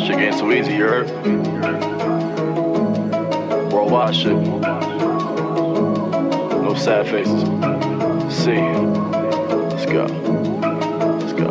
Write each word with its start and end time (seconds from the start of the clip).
shit 0.00 0.16
getting 0.16 0.38
too 0.38 0.52
easy, 0.52 0.74
you 0.76 0.84
heard? 0.84 1.10
Worldwide 3.70 4.16
shit. 4.16 4.32
No 6.62 6.74
sad 6.74 7.06
faces. 7.08 7.42
See. 8.34 8.62
Let's 9.68 9.84
go. 9.86 10.06
Let's 11.20 11.32
go. 11.34 11.48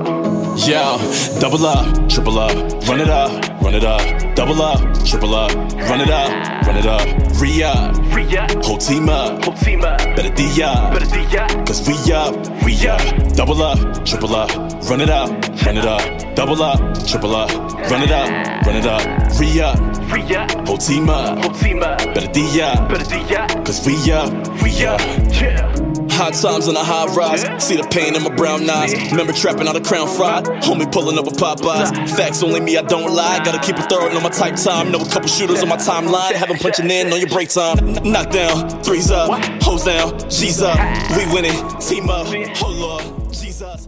Yo, 0.66 0.98
double 1.39 1.66
up, 1.66 2.09
triple 2.09 2.39
up, 2.39 2.55
run 2.88 3.00
it 3.02 3.09
up, 3.09 3.62
run 3.62 3.75
it 3.75 3.84
up, 3.84 4.36
double 4.36 4.62
up, 4.62 4.80
triple 5.07 5.35
up, 5.35 5.51
run 5.55 6.01
it 6.01 6.09
up, 6.09 6.65
run 6.67 6.75
it 6.77 6.85
up, 6.85 7.07
re 7.39 7.63
up, 7.63 7.95
re 8.13 8.37
up, 8.37 8.51
whole 8.65 8.77
team 8.77 9.07
up, 9.07 9.43
Whole 9.43 9.53
team 9.53 9.81
up. 9.84 9.98
better 9.99 10.29
D 10.29 10.61
up, 10.61 10.93
Better 10.93 11.05
D 11.05 11.38
up. 11.38 11.65
cause 11.65 11.88
we 11.88 12.13
up, 12.13 12.35
we 12.63 12.88
up, 12.88 13.34
double 13.34 13.62
up, 13.63 14.05
triple 14.05 14.35
up, 14.35 14.49
run 14.89 14.99
it 15.01 15.09
up, 15.09 15.29
run 15.65 15.77
it 15.77 15.85
up, 15.85 16.35
double 16.35 16.62
up, 16.62 16.79
triple 17.07 17.35
up, 17.35 17.49
run 17.89 18.03
it 18.03 18.12
up, 18.12 18.65
run 18.65 18.75
it 18.75 18.85
up, 18.85 19.39
re 19.39 19.62
up, 19.62 19.77
Free 20.09 20.35
up. 20.35 20.67
whole 20.67 20.77
team 20.77 21.09
up, 21.09 21.39
Whole 21.43 21.53
team 21.53 21.84
up. 21.84 21.98
better 21.99 22.31
D 22.31 22.62
up, 22.62 22.89
Better 22.89 23.05
D 23.05 23.35
up. 23.35 23.49
cause 23.65 23.85
we 23.85 24.12
up, 24.12 24.31
we 24.62 24.85
up. 24.85 24.99
Yeah. 25.31 25.87
Hot 26.17 26.34
times 26.34 26.67
on 26.67 26.73
the 26.73 26.84
high 26.84 27.05
rise. 27.13 27.44
See 27.63 27.77
the 27.77 27.88
pain 27.89 28.16
in 28.16 28.23
my 28.23 28.34
brown 28.34 28.67
eyes. 28.67 28.91
Remember 29.12 29.31
trapping 29.31 29.67
out 29.67 29.76
a 29.76 29.81
crown 29.81 30.07
fried. 30.07 30.45
Homie 30.66 30.91
pulling 30.91 31.16
up 31.20 31.26
with 31.26 31.38
Popeyes. 31.38 31.93
Facts 32.17 32.41
only 32.41 32.59
me, 32.59 32.76
I 32.76 32.81
don't 32.81 33.13
lie. 33.13 33.38
Gotta 33.43 33.59
keep 33.59 33.77
it 33.77 33.88
thorough 33.88 34.09
on 34.09 34.23
my 34.23 34.30
tight 34.30 34.57
time. 34.57 34.91
Know 34.91 34.99
a 34.99 35.09
couple 35.09 35.27
shooters 35.27 35.62
on 35.62 35.70
my 35.70 35.77
timeline. 35.77 36.31
Have 36.31 36.49
them 36.49 36.57
punching 36.57 36.90
in 36.90 37.13
on 37.13 37.20
your 37.20 37.30
break 37.30 37.49
time. 37.49 37.93
Knock 38.02 38.31
down, 38.31 38.67
threes 38.81 39.12
up, 39.12 39.30
hoes 39.62 39.85
down, 39.85 40.17
G's 40.27 40.59
up. 40.59 40.80
We 41.16 41.31
winning, 41.31 41.53
team 41.77 42.10
up. 42.10 42.26
Hold 42.57 42.99
up, 42.99 43.32
Jesus. 43.32 43.88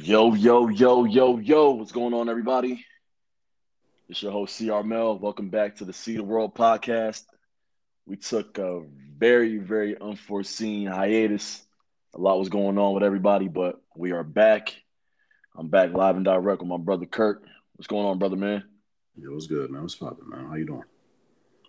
Yo, 0.00 0.32
yo, 0.32 0.68
yo, 0.68 1.04
yo, 1.04 1.36
yo. 1.36 1.72
What's 1.72 1.92
going 1.92 2.14
on, 2.14 2.30
everybody? 2.30 2.86
It's 4.08 4.22
your 4.22 4.32
host, 4.32 4.56
CR 4.56 4.82
Mel. 4.82 5.18
Welcome 5.18 5.50
back 5.50 5.76
to 5.76 5.84
the 5.84 5.92
See 5.92 6.16
the 6.16 6.24
World 6.24 6.54
podcast. 6.54 7.24
We 8.06 8.16
took 8.16 8.56
a 8.56 8.82
very, 9.24 9.56
very 9.56 9.98
unforeseen 9.98 10.86
hiatus. 10.86 11.62
A 12.14 12.20
lot 12.20 12.38
was 12.38 12.50
going 12.50 12.76
on 12.76 12.92
with 12.92 13.02
everybody, 13.02 13.48
but 13.48 13.80
we 13.96 14.12
are 14.12 14.22
back. 14.22 14.76
I'm 15.56 15.68
back 15.68 15.94
live 15.94 16.16
and 16.16 16.26
direct 16.26 16.60
with 16.60 16.68
my 16.68 16.76
brother 16.76 17.06
Kurt. 17.06 17.42
What's 17.74 17.86
going 17.86 18.04
on, 18.04 18.18
brother, 18.18 18.36
man? 18.36 18.64
Yo, 19.16 19.32
what's 19.32 19.46
good, 19.46 19.70
man? 19.70 19.80
What's 19.80 19.94
poppin', 19.94 20.28
man? 20.28 20.44
How 20.44 20.56
you 20.56 20.66
doing? 20.66 20.84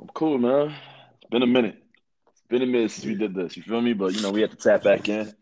I'm 0.01 0.09
cool, 0.09 0.37
man. 0.37 0.75
It's 1.21 1.29
been 1.31 1.43
a 1.43 1.47
minute. 1.47 1.81
It's 2.29 2.41
been 2.49 2.61
a 2.61 2.65
minute 2.65 2.91
since 2.91 3.05
we 3.05 3.15
did 3.15 3.33
this. 3.33 3.55
You 3.55 3.63
feel 3.63 3.79
me? 3.79 3.93
But, 3.93 4.13
you 4.13 4.21
know, 4.21 4.31
we 4.31 4.41
had 4.41 4.51
to 4.51 4.57
tap 4.57 4.83
back 4.83 5.07
in, 5.07 5.33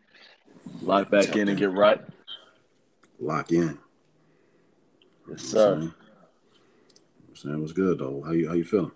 lock 0.83 1.09
back 1.09 1.35
in, 1.35 1.47
and 1.47 1.57
get 1.57 1.71
right. 1.71 1.99
Lock 3.19 3.51
in. 3.51 3.75
Yes, 5.31 5.41
sir. 5.41 5.73
I'm 5.73 5.79
saying? 5.81 5.93
I'm 7.27 7.35
saying 7.35 7.59
what's 7.61 7.73
good 7.73 7.97
though. 7.97 8.21
How 8.23 8.33
you 8.33 8.49
how 8.49 8.53
you 8.53 8.65
feeling? 8.65 8.91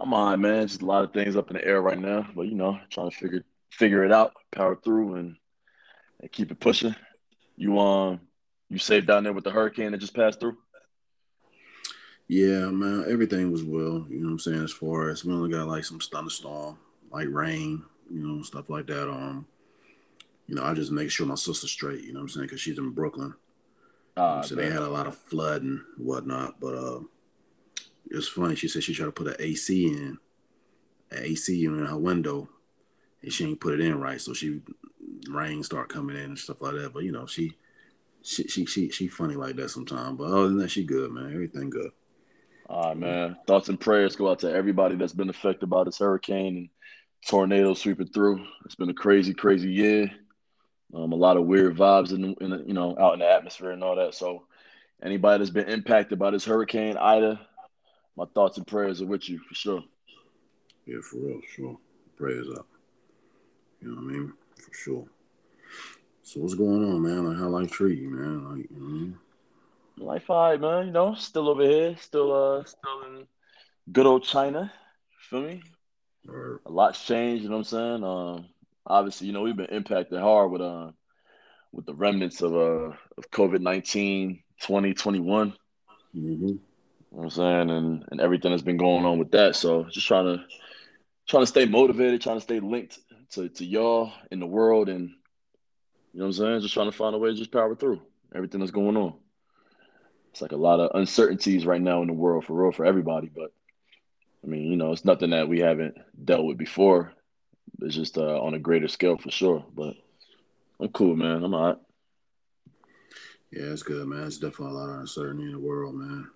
I'm 0.00 0.14
all 0.14 0.30
right, 0.30 0.38
man. 0.38 0.66
Just 0.66 0.82
a 0.82 0.86
lot 0.86 1.04
of 1.04 1.12
things 1.12 1.36
up 1.36 1.50
in 1.50 1.56
the 1.56 1.64
air 1.64 1.82
right 1.82 1.98
now, 1.98 2.26
but 2.34 2.42
you 2.42 2.54
know, 2.54 2.78
trying 2.90 3.10
to 3.10 3.16
figure 3.16 3.44
figure 3.70 4.04
it 4.04 4.12
out, 4.12 4.32
power 4.52 4.76
through, 4.76 5.16
and, 5.16 5.36
and 6.20 6.32
keep 6.32 6.50
it 6.50 6.60
pushing. 6.60 6.94
You 7.56 7.78
um, 7.80 8.20
you 8.70 8.78
safe 8.78 9.06
down 9.06 9.24
there 9.24 9.32
with 9.32 9.44
the 9.44 9.50
hurricane 9.50 9.92
that 9.92 9.98
just 9.98 10.14
passed 10.14 10.38
through? 10.38 10.56
Yeah, 12.28 12.66
man. 12.66 13.06
Everything 13.08 13.50
was 13.50 13.64
well. 13.64 14.06
You 14.08 14.20
know 14.20 14.26
what 14.26 14.32
I'm 14.32 14.38
saying? 14.38 14.64
As 14.64 14.72
far 14.72 15.08
as 15.08 15.24
we 15.24 15.32
only 15.32 15.50
got 15.50 15.66
like 15.66 15.84
some 15.84 15.98
thunderstorm, 15.98 16.78
like 17.10 17.26
rain, 17.30 17.82
you 18.10 18.26
know, 18.26 18.42
stuff 18.42 18.70
like 18.70 18.86
that. 18.86 19.10
Um, 19.10 19.46
you 20.46 20.54
know, 20.54 20.62
I 20.62 20.74
just 20.74 20.92
make 20.92 21.10
sure 21.10 21.26
my 21.26 21.34
sister's 21.34 21.72
straight. 21.72 22.04
You 22.04 22.12
know 22.12 22.20
what 22.20 22.24
I'm 22.24 22.28
saying? 22.28 22.46
Because 22.46 22.60
she's 22.60 22.78
in 22.78 22.90
Brooklyn. 22.90 23.34
Ah, 24.16 24.42
so 24.42 24.54
they 24.54 24.70
had 24.70 24.82
a 24.82 24.88
lot 24.88 25.06
of 25.06 25.16
flood 25.16 25.62
and 25.62 25.80
whatnot. 25.96 26.60
But 26.60 26.74
uh, 26.74 27.00
it's 28.10 28.28
funny. 28.28 28.54
She 28.54 28.68
said 28.68 28.82
she 28.82 28.94
tried 28.94 29.06
to 29.06 29.12
put 29.12 29.26
an 29.28 29.36
AC 29.38 29.86
in, 29.86 30.18
an 31.10 31.22
AC 31.22 31.54
unit 31.56 31.80
in 31.80 31.86
her 31.86 31.98
window, 31.98 32.48
and 33.22 33.32
she 33.32 33.44
ain't 33.46 33.60
put 33.60 33.74
it 33.74 33.80
in 33.80 34.00
right. 34.00 34.20
So 34.20 34.34
she 34.34 34.60
rain 35.28 35.62
start 35.62 35.88
coming 35.88 36.16
in 36.16 36.24
and 36.24 36.38
stuff 36.38 36.62
like 36.62 36.74
that. 36.74 36.92
But 36.92 37.04
you 37.04 37.12
know, 37.12 37.26
she 37.26 37.56
she 38.22 38.46
she 38.48 38.66
she, 38.66 38.90
she 38.90 39.08
funny 39.08 39.34
like 39.34 39.56
that 39.56 39.70
sometimes. 39.70 40.18
But 40.18 40.24
other 40.24 40.48
than 40.48 40.58
that, 40.58 40.70
she 40.70 40.84
good, 40.84 41.10
man. 41.10 41.32
Everything 41.32 41.70
good. 41.70 41.90
All 42.68 42.88
right, 42.88 42.96
man. 42.96 43.36
Thoughts 43.46 43.68
and 43.68 43.80
prayers 43.80 44.16
go 44.16 44.30
out 44.30 44.40
to 44.40 44.52
everybody 44.52 44.96
that's 44.96 45.14
been 45.14 45.30
affected 45.30 45.70
by 45.70 45.84
this 45.84 45.98
hurricane 45.98 46.56
and 46.56 46.68
tornado 47.26 47.74
sweeping 47.74 48.08
through. 48.08 48.44
It's 48.64 48.74
been 48.74 48.90
a 48.90 48.94
crazy, 48.94 49.32
crazy 49.32 49.70
year. 49.70 50.10
Um, 50.94 51.12
a 51.12 51.16
lot 51.16 51.36
of 51.36 51.46
weird 51.46 51.76
vibes 51.76 52.12
in, 52.12 52.34
in 52.40 52.64
you 52.66 52.74
know 52.74 52.96
out 52.98 53.14
in 53.14 53.20
the 53.20 53.30
atmosphere 53.30 53.70
and 53.70 53.82
all 53.82 53.96
that. 53.96 54.14
So, 54.14 54.44
anybody 55.02 55.38
that's 55.38 55.50
been 55.50 55.68
impacted 55.68 56.18
by 56.18 56.30
this 56.30 56.44
hurricane, 56.44 56.96
Ida, 56.96 57.40
my 58.18 58.24
thoughts 58.34 58.58
and 58.58 58.66
prayers 58.66 59.00
are 59.00 59.06
with 59.06 59.28
you 59.28 59.38
for 59.38 59.54
sure. 59.54 59.84
Yeah, 60.86 60.98
for 61.02 61.18
real, 61.18 61.40
sure. 61.54 61.78
Prayers 62.16 62.48
up. 62.58 62.66
You 63.80 63.90
know 63.90 64.02
what 64.02 64.12
I 64.12 64.12
mean? 64.12 64.32
For 64.56 64.74
sure. 64.74 65.04
So 66.22 66.40
what's 66.40 66.54
going 66.54 66.84
on, 66.84 67.00
man? 67.00 67.28
Like 67.28 67.38
how 67.38 67.46
life 67.48 67.70
treat 67.70 68.00
you, 68.00 68.10
man? 68.10 68.44
Like, 68.44 68.70
you 68.70 68.76
know 68.76 68.86
I 68.86 68.90
mean? 68.90 69.18
Life, 69.98 70.30
all 70.30 70.50
right, 70.50 70.60
man. 70.60 70.86
You 70.86 70.92
know, 70.92 71.14
still 71.14 71.48
over 71.48 71.62
here, 71.62 71.96
still, 72.00 72.32
uh, 72.32 72.64
still 72.64 73.02
in 73.06 73.26
good 73.92 74.06
old 74.06 74.24
China. 74.24 74.72
Feel 75.30 75.42
me? 75.42 75.62
Or 76.28 76.60
A 76.66 76.72
lot's 76.72 77.04
changed. 77.04 77.44
You 77.44 77.50
know 77.50 77.58
what 77.58 77.72
I'm 77.72 78.00
saying? 78.00 78.04
Um, 78.04 78.46
obviously, 78.84 79.28
you 79.28 79.32
know, 79.32 79.42
we've 79.42 79.56
been 79.56 79.66
impacted 79.66 80.18
hard 80.18 80.50
with 80.50 80.60
uh, 80.60 80.90
with 81.72 81.86
the 81.86 81.94
remnants 81.94 82.42
of 82.42 82.52
uh 82.54 82.96
of 83.16 83.30
COVID 83.30 83.60
19 83.60 84.42
2021. 84.60 85.54
mm-hmm. 86.16 86.56
You 87.10 87.18
know 87.18 87.24
I'm 87.24 87.30
saying? 87.30 87.70
And 87.70 88.04
and 88.10 88.20
everything 88.20 88.50
that's 88.50 88.62
been 88.62 88.76
going 88.76 89.04
on 89.04 89.18
with 89.18 89.30
that. 89.32 89.56
So 89.56 89.84
just 89.84 90.06
trying 90.06 90.26
to 90.26 90.44
trying 91.26 91.42
to 91.42 91.46
stay 91.46 91.66
motivated, 91.66 92.20
trying 92.20 92.36
to 92.36 92.42
stay 92.42 92.60
linked 92.60 92.98
to, 93.30 93.48
to 93.48 93.64
y'all 93.64 94.12
in 94.30 94.40
the 94.40 94.46
world 94.46 94.88
and 94.88 95.10
you 96.12 96.20
know 96.20 96.26
what 96.26 96.36
I'm 96.36 96.44
saying? 96.44 96.60
Just 96.62 96.74
trying 96.74 96.90
to 96.90 96.96
find 96.96 97.14
a 97.14 97.18
way 97.18 97.30
to 97.30 97.36
just 97.36 97.52
power 97.52 97.74
through 97.74 98.00
everything 98.34 98.60
that's 98.60 98.72
going 98.72 98.96
on. 98.96 99.14
It's 100.30 100.40
like 100.40 100.52
a 100.52 100.56
lot 100.56 100.80
of 100.80 100.90
uncertainties 100.94 101.66
right 101.66 101.80
now 101.80 102.02
in 102.02 102.08
the 102.08 102.14
world 102.14 102.44
for 102.44 102.54
real 102.54 102.72
for 102.72 102.86
everybody, 102.86 103.30
but 103.34 103.52
I 104.42 104.46
mean, 104.46 104.70
you 104.70 104.76
know, 104.76 104.92
it's 104.92 105.04
nothing 105.04 105.30
that 105.30 105.48
we 105.48 105.60
haven't 105.60 105.96
dealt 106.24 106.46
with 106.46 106.58
before. 106.58 107.12
It's 107.82 107.94
just 107.94 108.18
uh, 108.18 108.40
on 108.40 108.54
a 108.54 108.58
greater 108.58 108.88
scale 108.88 109.18
for 109.18 109.30
sure. 109.30 109.64
But 109.74 109.94
I'm 110.80 110.88
cool, 110.88 111.16
man. 111.16 111.42
I'm 111.42 111.54
all 111.54 111.66
right. 111.66 111.76
Yeah, 113.50 113.64
it's 113.64 113.82
good, 113.82 114.06
man. 114.06 114.26
It's 114.26 114.38
definitely 114.38 114.76
a 114.76 114.78
lot 114.78 114.90
of 114.90 115.00
uncertainty 115.00 115.44
in 115.44 115.52
the 115.52 115.58
world, 115.58 115.94
man. 115.94 116.30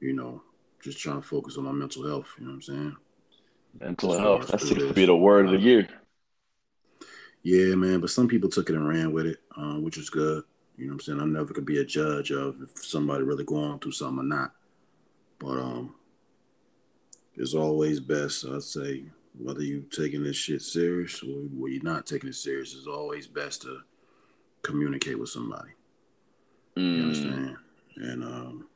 You 0.00 0.12
know, 0.12 0.42
just 0.82 0.98
trying 0.98 1.20
to 1.20 1.26
focus 1.26 1.56
on 1.56 1.64
my 1.64 1.72
mental 1.72 2.06
health. 2.06 2.28
You 2.38 2.44
know 2.44 2.50
what 2.52 2.56
I'm 2.56 2.62
saying? 2.62 2.96
Mental 3.80 4.18
health. 4.18 4.48
That 4.48 4.60
seems 4.60 4.82
to 4.82 4.92
be 4.92 5.06
the 5.06 5.16
word 5.16 5.46
of 5.46 5.52
the 5.52 5.58
year. 5.58 5.88
Yeah, 7.42 7.74
man. 7.74 8.00
But 8.00 8.10
some 8.10 8.28
people 8.28 8.48
took 8.48 8.70
it 8.70 8.76
and 8.76 8.88
ran 8.88 9.12
with 9.12 9.26
it, 9.26 9.38
um, 9.56 9.82
which 9.82 9.98
is 9.98 10.10
good. 10.10 10.44
You 10.76 10.86
know 10.86 10.92
what 10.92 10.94
I'm 10.94 11.00
saying? 11.00 11.20
I 11.20 11.24
never 11.24 11.52
could 11.52 11.64
be 11.66 11.80
a 11.80 11.84
judge 11.84 12.30
of 12.30 12.62
if 12.62 12.84
somebody 12.84 13.24
really 13.24 13.44
going 13.44 13.78
through 13.80 13.92
something 13.92 14.20
or 14.20 14.28
not. 14.28 14.52
But 15.38 15.58
um, 15.58 15.94
it's 17.36 17.54
always 17.54 18.00
best, 18.00 18.44
I'd 18.46 18.62
say, 18.62 19.04
whether 19.38 19.62
you 19.62 19.84
taking 19.90 20.22
this 20.22 20.36
shit 20.36 20.62
serious 20.62 21.22
or 21.22 21.26
whether 21.26 21.72
you're 21.72 21.82
not 21.82 22.06
taking 22.06 22.28
it 22.28 22.34
serious, 22.34 22.74
it's 22.74 22.86
always 22.86 23.26
best 23.26 23.62
to 23.62 23.80
communicate 24.62 25.18
with 25.18 25.28
somebody. 25.30 25.70
You 26.76 26.82
Mm, 26.82 27.02
understand? 27.02 27.56
And 27.96 28.24
um, 28.24 28.66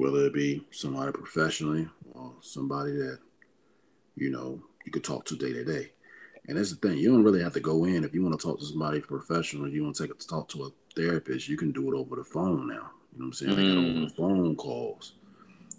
whether 0.00 0.24
it 0.24 0.32
be 0.32 0.66
somebody 0.70 1.12
professionally 1.12 1.86
or 2.12 2.32
somebody 2.40 2.92
that 2.92 3.18
you 4.16 4.30
know 4.30 4.58
you 4.86 4.90
could 4.90 5.04
talk 5.04 5.26
to 5.26 5.36
day 5.36 5.52
to 5.52 5.62
day. 5.62 5.92
And 6.48 6.56
that's 6.56 6.70
the 6.70 6.76
thing. 6.76 6.96
You 6.96 7.12
don't 7.12 7.22
really 7.22 7.42
have 7.42 7.52
to 7.52 7.60
go 7.60 7.84
in 7.84 8.02
if 8.02 8.14
you 8.14 8.22
want 8.22 8.40
to 8.40 8.44
talk 8.44 8.58
to 8.58 8.64
somebody 8.64 9.00
professional. 9.00 9.68
You 9.68 9.84
want 9.84 9.96
to 9.96 10.02
take 10.02 10.10
a 10.10 10.14
talk 10.14 10.48
to 10.48 10.64
a 10.64 10.70
therapist. 10.96 11.50
You 11.50 11.58
can 11.58 11.70
do 11.70 11.92
it 11.92 11.96
over 11.98 12.16
the 12.16 12.24
phone 12.24 12.66
now. 12.66 12.90
You 13.12 13.18
know 13.18 13.26
what 13.26 13.26
I'm 13.26 13.32
saying? 13.34 13.56
They 13.56 13.62
got 13.62 13.76
over 13.76 14.00
the 14.00 14.14
phone 14.16 14.56
calls 14.56 15.12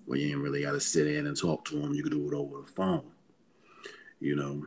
where 0.05 0.19
you 0.19 0.35
ain't 0.35 0.43
really 0.43 0.61
got 0.61 0.73
to 0.73 0.79
sit 0.79 1.07
in 1.07 1.25
and 1.25 1.35
talk 1.35 1.65
to 1.65 1.79
them. 1.79 1.93
You 1.93 2.03
can 2.03 2.11
do 2.11 2.31
it 2.31 2.35
over 2.35 2.61
the 2.61 2.71
phone. 2.71 3.03
You 4.19 4.35
know, 4.35 4.65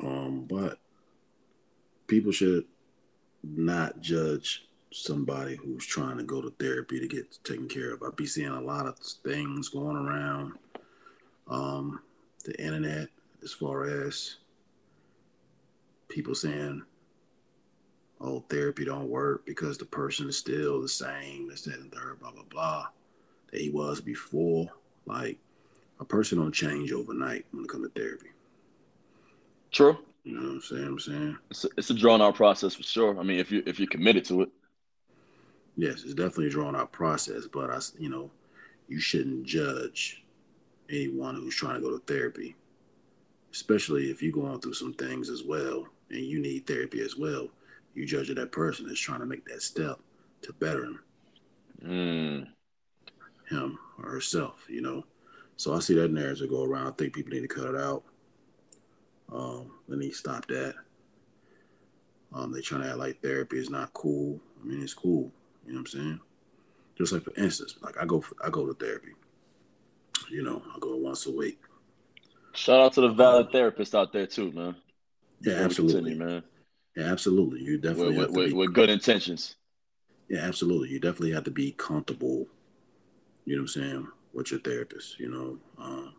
um, 0.00 0.46
but 0.48 0.78
people 2.06 2.32
should 2.32 2.64
not 3.42 4.00
judge 4.00 4.65
somebody 4.96 5.56
who's 5.56 5.84
trying 5.84 6.16
to 6.16 6.24
go 6.24 6.40
to 6.40 6.50
therapy 6.58 6.98
to 6.98 7.06
get 7.06 7.38
taken 7.44 7.68
care 7.68 7.92
of. 7.92 8.02
I 8.02 8.08
be 8.16 8.26
seeing 8.26 8.48
a 8.48 8.60
lot 8.60 8.86
of 8.86 8.98
things 8.98 9.68
going 9.68 9.96
around 9.96 10.54
um, 11.48 12.00
the 12.44 12.58
internet 12.60 13.08
as 13.42 13.52
far 13.52 13.84
as 13.84 14.36
people 16.08 16.34
saying, 16.34 16.82
"Oh, 18.20 18.40
therapy 18.48 18.84
don't 18.84 19.10
work 19.10 19.44
because 19.44 19.76
the 19.76 19.84
person 19.84 20.28
is 20.28 20.38
still 20.38 20.80
the 20.80 20.88
same, 20.88 21.48
this, 21.48 21.62
that, 21.62 21.78
and 21.78 21.92
third, 21.92 22.18
blah 22.20 22.32
blah 22.32 22.44
blah, 22.48 22.86
that 23.52 23.60
he 23.60 23.70
was 23.70 24.00
before." 24.00 24.68
Like, 25.04 25.38
a 26.00 26.04
person 26.04 26.38
don't 26.38 26.52
change 26.52 26.90
overnight 26.90 27.44
when 27.52 27.64
it 27.64 27.68
comes 27.68 27.86
to 27.86 28.00
therapy. 28.00 28.30
True. 29.70 29.98
You 30.24 30.34
know 30.34 30.40
what 30.40 30.54
I'm 30.54 30.60
saying? 30.62 30.86
I'm 30.86 30.98
saying 30.98 31.38
It's 31.50 31.64
a, 31.64 31.68
it's 31.76 31.90
a 31.90 31.94
drawn 31.94 32.20
out 32.20 32.34
process 32.34 32.74
for 32.74 32.82
sure. 32.82 33.20
I 33.20 33.22
mean, 33.22 33.38
if 33.38 33.52
you 33.52 33.62
if 33.66 33.78
you're 33.78 33.88
committed 33.88 34.24
to 34.24 34.42
it. 34.42 34.48
Yes, 35.76 36.02
it's 36.04 36.14
definitely 36.14 36.46
a 36.46 36.50
drawn 36.50 36.76
out 36.76 36.92
process, 36.92 37.46
but 37.46 37.70
I, 37.70 37.78
you 37.98 38.08
know, 38.08 38.30
you 38.88 38.98
shouldn't 39.00 39.44
judge 39.46 40.24
anyone 40.90 41.34
who's 41.34 41.54
trying 41.54 41.74
to 41.74 41.80
go 41.80 41.96
to 41.96 42.02
therapy, 42.06 42.54
especially 43.52 44.10
if 44.10 44.22
you're 44.22 44.32
going 44.32 44.60
through 44.60 44.74
some 44.74 44.94
things 44.94 45.28
as 45.28 45.42
well 45.42 45.86
and 46.10 46.20
you 46.20 46.38
need 46.38 46.66
therapy 46.66 47.00
as 47.00 47.16
well. 47.16 47.48
You 47.94 48.06
judge 48.06 48.32
that 48.32 48.52
person 48.52 48.86
that's 48.86 49.00
trying 49.00 49.20
to 49.20 49.26
make 49.26 49.44
that 49.46 49.62
step 49.62 49.98
to 50.42 50.52
better 50.54 50.84
him, 50.84 51.00
Mm. 51.84 52.48
him 53.48 53.78
or 53.98 54.10
herself, 54.10 54.66
you 54.68 54.82
know. 54.82 55.04
So 55.56 55.74
I 55.74 55.78
see 55.80 55.94
that 55.94 56.12
narrative 56.12 56.50
go 56.50 56.64
around. 56.64 56.86
I 56.86 56.90
think 56.92 57.14
people 57.14 57.32
need 57.32 57.40
to 57.40 57.48
cut 57.48 57.74
it 57.74 57.80
out. 57.80 58.04
Um, 59.32 59.72
they 59.88 59.96
need 59.96 60.10
to 60.10 60.16
stop 60.16 60.46
that. 60.48 60.74
Um, 62.32 62.52
they 62.52 62.60
trying 62.60 62.82
to 62.82 62.88
act 62.88 62.98
like 62.98 63.22
therapy 63.22 63.58
is 63.58 63.70
not 63.70 63.92
cool. 63.94 64.38
I 64.60 64.66
mean, 64.66 64.82
it's 64.82 64.94
cool. 64.94 65.32
You 65.66 65.72
know 65.72 65.80
what 65.80 65.92
I'm 65.94 66.00
saying? 66.00 66.20
Just 66.96 67.12
like 67.12 67.24
for 67.24 67.34
instance, 67.36 67.76
like 67.82 67.96
I 68.00 68.04
go 68.04 68.20
for 68.20 68.36
I 68.44 68.50
go 68.50 68.66
to 68.66 68.74
therapy. 68.74 69.12
You 70.30 70.42
know, 70.42 70.62
I 70.74 70.78
go 70.80 70.96
once 70.96 71.26
a 71.26 71.32
week. 71.32 71.60
Shout 72.54 72.80
out 72.80 72.92
to 72.94 73.02
the 73.02 73.08
valid 73.08 73.52
therapist 73.52 73.94
out 73.94 74.12
there 74.12 74.26
too, 74.26 74.50
man. 74.52 74.76
Yeah, 75.40 75.52
Before 75.52 75.64
absolutely, 75.64 76.10
continue, 76.12 76.34
man. 76.34 76.42
Yeah, 76.96 77.04
absolutely. 77.12 77.60
You 77.60 77.76
definitely 77.78 78.16
with, 78.16 78.18
have 78.18 78.26
to 78.28 78.38
with, 78.38 78.48
be. 78.48 78.54
with 78.54 78.72
good 78.72 78.88
intentions. 78.88 79.56
Yeah, 80.28 80.40
absolutely. 80.40 80.88
You 80.88 80.98
definitely 80.98 81.32
have 81.32 81.44
to 81.44 81.50
be 81.50 81.72
comfortable. 81.72 82.46
You 83.44 83.56
know 83.56 83.62
what 83.62 83.76
I'm 83.76 83.82
saying 83.82 84.08
with 84.32 84.50
your 84.50 84.60
therapist. 84.60 85.20
You 85.20 85.30
know, 85.30 85.58
um, 85.78 86.14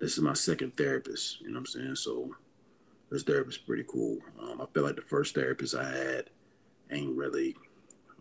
this 0.00 0.18
is 0.18 0.20
my 0.20 0.32
second 0.34 0.76
therapist. 0.76 1.40
You 1.40 1.48
know 1.48 1.54
what 1.54 1.60
I'm 1.60 1.66
saying? 1.66 1.94
So 1.96 2.34
this 3.10 3.22
therapist 3.22 3.60
is 3.60 3.64
pretty 3.64 3.84
cool. 3.88 4.18
Um, 4.40 4.60
I 4.60 4.66
feel 4.74 4.82
like 4.82 4.96
the 4.96 5.02
first 5.02 5.34
therapist 5.34 5.74
I 5.74 5.88
had 5.88 6.30
ain't 6.90 7.16
really 7.16 7.56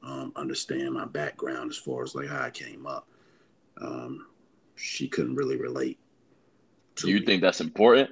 um, 0.04 0.32
understand 0.36 0.94
my 0.94 1.06
background 1.06 1.72
as 1.72 1.78
far 1.78 2.04
as 2.04 2.16
like 2.16 2.28
how 2.28 2.42
I 2.44 2.50
came 2.50 2.86
up. 2.86 3.08
Um, 3.82 4.28
she 4.76 5.08
couldn't 5.08 5.36
really 5.36 5.58
relate. 5.58 6.00
To 6.98 7.06
Do 7.06 7.12
you 7.12 7.20
me. 7.20 7.26
think 7.26 7.42
that's 7.42 7.62
important? 7.62 8.12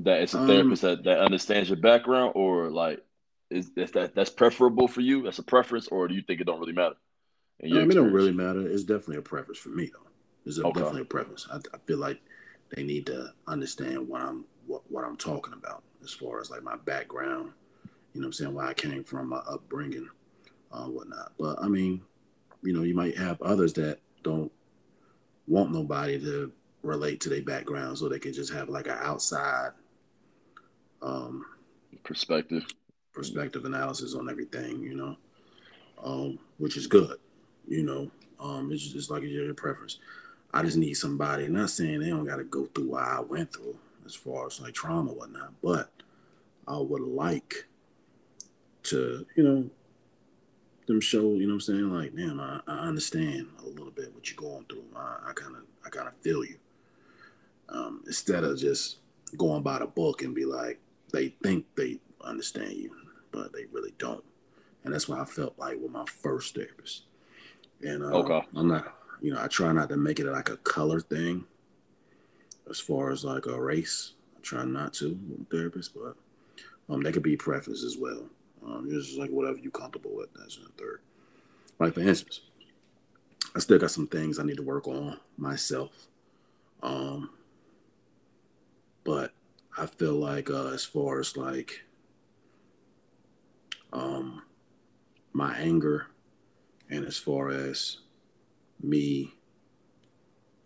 That 0.00 0.22
it's 0.22 0.34
a 0.34 0.38
Um, 0.38 0.46
therapist 0.46 0.82
that, 0.82 1.04
that 1.04 1.20
understands 1.20 1.68
your 1.68 1.78
background, 1.78 2.32
or 2.36 2.70
like 2.70 3.04
is, 3.50 3.70
is 3.76 3.90
that 3.92 4.14
that's 4.14 4.30
preferable 4.30 4.88
for 4.88 5.00
you? 5.00 5.22
That's 5.22 5.38
a 5.38 5.42
preference, 5.42 5.88
or 5.88 6.06
do 6.08 6.14
you 6.14 6.22
think 6.22 6.40
it 6.40 6.44
don't 6.44 6.60
really 6.60 6.72
matter? 6.72 6.96
Um, 7.70 7.90
it 7.90 7.94
don't 7.94 8.12
really 8.12 8.32
matter. 8.32 8.66
It's 8.66 8.84
definitely 8.84 9.16
a 9.16 9.22
preference 9.22 9.58
for 9.58 9.70
me, 9.70 9.90
though. 9.92 10.08
It's 10.46 10.58
a, 10.58 10.64
Okay. 10.64 10.80
definitely 10.80 11.02
a 11.02 11.06
preference. 11.06 11.46
I, 11.50 11.56
I 11.56 11.78
feel 11.86 11.98
like 11.98 12.20
they 12.74 12.82
need 12.82 13.06
to 13.06 13.32
understand 13.46 14.08
what 14.08 14.22
I'm 14.22 14.44
what, 14.66 14.82
what 14.90 15.04
I'm 15.04 15.16
talking 15.16 15.54
about 15.54 15.82
as 16.04 16.12
far 16.12 16.40
as 16.40 16.50
like 16.50 16.62
my 16.62 16.76
background. 16.76 17.52
You 18.14 18.20
know, 18.20 18.26
what 18.26 18.26
I'm 18.26 18.32
saying 18.32 18.54
where 18.54 18.66
I 18.66 18.74
came 18.74 19.04
from, 19.04 19.28
my 19.28 19.38
upbringing, 19.38 20.08
uh, 20.72 20.84
whatnot. 20.86 21.32
But 21.38 21.62
I 21.62 21.68
mean, 21.68 22.02
you 22.62 22.72
know, 22.72 22.82
you 22.82 22.94
might 22.94 23.16
have 23.16 23.40
others 23.42 23.72
that 23.74 23.98
don't 24.22 24.50
want 25.46 25.72
nobody 25.72 26.18
to 26.20 26.52
relate 26.82 27.20
to 27.22 27.28
their 27.28 27.42
background, 27.42 27.98
so 27.98 28.08
they 28.08 28.18
can 28.18 28.32
just 28.32 28.52
have 28.52 28.68
like 28.68 28.86
an 28.86 28.98
outside 29.00 29.70
um, 31.02 31.44
Perspective. 32.04 32.64
perspective 33.12 33.64
analysis 33.64 34.14
on 34.14 34.28
everything, 34.30 34.82
you 34.82 34.94
know, 34.94 35.16
um, 36.02 36.38
which 36.58 36.76
is 36.76 36.86
good, 36.86 37.16
you 37.66 37.84
know. 37.84 38.10
Um, 38.40 38.70
it's 38.72 38.86
just 38.86 39.10
like 39.10 39.22
your 39.24 39.52
preference. 39.54 39.98
I 40.54 40.62
just 40.62 40.76
need 40.76 40.94
somebody. 40.94 41.48
Not 41.48 41.70
saying 41.70 42.00
they 42.00 42.08
don't 42.08 42.24
got 42.24 42.36
to 42.36 42.44
go 42.44 42.66
through 42.66 42.90
what 42.90 43.02
I 43.02 43.20
went 43.20 43.52
through 43.52 43.76
as 44.06 44.14
far 44.14 44.46
as 44.46 44.60
like 44.60 44.74
trauma, 44.74 45.12
whatnot, 45.12 45.52
but 45.62 45.90
I 46.66 46.78
would 46.78 47.02
like 47.02 47.66
to, 48.84 49.26
you 49.36 49.42
know, 49.42 49.70
them 50.88 51.00
show, 51.00 51.32
you 51.34 51.46
know 51.46 51.54
what 51.54 51.54
I'm 51.54 51.60
saying? 51.60 51.90
Like, 51.90 52.16
damn, 52.16 52.40
I, 52.40 52.60
I 52.66 52.78
understand 52.88 53.46
a 53.60 53.66
little 53.66 53.90
bit 53.90 54.12
what 54.14 54.28
you're 54.30 54.36
going 54.36 54.64
through. 54.64 54.84
I 54.96 55.32
kind 55.34 55.54
of, 55.54 55.62
I 55.86 55.90
kind 55.90 56.08
of 56.08 56.14
feel 56.22 56.44
you. 56.44 56.56
Um, 57.68 58.02
instead 58.06 58.44
of 58.44 58.58
just 58.58 58.98
going 59.36 59.62
by 59.62 59.78
the 59.78 59.86
book 59.86 60.22
and 60.22 60.34
be 60.34 60.44
like, 60.44 60.80
they 61.12 61.28
think 61.42 61.66
they 61.76 62.00
understand 62.22 62.72
you, 62.72 62.90
but 63.30 63.52
they 63.52 63.66
really 63.70 63.94
don't. 63.98 64.24
And 64.84 64.92
that's 64.92 65.08
what 65.08 65.20
I 65.20 65.24
felt 65.24 65.58
like 65.58 65.78
with 65.80 65.90
my 65.90 66.04
first 66.06 66.54
therapist. 66.54 67.02
And 67.82 68.02
uh, 68.02 68.08
Okay. 68.08 68.42
I'm 68.56 68.68
not, 68.68 68.94
you 69.20 69.32
know, 69.32 69.40
I 69.42 69.46
try 69.48 69.72
not 69.72 69.88
to 69.90 69.96
make 69.96 70.18
it 70.18 70.26
like 70.26 70.48
a 70.48 70.56
color 70.58 71.00
thing 71.00 71.44
as 72.70 72.80
far 72.80 73.10
as 73.10 73.24
like 73.24 73.46
a 73.46 73.60
race. 73.60 74.12
I 74.36 74.40
try 74.40 74.64
not 74.64 74.94
to 74.94 75.18
with 75.28 75.48
therapists, 75.48 75.90
but 75.94 76.16
um, 76.92 77.02
they 77.02 77.12
could 77.12 77.22
be 77.22 77.36
preference 77.36 77.84
as 77.84 77.96
well. 77.98 78.24
Um, 78.68 78.86
it's 78.90 79.06
just 79.06 79.18
like 79.18 79.30
whatever 79.30 79.58
you 79.58 79.70
comfortable 79.70 80.14
with. 80.14 80.28
That's 80.34 80.56
in 80.56 80.64
the 80.64 80.70
third. 80.70 81.00
Like 81.78 81.94
for 81.94 82.00
instance, 82.00 82.40
I 83.54 83.60
still 83.60 83.78
got 83.78 83.90
some 83.90 84.06
things 84.06 84.38
I 84.38 84.42
need 84.44 84.56
to 84.56 84.62
work 84.62 84.86
on 84.86 85.18
myself. 85.36 86.08
Um, 86.82 87.30
but 89.04 89.32
I 89.76 89.86
feel 89.86 90.14
like 90.14 90.50
uh, 90.50 90.68
as 90.68 90.84
far 90.84 91.20
as 91.20 91.36
like 91.36 91.84
um, 93.92 94.42
my 95.32 95.56
anger 95.56 96.08
and 96.90 97.04
as 97.04 97.16
far 97.16 97.48
as 97.50 97.98
me 98.82 99.34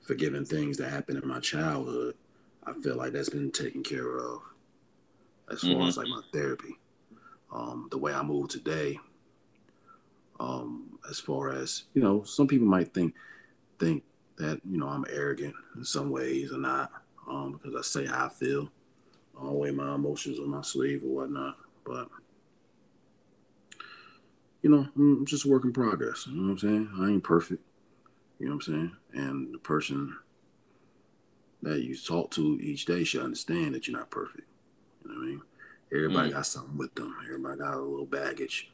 forgiving 0.01 0.45
things 0.45 0.77
that 0.79 0.91
happened 0.91 1.23
in 1.23 1.29
my 1.29 1.41
childhood, 1.41 2.17
I 2.65 2.73
feel 2.75 2.97
like 2.97 3.13
that's 3.13 3.29
been 3.29 3.53
taken 3.53 3.83
care 3.83 4.19
of 4.19 4.41
as 5.51 5.61
far 5.61 5.71
Mhm. 5.71 5.89
as 5.89 5.97
like 5.97 6.09
my 6.09 6.23
therapy. 6.33 6.79
Um, 7.53 7.89
the 7.91 7.99
way 7.99 8.13
I 8.13 8.23
move 8.23 8.49
today, 8.49 8.99
um, 10.41 10.99
as 11.09 11.21
far 11.21 11.53
as 11.53 11.85
you 11.95 12.03
know, 12.03 12.23
some 12.25 12.47
people 12.47 12.67
might 12.67 12.95
think 12.95 13.15
think 13.79 14.05
that 14.37 14.61
you 14.69 14.79
know 14.79 14.89
I'm 14.89 15.05
arrogant 15.11 15.55
in 15.77 15.85
some 15.85 16.11
ways 16.11 16.53
or 16.53 16.59
not, 16.59 16.91
um, 17.29 17.53
because 17.53 17.77
I 17.77 17.83
say 17.83 18.07
how 18.07 18.27
I 18.27 18.29
feel, 18.29 18.71
I 19.39 19.45
don't 19.45 19.59
wear 19.59 19.73
my 19.73 19.95
emotions 19.95 20.39
on 20.39 20.49
my 20.49 20.63
sleeve 20.63 21.05
or 21.05 21.09
whatnot. 21.09 21.57
But 21.85 22.09
you 24.63 24.71
know, 24.71 24.89
I'm 24.97 25.27
just 25.27 25.45
work 25.45 25.65
in 25.65 25.73
progress. 25.73 26.27
You 26.27 26.37
know 26.37 26.43
what 26.45 26.51
I'm 26.51 26.59
saying? 26.59 26.91
I 26.99 27.09
ain't 27.09 27.25
perfect. 27.25 27.63
You 28.39 28.47
know 28.47 28.57
what 28.57 28.67
I'm 28.67 28.73
saying? 28.73 28.97
And 29.13 29.55
the 29.55 29.59
person 29.59 30.17
that 31.63 31.83
you 31.83 31.97
talk 31.97 32.31
to 32.33 32.59
each 32.61 32.87
day 32.87 33.05
should 33.05 33.23
understand 33.23 33.75
that 33.75 33.87
you're 33.87 33.97
not 33.97 34.11
perfect. 34.11 34.49
You 35.05 35.11
know 35.11 35.19
what 35.19 35.23
I 35.23 35.27
mean? 35.27 35.43
Everybody 35.93 36.31
Mm. 36.31 36.33
got 36.33 36.47
something 36.47 36.77
with 36.79 36.95
them. 36.95 37.15
Everybody 37.25 37.59
got 37.59 37.75
a 37.75 37.81
little 37.81 38.07
baggage 38.07 38.71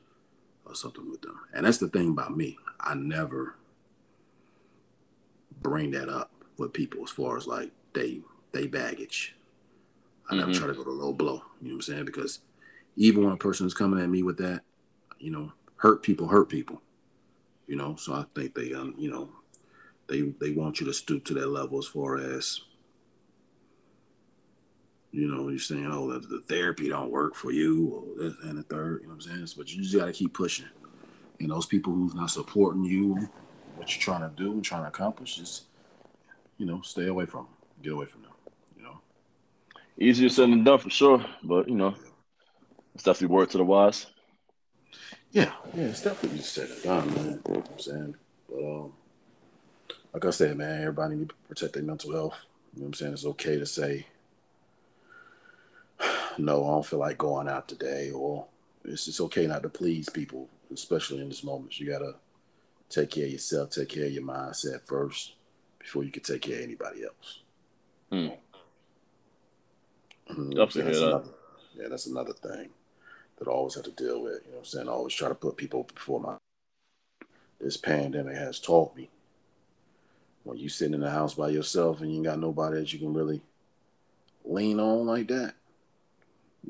or 0.64 0.74
something 0.74 1.10
with 1.10 1.20
them. 1.22 1.38
And 1.52 1.66
that's 1.66 1.78
the 1.78 1.88
thing 1.88 2.10
about 2.10 2.36
me. 2.36 2.58
I 2.78 2.94
never 2.94 3.56
bring 5.60 5.90
that 5.92 6.08
up 6.08 6.30
with 6.56 6.72
people 6.72 7.02
as 7.02 7.10
far 7.10 7.36
as 7.36 7.46
like 7.46 7.72
they 7.92 8.22
they 8.52 8.66
baggage. 8.66 9.34
I 10.30 10.36
never 10.36 10.50
Mhm. 10.52 10.56
try 10.56 10.66
to 10.68 10.74
go 10.74 10.84
to 10.84 10.90
low 10.90 11.12
blow. 11.12 11.42
You 11.60 11.68
know 11.68 11.74
what 11.74 11.74
I'm 11.74 11.82
saying? 11.82 12.04
Because 12.04 12.40
even 12.96 13.24
when 13.24 13.32
a 13.32 13.36
person 13.36 13.66
is 13.66 13.74
coming 13.74 14.00
at 14.00 14.08
me 14.08 14.22
with 14.22 14.38
that, 14.38 14.62
you 15.18 15.30
know, 15.30 15.52
hurt 15.76 16.02
people 16.02 16.28
hurt 16.28 16.48
people. 16.48 16.80
You 17.66 17.76
know, 17.76 17.96
so 17.96 18.14
I 18.14 18.24
think 18.34 18.54
they 18.54 18.72
um, 18.72 18.94
you 18.96 19.10
know, 19.10 19.30
they 20.06 20.22
they 20.22 20.52
want 20.52 20.80
you 20.80 20.86
to 20.86 20.94
stoop 20.94 21.24
to 21.26 21.34
that 21.34 21.48
level 21.48 21.78
as 21.78 21.86
far 21.86 22.16
as 22.16 22.60
you 25.10 25.26
know, 25.28 25.48
you're 25.48 25.58
saying, 25.58 25.88
oh, 25.90 26.12
the, 26.12 26.20
the 26.20 26.40
therapy 26.42 26.88
don't 26.88 27.10
work 27.10 27.34
for 27.34 27.50
you, 27.50 27.88
or 27.88 28.22
this 28.22 28.34
and 28.44 28.58
the 28.58 28.62
third, 28.62 29.02
you 29.02 29.08
know 29.08 29.14
what 29.14 29.26
I'm 29.26 29.46
saying? 29.46 29.48
But 29.56 29.72
you 29.72 29.82
just 29.82 29.96
got 29.96 30.06
to 30.06 30.12
keep 30.12 30.34
pushing. 30.34 30.66
And 31.40 31.50
those 31.50 31.66
people 31.66 31.92
who's 31.92 32.14
not 32.14 32.30
supporting 32.30 32.84
you, 32.84 33.28
what 33.76 33.94
you're 33.94 34.02
trying 34.02 34.28
to 34.28 34.36
do 34.36 34.52
and 34.52 34.64
trying 34.64 34.82
to 34.82 34.88
accomplish, 34.88 35.36
just, 35.36 35.64
you 36.58 36.66
know, 36.66 36.80
stay 36.82 37.06
away 37.06 37.26
from 37.26 37.44
them. 37.44 37.54
Get 37.80 37.92
away 37.92 38.06
from 38.06 38.22
them, 38.22 38.32
you 38.76 38.82
know? 38.82 38.98
Easier 39.98 40.28
said 40.28 40.50
than 40.50 40.64
done 40.64 40.80
for 40.80 40.90
sure, 40.90 41.24
but 41.44 41.68
you 41.68 41.76
know, 41.76 41.94
it's 42.94 43.04
definitely 43.04 43.34
word 43.36 43.50
to 43.50 43.58
the 43.58 43.64
wise. 43.64 44.06
Yeah, 45.30 45.52
yeah, 45.74 45.84
it's 45.84 46.02
definitely 46.02 46.40
said 46.40 46.70
and 46.70 46.82
done, 46.82 47.14
man. 47.14 47.24
You 47.24 47.30
know 47.30 47.60
what 47.60 47.70
I'm 47.70 47.78
saying? 47.78 48.16
But, 48.48 48.58
um, 48.58 48.92
like 50.12 50.24
I 50.24 50.30
said, 50.30 50.56
man, 50.56 50.80
everybody 50.80 51.14
need 51.14 51.28
to 51.28 51.34
protect 51.46 51.74
their 51.74 51.84
mental 51.84 52.12
health. 52.12 52.34
You 52.74 52.80
know 52.80 52.86
what 52.86 52.88
I'm 52.88 52.94
saying? 52.94 53.12
It's 53.12 53.26
okay 53.26 53.58
to 53.58 53.66
say, 53.66 54.06
no, 56.38 56.64
I 56.64 56.70
don't 56.70 56.86
feel 56.86 56.98
like 57.00 57.18
going 57.18 57.48
out 57.48 57.68
today, 57.68 58.10
or 58.10 58.46
it's 58.84 59.08
it's 59.08 59.20
okay 59.22 59.46
not 59.46 59.62
to 59.62 59.68
please 59.68 60.08
people, 60.08 60.48
especially 60.72 61.20
in 61.20 61.28
this 61.28 61.44
moment. 61.44 61.78
You 61.80 61.90
gotta 61.90 62.14
take 62.88 63.10
care 63.10 63.26
of 63.26 63.32
yourself, 63.32 63.70
take 63.70 63.88
care 63.90 64.06
of 64.06 64.12
your 64.12 64.22
mindset 64.24 64.82
first 64.86 65.34
before 65.78 66.04
you 66.04 66.10
can 66.10 66.22
take 66.22 66.42
care 66.42 66.58
of 66.58 66.64
anybody 66.64 67.04
else. 67.04 67.40
Hmm. 68.10 68.28
You 70.28 70.56
know 70.56 70.62
what 70.62 70.68
I'm 70.68 70.68
Definitely 70.68 70.82
saying? 70.82 70.86
hear 70.92 71.00
That's 71.00 71.00
that. 71.00 71.06
another, 71.06 71.30
yeah, 71.74 71.88
that's 71.88 72.06
another 72.06 72.32
thing 72.32 72.70
that 73.38 73.48
I 73.48 73.50
always 73.50 73.74
have 73.74 73.84
to 73.84 73.90
deal 73.92 74.22
with. 74.22 74.42
You 74.44 74.50
know 74.50 74.56
what 74.56 74.58
I'm 74.58 74.64
saying? 74.64 74.88
I 74.88 74.92
always 74.92 75.14
try 75.14 75.28
to 75.28 75.34
put 75.34 75.56
people 75.56 75.88
before 75.94 76.20
my 76.20 76.36
this 77.60 77.76
pandemic 77.76 78.36
has 78.36 78.60
taught 78.60 78.96
me 78.96 79.10
when 80.44 80.58
you 80.58 80.68
sitting 80.68 80.94
in 80.94 81.00
the 81.00 81.10
house 81.10 81.34
by 81.34 81.48
yourself 81.48 82.00
and 82.00 82.14
you 82.14 82.22
got 82.22 82.38
nobody 82.38 82.78
that 82.78 82.92
you 82.92 82.98
can 82.98 83.12
really 83.12 83.42
lean 84.44 84.80
on 84.80 85.06
like 85.06 85.28
that, 85.28 85.54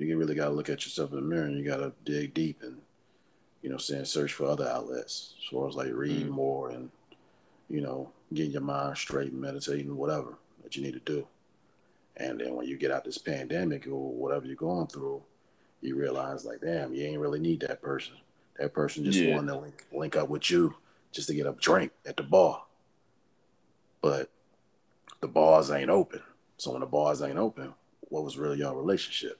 you 0.07 0.17
really 0.17 0.35
got 0.35 0.47
to 0.47 0.51
look 0.51 0.69
at 0.69 0.85
yourself 0.85 1.11
in 1.11 1.17
the 1.17 1.23
mirror 1.23 1.47
and 1.47 1.59
you 1.59 1.65
got 1.65 1.79
to 1.79 1.93
dig 2.05 2.35
deep 2.35 2.63
and, 2.63 2.79
you 3.63 3.71
know, 3.71 3.79
saying 3.79 4.05
search 4.05 4.33
for 4.33 4.47
other 4.47 4.69
outlets 4.69 5.35
as 5.39 5.49
far 5.49 5.69
as 5.69 5.75
like 5.75 5.93
read 5.93 6.25
mm-hmm. 6.25 6.31
more 6.31 6.71
and, 6.71 6.91
you 7.69 7.81
know, 7.81 8.11
getting 8.33 8.53
your 8.53 8.61
mind 8.61 8.97
straight 8.97 9.33
and 9.33 9.41
meditating, 9.41 9.97
whatever 9.97 10.39
that 10.63 10.77
you 10.77 10.83
need 10.83 10.95
to 10.95 11.01
do. 11.01 11.27
And 12.17 12.41
then 12.41 12.55
when 12.55 12.67
you 12.67 12.77
get 12.77 12.91
out 12.91 13.05
this 13.05 13.19
pandemic 13.19 13.87
or 13.87 14.13
whatever 14.13 14.47
you're 14.47 14.57
going 14.57 14.89
through, 14.89 15.23
you 15.81 15.97
realize 15.97 16.45
like, 16.45 16.61
damn, 16.61 16.93
you 16.93 17.05
ain't 17.05 17.21
really 17.21 17.39
need 17.39 17.61
that 17.61 17.81
person. 17.81 18.15
That 18.59 18.75
person 18.75 19.05
just 19.05 19.19
yeah. 19.19 19.37
wanted 19.37 19.53
to 19.53 19.59
link, 19.59 19.87
link 19.93 20.17
up 20.17 20.29
with 20.29 20.51
you 20.51 20.75
just 21.13 21.29
to 21.29 21.35
get 21.35 21.47
a 21.47 21.53
drink 21.61 21.93
at 22.05 22.17
the 22.17 22.25
bar. 22.25 22.65
But 24.01 24.31
the 25.21 25.29
bars 25.29 25.71
ain't 25.71 25.91
open. 25.91 26.23
So 26.57 26.73
when 26.73 26.81
the 26.81 26.87
bars 26.87 27.23
ain't 27.23 27.39
open, 27.39 27.75
what 28.01 28.25
was 28.25 28.37
really 28.37 28.59
your 28.59 28.75
relationship? 28.75 29.39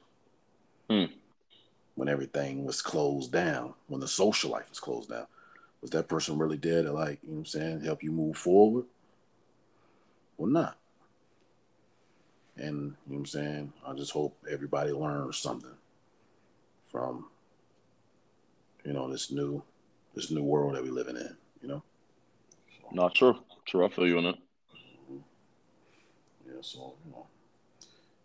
Hmm. 0.89 1.05
When 1.95 2.09
everything 2.09 2.65
was 2.65 2.81
closed 2.81 3.33
down, 3.33 3.75
when 3.89 4.01
the 4.01 4.09
social 4.09 4.51
life 4.51 4.69
was 4.69 4.81
closed 4.81 5.11
down, 5.11 5.27
was 5.81 5.91
that 5.91 6.09
person 6.09 6.39
really 6.39 6.57
there 6.57 6.83
to 6.83 6.93
like, 6.93 7.19
you 7.23 7.29
know 7.29 7.35
what 7.35 7.41
I'm 7.41 7.47
saying, 7.47 7.81
help 7.83 8.03
you 8.03 8.13
move 8.13 8.37
forward? 8.37 8.85
Well, 10.37 10.51
not. 10.51 10.79
And 12.57 12.67
you 12.67 12.81
know 12.81 12.95
what 13.07 13.19
I'm 13.19 13.27
saying? 13.27 13.73
I 13.87 13.93
just 13.95 14.13
hope 14.13 14.37
everybody 14.51 14.93
learns 14.93 15.39
something 15.39 15.75
from 16.85 17.27
you 18.85 18.93
know 18.93 19.11
this 19.11 19.31
new 19.31 19.63
this 20.15 20.31
new 20.31 20.43
world 20.43 20.75
that 20.75 20.83
we're 20.83 20.93
living 20.93 21.17
in. 21.17 21.37
You 21.63 21.69
know. 21.69 21.83
Not 22.91 23.15
true. 23.15 23.39
True, 23.67 23.85
I 23.85 23.91
feel 23.91 24.07
you 24.07 24.19
on 24.19 24.27
it. 24.27 24.37
Mm-hmm. 24.75 25.19
Yeah, 26.47 26.61
so 26.63 26.95
you 27.05 27.13
know, 27.13 27.27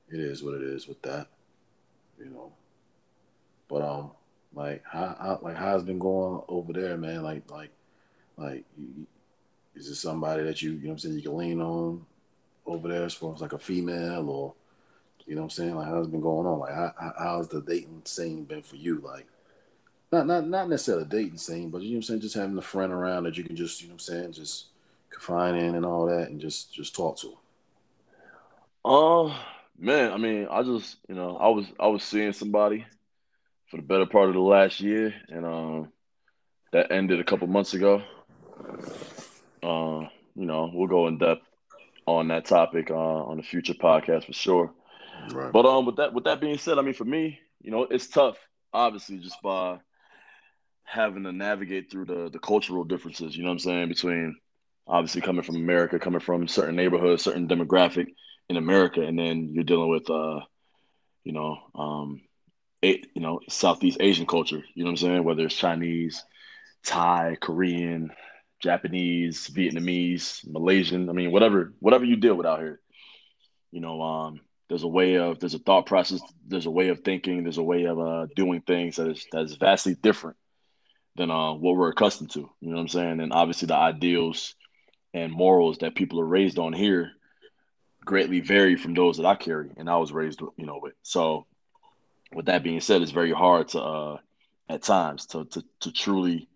it 0.10 0.20
is 0.20 0.42
what 0.42 0.56
it 0.56 0.64
is 0.64 0.88
with 0.88 1.02
that. 1.02 1.28
You 2.24 2.30
know, 2.30 2.52
but 3.68 3.82
um, 3.82 4.12
like 4.54 4.84
how, 4.86 5.16
how 5.20 5.40
like 5.42 5.58
how's 5.58 5.84
been 5.84 6.00
going 6.00 6.42
over 6.48 6.74
there, 6.74 6.98
man? 6.98 7.24
Like 7.24 7.50
like 7.50 7.72
like, 8.38 8.66
is 9.76 9.88
it 9.88 9.96
somebody 9.96 10.44
that 10.44 10.62
you 10.62 10.72
you 10.72 10.78
know 10.78 10.88
what 10.88 10.92
I'm 10.94 11.00
saying 11.00 11.16
you 11.16 11.22
can 11.22 11.38
lean 11.38 11.62
on 11.62 12.06
over 12.66 12.88
there 12.88 13.04
as 13.04 13.14
far 13.14 13.34
as 13.34 13.42
like 13.42 13.54
a 13.54 13.60
female 13.60 14.30
or 14.30 14.54
you 15.26 15.36
know 15.36 15.42
what 15.42 15.46
I'm 15.46 15.50
saying? 15.52 15.76
Like 15.76 15.88
how's 15.88 16.08
it 16.08 16.12
been 16.12 16.22
going 16.22 16.48
on? 16.48 16.60
Like 16.60 16.74
how, 16.74 17.14
how's 17.18 17.48
the 17.48 17.62
dating 17.62 18.02
scene 18.06 18.44
been 18.44 18.64
for 18.64 18.76
you? 18.76 19.02
Like 19.04 19.28
not 20.12 20.28
not 20.28 20.48
not 20.48 20.70
necessarily 20.70 21.06
dating 21.06 21.38
scene, 21.38 21.70
but 21.70 21.82
you 21.82 21.90
know 21.90 21.96
what 21.96 21.98
I'm 21.98 22.04
saying, 22.04 22.22
just 22.22 22.36
having 22.36 22.58
a 22.58 22.62
friend 22.62 22.94
around 22.94 23.24
that 23.24 23.38
you 23.38 23.44
can 23.44 23.56
just, 23.56 23.82
you 23.82 23.88
know 23.88 23.94
what 23.94 24.08
I'm 24.08 24.16
saying, 24.16 24.34
just 24.34 24.68
confine 25.10 25.56
in 25.56 25.76
and 25.76 25.86
all 25.86 26.06
that 26.06 26.30
and 26.30 26.40
just 26.40 26.74
just 26.74 26.96
talk 26.96 27.18
to. 27.20 27.38
Oh 28.86 29.36
man, 29.78 30.12
I 30.12 30.18
mean, 30.18 30.48
I 30.50 30.64
just 30.64 30.98
you 31.08 31.16
know, 31.16 31.38
I 31.38 31.50
was 31.50 31.66
I 31.80 31.88
was 31.88 32.04
seeing 32.04 32.34
somebody 32.34 32.86
for 33.70 33.78
the 33.78 33.84
better 33.84 34.06
part 34.06 34.30
of 34.30 34.36
the 34.36 34.42
last 34.42 34.80
year 34.80 35.14
and 35.30 35.46
um 35.46 35.92
that 36.74 36.92
ended 36.92 37.20
a 37.20 37.24
couple 37.24 37.48
months 37.48 37.74
ago. 37.74 38.04
Uh, 39.62 40.08
you 40.36 40.46
know, 40.46 40.70
we'll 40.74 40.88
go 40.88 41.08
in 41.08 41.18
depth 41.18 41.48
on 42.06 42.28
that 42.28 42.46
topic 42.46 42.92
uh, 42.92 42.96
on 42.96 43.38
the 43.38 43.44
future 43.44 43.74
podcast 43.74 44.26
for 44.26 44.34
sure. 44.34 44.74
Right. 45.32 45.54
But 45.54 45.66
um, 45.66 45.86
with 45.86 45.96
that 45.98 46.14
with 46.14 46.26
that 46.26 46.42
being 46.42 46.58
said, 46.58 46.78
I 46.78 46.82
mean, 46.82 46.96
for 46.96 47.06
me, 47.06 47.40
you 47.62 47.72
know, 47.72 47.84
it's 47.84 48.08
tough, 48.08 48.38
obviously, 48.74 49.20
just 49.20 49.42
by 49.42 49.80
having 50.84 51.24
to 51.24 51.32
navigate 51.32 51.90
through 51.90 52.06
the 52.06 52.30
the 52.30 52.40
cultural 52.40 52.84
differences. 52.84 53.38
You 53.38 53.44
know 53.44 53.50
what 53.50 53.54
I'm 53.54 53.60
saying 53.60 53.90
between 53.90 54.36
obviously 54.88 55.22
coming 55.22 55.44
from 55.44 55.56
America, 55.56 56.00
coming 56.00 56.20
from 56.20 56.48
certain 56.48 56.76
neighborhoods, 56.76 57.24
certain 57.24 57.48
demographic 57.48 58.08
in 58.50 58.58
America, 58.58 59.02
and 59.02 59.18
then 59.18 59.50
you're 59.54 59.64
dealing 59.64 59.90
with 59.90 60.10
uh, 60.10 60.42
you 61.24 61.32
know, 61.32 61.58
um, 61.76 62.22
you 62.82 63.02
know, 63.16 63.40
Southeast 63.50 63.98
Asian 64.02 64.26
culture. 64.26 64.64
You 64.74 64.84
know 64.84 64.92
what 64.92 65.02
I'm 65.02 65.08
saying? 65.08 65.24
Whether 65.24 65.46
it's 65.46 65.56
Chinese, 65.56 66.24
Thai, 66.84 67.38
Korean, 67.40 68.12
Japanese, 68.62 69.50
Vietnamese, 69.50 70.46
Malaysian. 70.50 71.10
I 71.10 71.14
mean, 71.14 71.32
whatever 71.32 71.74
whatever 71.80 72.06
you 72.06 72.18
deal 72.18 72.36
with 72.36 72.46
out 72.46 72.60
here. 72.60 72.80
You 73.72 73.80
know, 73.80 74.02
um, 74.02 74.42
there's 74.70 74.84
a 74.84 74.88
way 74.88 75.18
of 75.18 75.40
there's 75.40 75.54
a 75.54 75.60
thought 75.60 75.86
process, 75.86 76.22
there's 76.48 76.66
a 76.66 76.72
way 76.72 76.90
of 76.90 77.02
thinking, 77.02 77.44
there's 77.44 77.58
a 77.58 77.64
way 77.64 77.86
of 77.86 78.00
uh, 78.00 78.28
doing 78.36 78.62
things 78.62 78.98
that 78.98 79.10
is 79.10 79.26
that 79.32 79.44
is 79.44 79.56
vastly 79.56 79.96
different 79.96 80.38
than 81.16 81.32
uh, 81.32 81.54
what 81.54 81.76
we're 81.76 81.90
accustomed 81.90 82.32
to. 82.32 82.50
You 82.60 82.70
know 82.70 82.76
what 82.76 82.82
I'm 82.82 82.88
saying? 82.90 83.20
And 83.20 83.34
obviously 83.34 83.68
the 83.68 83.76
ideals 83.76 84.56
and 85.14 85.32
morals 85.32 85.80
that 85.80 85.96
people 85.96 86.20
are 86.20 86.26
raised 86.26 86.58
on 86.58 86.74
here 86.74 87.12
greatly 88.06 88.40
vary 88.42 88.76
from 88.76 88.94
those 88.94 89.18
that 89.18 89.26
I 89.26 89.36
carry 89.36 89.72
and 89.78 89.90
I 89.90 89.98
was 89.98 90.12
raised, 90.12 90.42
you 90.58 90.66
know, 90.66 90.80
with. 90.82 90.94
So 91.04 91.46
with 92.34 92.46
that 92.48 92.64
being 92.64 92.82
said, 92.82 93.02
it's 93.02 93.12
very 93.12 93.32
hard 93.32 93.70
to 93.70 93.82
uh, 93.82 94.18
at 94.70 94.84
times 94.84 95.28
to, 95.28 95.46
to 95.46 95.64
to 95.82 95.92
truly 95.92 96.48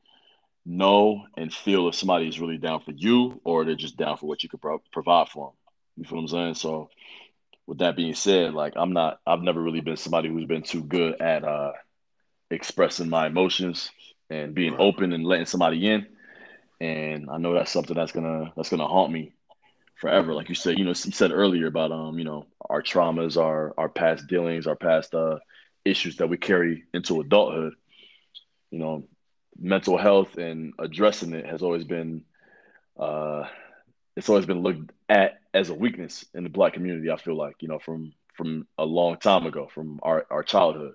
know 0.66 1.24
and 1.38 1.54
feel 1.54 1.88
if 1.88 1.96
somebody 1.96 2.28
is 2.28 2.40
really 2.40 2.58
down 2.58 2.82
for 2.82 2.92
you 2.92 3.40
or 3.44 3.64
they're 3.64 3.76
just 3.76 3.98
down 3.98 4.18
for 4.18 4.26
what 4.26 4.44
you 4.44 4.50
could 4.50 4.62
pro- 4.62 4.82
provide 4.92 5.30
for 5.30 5.48
them. 5.48 5.56
You 5.98 6.04
feel 6.04 6.18
what 6.18 6.24
I'm 6.24 6.28
saying? 6.28 6.54
So 6.56 6.90
with 7.66 7.80
that 7.80 7.96
being 7.96 8.16
said, 8.16 8.54
like 8.54 8.74
I'm 8.76 8.94
not, 8.94 9.20
I've 9.26 9.42
never 9.42 9.62
really 9.62 9.82
been 9.82 9.98
somebody 9.98 10.30
who's 10.30 10.46
been 10.46 10.64
too 10.64 10.84
good 10.84 11.22
at 11.22 11.44
uh, 11.44 11.72
expressing 12.52 13.10
my 13.10 13.28
emotions 13.28 13.90
and 14.30 14.54
being 14.54 14.76
open 14.78 15.14
and 15.14 15.26
letting 15.26 15.46
somebody 15.46 15.88
in. 15.88 16.08
And 16.80 17.30
I 17.30 17.38
know 17.38 17.54
that's 17.54 17.72
something 17.72 17.96
that's 17.96 18.12
gonna 18.12 18.54
that's 18.56 18.70
gonna 18.70 18.88
haunt 18.88 19.12
me 19.12 19.34
forever. 20.00 20.34
Like 20.34 20.50
you 20.50 20.56
said, 20.56 20.78
you 20.78 20.86
know, 20.86 20.92
you 20.92 20.96
said 21.12 21.32
earlier 21.32 21.68
about 21.68 21.92
um, 21.92 22.18
you 22.18 22.26
know, 22.26 22.46
our 22.70 22.82
traumas, 22.82 23.42
our 23.42 23.74
our 23.78 23.90
past 23.90 24.28
dealings, 24.28 24.68
our 24.68 24.76
past 24.76 25.14
uh 25.14 25.40
issues 25.86 26.18
that 26.18 26.28
we 26.28 26.38
carry 26.38 26.84
into 26.94 27.22
adulthood. 27.22 27.74
You 28.72 28.80
know, 28.80 29.04
mental 29.60 29.98
health 29.98 30.38
and 30.38 30.74
addressing 30.80 31.34
it 31.34 31.46
has 31.46 31.62
always 31.62 31.84
been 31.84 32.24
uh 33.00 33.44
it's 34.16 34.30
always 34.30 34.46
been 34.46 34.64
looked 34.64 34.92
at 35.10 35.40
as 35.54 35.70
a 35.70 35.74
weakness 35.74 36.26
in 36.34 36.44
the 36.44 36.50
black 36.50 36.74
community. 36.74 37.12
I 37.12 37.18
feel 37.18 37.38
like 37.38 37.56
you 37.62 37.68
know 37.68 37.80
from 37.80 38.14
from 38.36 38.68
a 38.78 38.86
long 38.86 39.18
time 39.18 39.46
ago, 39.46 39.68
from 39.74 40.00
our 40.04 40.26
our 40.30 40.44
childhood, 40.44 40.94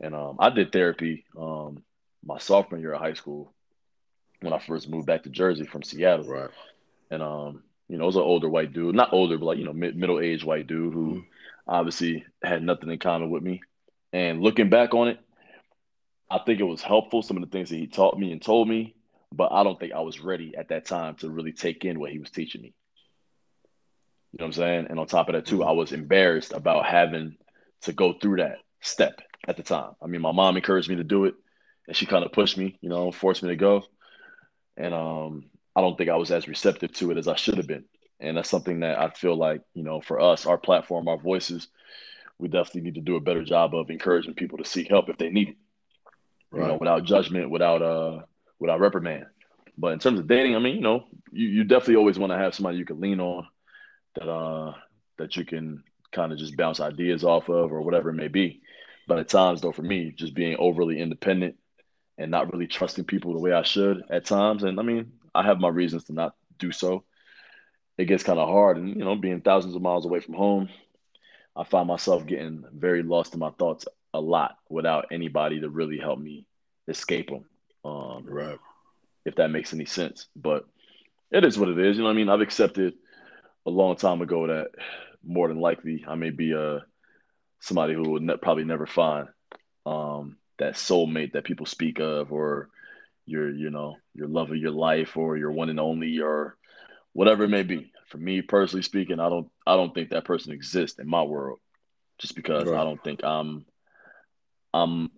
and 0.00 0.14
um, 0.14 0.36
I 0.38 0.50
did 0.50 0.72
therapy 0.72 1.24
um, 1.38 1.82
my 2.24 2.38
sophomore 2.38 2.80
year 2.80 2.92
of 2.92 3.00
high 3.00 3.14
school 3.14 3.52
when 4.40 4.52
I 4.52 4.58
first 4.58 4.88
moved 4.88 5.06
back 5.06 5.22
to 5.24 5.30
Jersey 5.30 5.64
from 5.64 5.82
Seattle. 5.82 6.26
Right. 6.26 6.50
And 7.10 7.22
um, 7.22 7.62
you 7.90 7.98
know, 7.98 8.04
it 8.04 8.06
was 8.06 8.16
an 8.16 8.22
older 8.22 8.48
white 8.48 8.72
dude, 8.72 8.94
not 8.94 9.12
older, 9.12 9.36
but 9.38 9.46
like 9.46 9.58
you 9.58 9.64
know, 9.64 9.72
mid- 9.72 9.96
middle 9.96 10.20
aged 10.20 10.44
white 10.44 10.66
dude 10.66 10.94
who 10.94 11.06
mm-hmm. 11.06 11.20
obviously 11.66 12.24
had 12.42 12.62
nothing 12.62 12.90
in 12.90 12.98
common 12.98 13.30
with 13.30 13.42
me. 13.42 13.62
And 14.12 14.42
looking 14.42 14.70
back 14.70 14.94
on 14.94 15.08
it, 15.08 15.20
I 16.30 16.38
think 16.38 16.60
it 16.60 16.64
was 16.64 16.82
helpful 16.82 17.22
some 17.22 17.36
of 17.36 17.42
the 17.42 17.50
things 17.50 17.70
that 17.70 17.76
he 17.76 17.86
taught 17.86 18.18
me 18.18 18.32
and 18.32 18.40
told 18.40 18.68
me 18.68 18.94
but 19.32 19.52
I 19.52 19.62
don't 19.62 19.78
think 19.78 19.92
I 19.92 20.00
was 20.00 20.20
ready 20.20 20.56
at 20.56 20.68
that 20.68 20.86
time 20.86 21.14
to 21.16 21.30
really 21.30 21.52
take 21.52 21.84
in 21.84 22.00
what 22.00 22.10
he 22.10 22.18
was 22.18 22.30
teaching 22.30 22.62
me. 22.62 22.74
You 24.32 24.38
know 24.38 24.44
what 24.44 24.48
I'm 24.48 24.52
saying? 24.52 24.86
And 24.90 24.98
on 24.98 25.06
top 25.06 25.28
of 25.28 25.34
that, 25.34 25.46
too, 25.46 25.64
I 25.64 25.72
was 25.72 25.92
embarrassed 25.92 26.52
about 26.52 26.86
having 26.86 27.36
to 27.82 27.92
go 27.92 28.12
through 28.12 28.36
that 28.36 28.58
step 28.80 29.20
at 29.46 29.56
the 29.56 29.62
time. 29.62 29.92
I 30.02 30.06
mean, 30.06 30.20
my 30.20 30.32
mom 30.32 30.56
encouraged 30.56 30.88
me 30.88 30.96
to 30.96 31.04
do 31.04 31.24
it, 31.24 31.34
and 31.86 31.96
she 31.96 32.06
kind 32.06 32.24
of 32.24 32.32
pushed 32.32 32.56
me, 32.56 32.78
you 32.80 32.88
know, 32.88 33.10
forced 33.10 33.42
me 33.42 33.48
to 33.50 33.56
go. 33.56 33.84
And 34.76 34.94
um, 34.94 35.44
I 35.74 35.80
don't 35.80 35.96
think 35.96 36.10
I 36.10 36.16
was 36.16 36.30
as 36.30 36.48
receptive 36.48 36.92
to 36.94 37.10
it 37.10 37.18
as 37.18 37.28
I 37.28 37.36
should 37.36 37.56
have 37.56 37.66
been. 37.66 37.84
And 38.18 38.36
that's 38.36 38.50
something 38.50 38.80
that 38.80 38.98
I 38.98 39.10
feel 39.10 39.36
like, 39.36 39.62
you 39.74 39.82
know, 39.82 40.00
for 40.00 40.20
us, 40.20 40.46
our 40.46 40.58
platform, 40.58 41.08
our 41.08 41.16
voices, 41.16 41.68
we 42.38 42.48
definitely 42.48 42.82
need 42.82 42.94
to 42.96 43.00
do 43.00 43.16
a 43.16 43.20
better 43.20 43.44
job 43.44 43.74
of 43.74 43.90
encouraging 43.90 44.34
people 44.34 44.58
to 44.58 44.64
seek 44.64 44.88
help 44.88 45.08
if 45.08 45.18
they 45.18 45.30
need 45.30 45.50
it. 45.50 45.56
Right. 46.50 46.62
You 46.62 46.68
know, 46.68 46.78
without 46.80 47.04
judgment, 47.04 47.50
without 47.50 47.82
uh 47.82 48.22
without 48.58 48.80
reprimand. 48.80 49.26
But 49.78 49.92
in 49.92 49.98
terms 49.98 50.18
of 50.18 50.26
dating, 50.26 50.56
I 50.56 50.58
mean, 50.58 50.76
you 50.76 50.82
know, 50.82 51.04
you, 51.30 51.48
you 51.48 51.64
definitely 51.64 51.96
always 51.96 52.18
want 52.18 52.32
to 52.32 52.38
have 52.38 52.54
somebody 52.54 52.78
you 52.78 52.84
can 52.84 53.00
lean 53.00 53.20
on 53.20 53.46
that 54.16 54.28
uh 54.28 54.72
that 55.18 55.36
you 55.36 55.44
can 55.44 55.84
kind 56.12 56.32
of 56.32 56.38
just 56.38 56.56
bounce 56.56 56.80
ideas 56.80 57.24
off 57.24 57.48
of 57.48 57.72
or 57.72 57.82
whatever 57.82 58.10
it 58.10 58.14
may 58.14 58.28
be. 58.28 58.62
But 59.06 59.18
at 59.18 59.28
times 59.28 59.60
though 59.60 59.72
for 59.72 59.82
me, 59.82 60.12
just 60.16 60.34
being 60.34 60.56
overly 60.58 61.00
independent 61.00 61.56
and 62.18 62.30
not 62.30 62.52
really 62.52 62.66
trusting 62.66 63.04
people 63.04 63.32
the 63.32 63.40
way 63.40 63.52
I 63.52 63.62
should 63.62 64.02
at 64.10 64.24
times. 64.24 64.62
And 64.62 64.78
I 64.78 64.82
mean, 64.82 65.12
I 65.34 65.42
have 65.44 65.60
my 65.60 65.68
reasons 65.68 66.04
to 66.04 66.12
not 66.12 66.34
do 66.58 66.72
so. 66.72 67.04
It 67.98 68.06
gets 68.06 68.22
kind 68.22 68.38
of 68.38 68.48
hard 68.48 68.76
and 68.78 68.96
you 68.96 69.04
know, 69.04 69.16
being 69.16 69.40
thousands 69.40 69.74
of 69.74 69.82
miles 69.82 70.06
away 70.06 70.20
from 70.20 70.34
home, 70.34 70.68
I 71.56 71.64
find 71.64 71.86
myself 71.86 72.26
getting 72.26 72.64
very 72.72 73.02
lost 73.02 73.34
in 73.34 73.40
my 73.40 73.50
thoughts 73.50 73.86
a 74.14 74.20
lot 74.20 74.56
without 74.68 75.06
anybody 75.12 75.60
to 75.60 75.68
really 75.68 75.98
help 75.98 76.18
me 76.18 76.46
escape 76.88 77.28
them. 77.28 77.44
Um, 77.84 78.24
right. 78.26 78.58
If 79.24 79.36
that 79.36 79.50
makes 79.50 79.72
any 79.72 79.84
sense, 79.84 80.26
but 80.34 80.66
it 81.30 81.44
is 81.44 81.58
what 81.58 81.68
it 81.68 81.78
is. 81.78 81.96
You 81.96 82.02
know, 82.02 82.08
what 82.08 82.14
I 82.14 82.16
mean, 82.16 82.28
I've 82.28 82.40
accepted 82.40 82.94
a 83.66 83.70
long 83.70 83.96
time 83.96 84.22
ago 84.22 84.46
that 84.46 84.70
more 85.22 85.48
than 85.48 85.60
likely 85.60 86.04
I 86.08 86.14
may 86.14 86.30
be 86.30 86.52
a 86.52 86.76
uh, 86.76 86.80
somebody 87.60 87.94
who 87.94 88.02
will 88.02 88.20
ne- 88.20 88.36
probably 88.38 88.64
never 88.64 88.86
find 88.86 89.28
um, 89.84 90.38
that 90.58 90.74
soulmate 90.74 91.32
that 91.32 91.44
people 91.44 91.66
speak 91.66 92.00
of, 92.00 92.32
or 92.32 92.70
your 93.26 93.50
you 93.50 93.70
know 93.70 93.96
your 94.14 94.28
love 94.28 94.50
of 94.50 94.56
your 94.56 94.72
life, 94.72 95.16
or 95.16 95.36
your 95.36 95.52
one 95.52 95.70
and 95.70 95.80
only, 95.80 96.20
or 96.20 96.56
whatever 97.12 97.44
it 97.44 97.48
may 97.48 97.62
be. 97.62 97.92
For 98.08 98.18
me 98.18 98.42
personally 98.42 98.82
speaking, 98.82 99.20
I 99.20 99.28
don't 99.28 99.48
I 99.66 99.76
don't 99.76 99.94
think 99.94 100.10
that 100.10 100.24
person 100.24 100.52
exists 100.52 100.98
in 100.98 101.08
my 101.08 101.22
world, 101.22 101.60
just 102.18 102.34
because 102.34 102.72
Right. 102.72 102.74
I 102.74 102.84
don't 102.84 103.02
think 103.02 103.24
I'm 103.24 103.64
I'm 104.74 105.10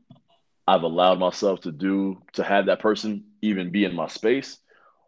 I've 0.67 0.83
allowed 0.83 1.19
myself 1.19 1.61
to 1.63 1.73
do 1.73 2.23
to 2.35 2.43
have 2.45 2.67
that 2.67 2.81
person 2.81 3.25
even 3.43 3.71
be 3.73 3.85
in 3.85 3.95
my 3.95 4.09
space, 4.09 4.59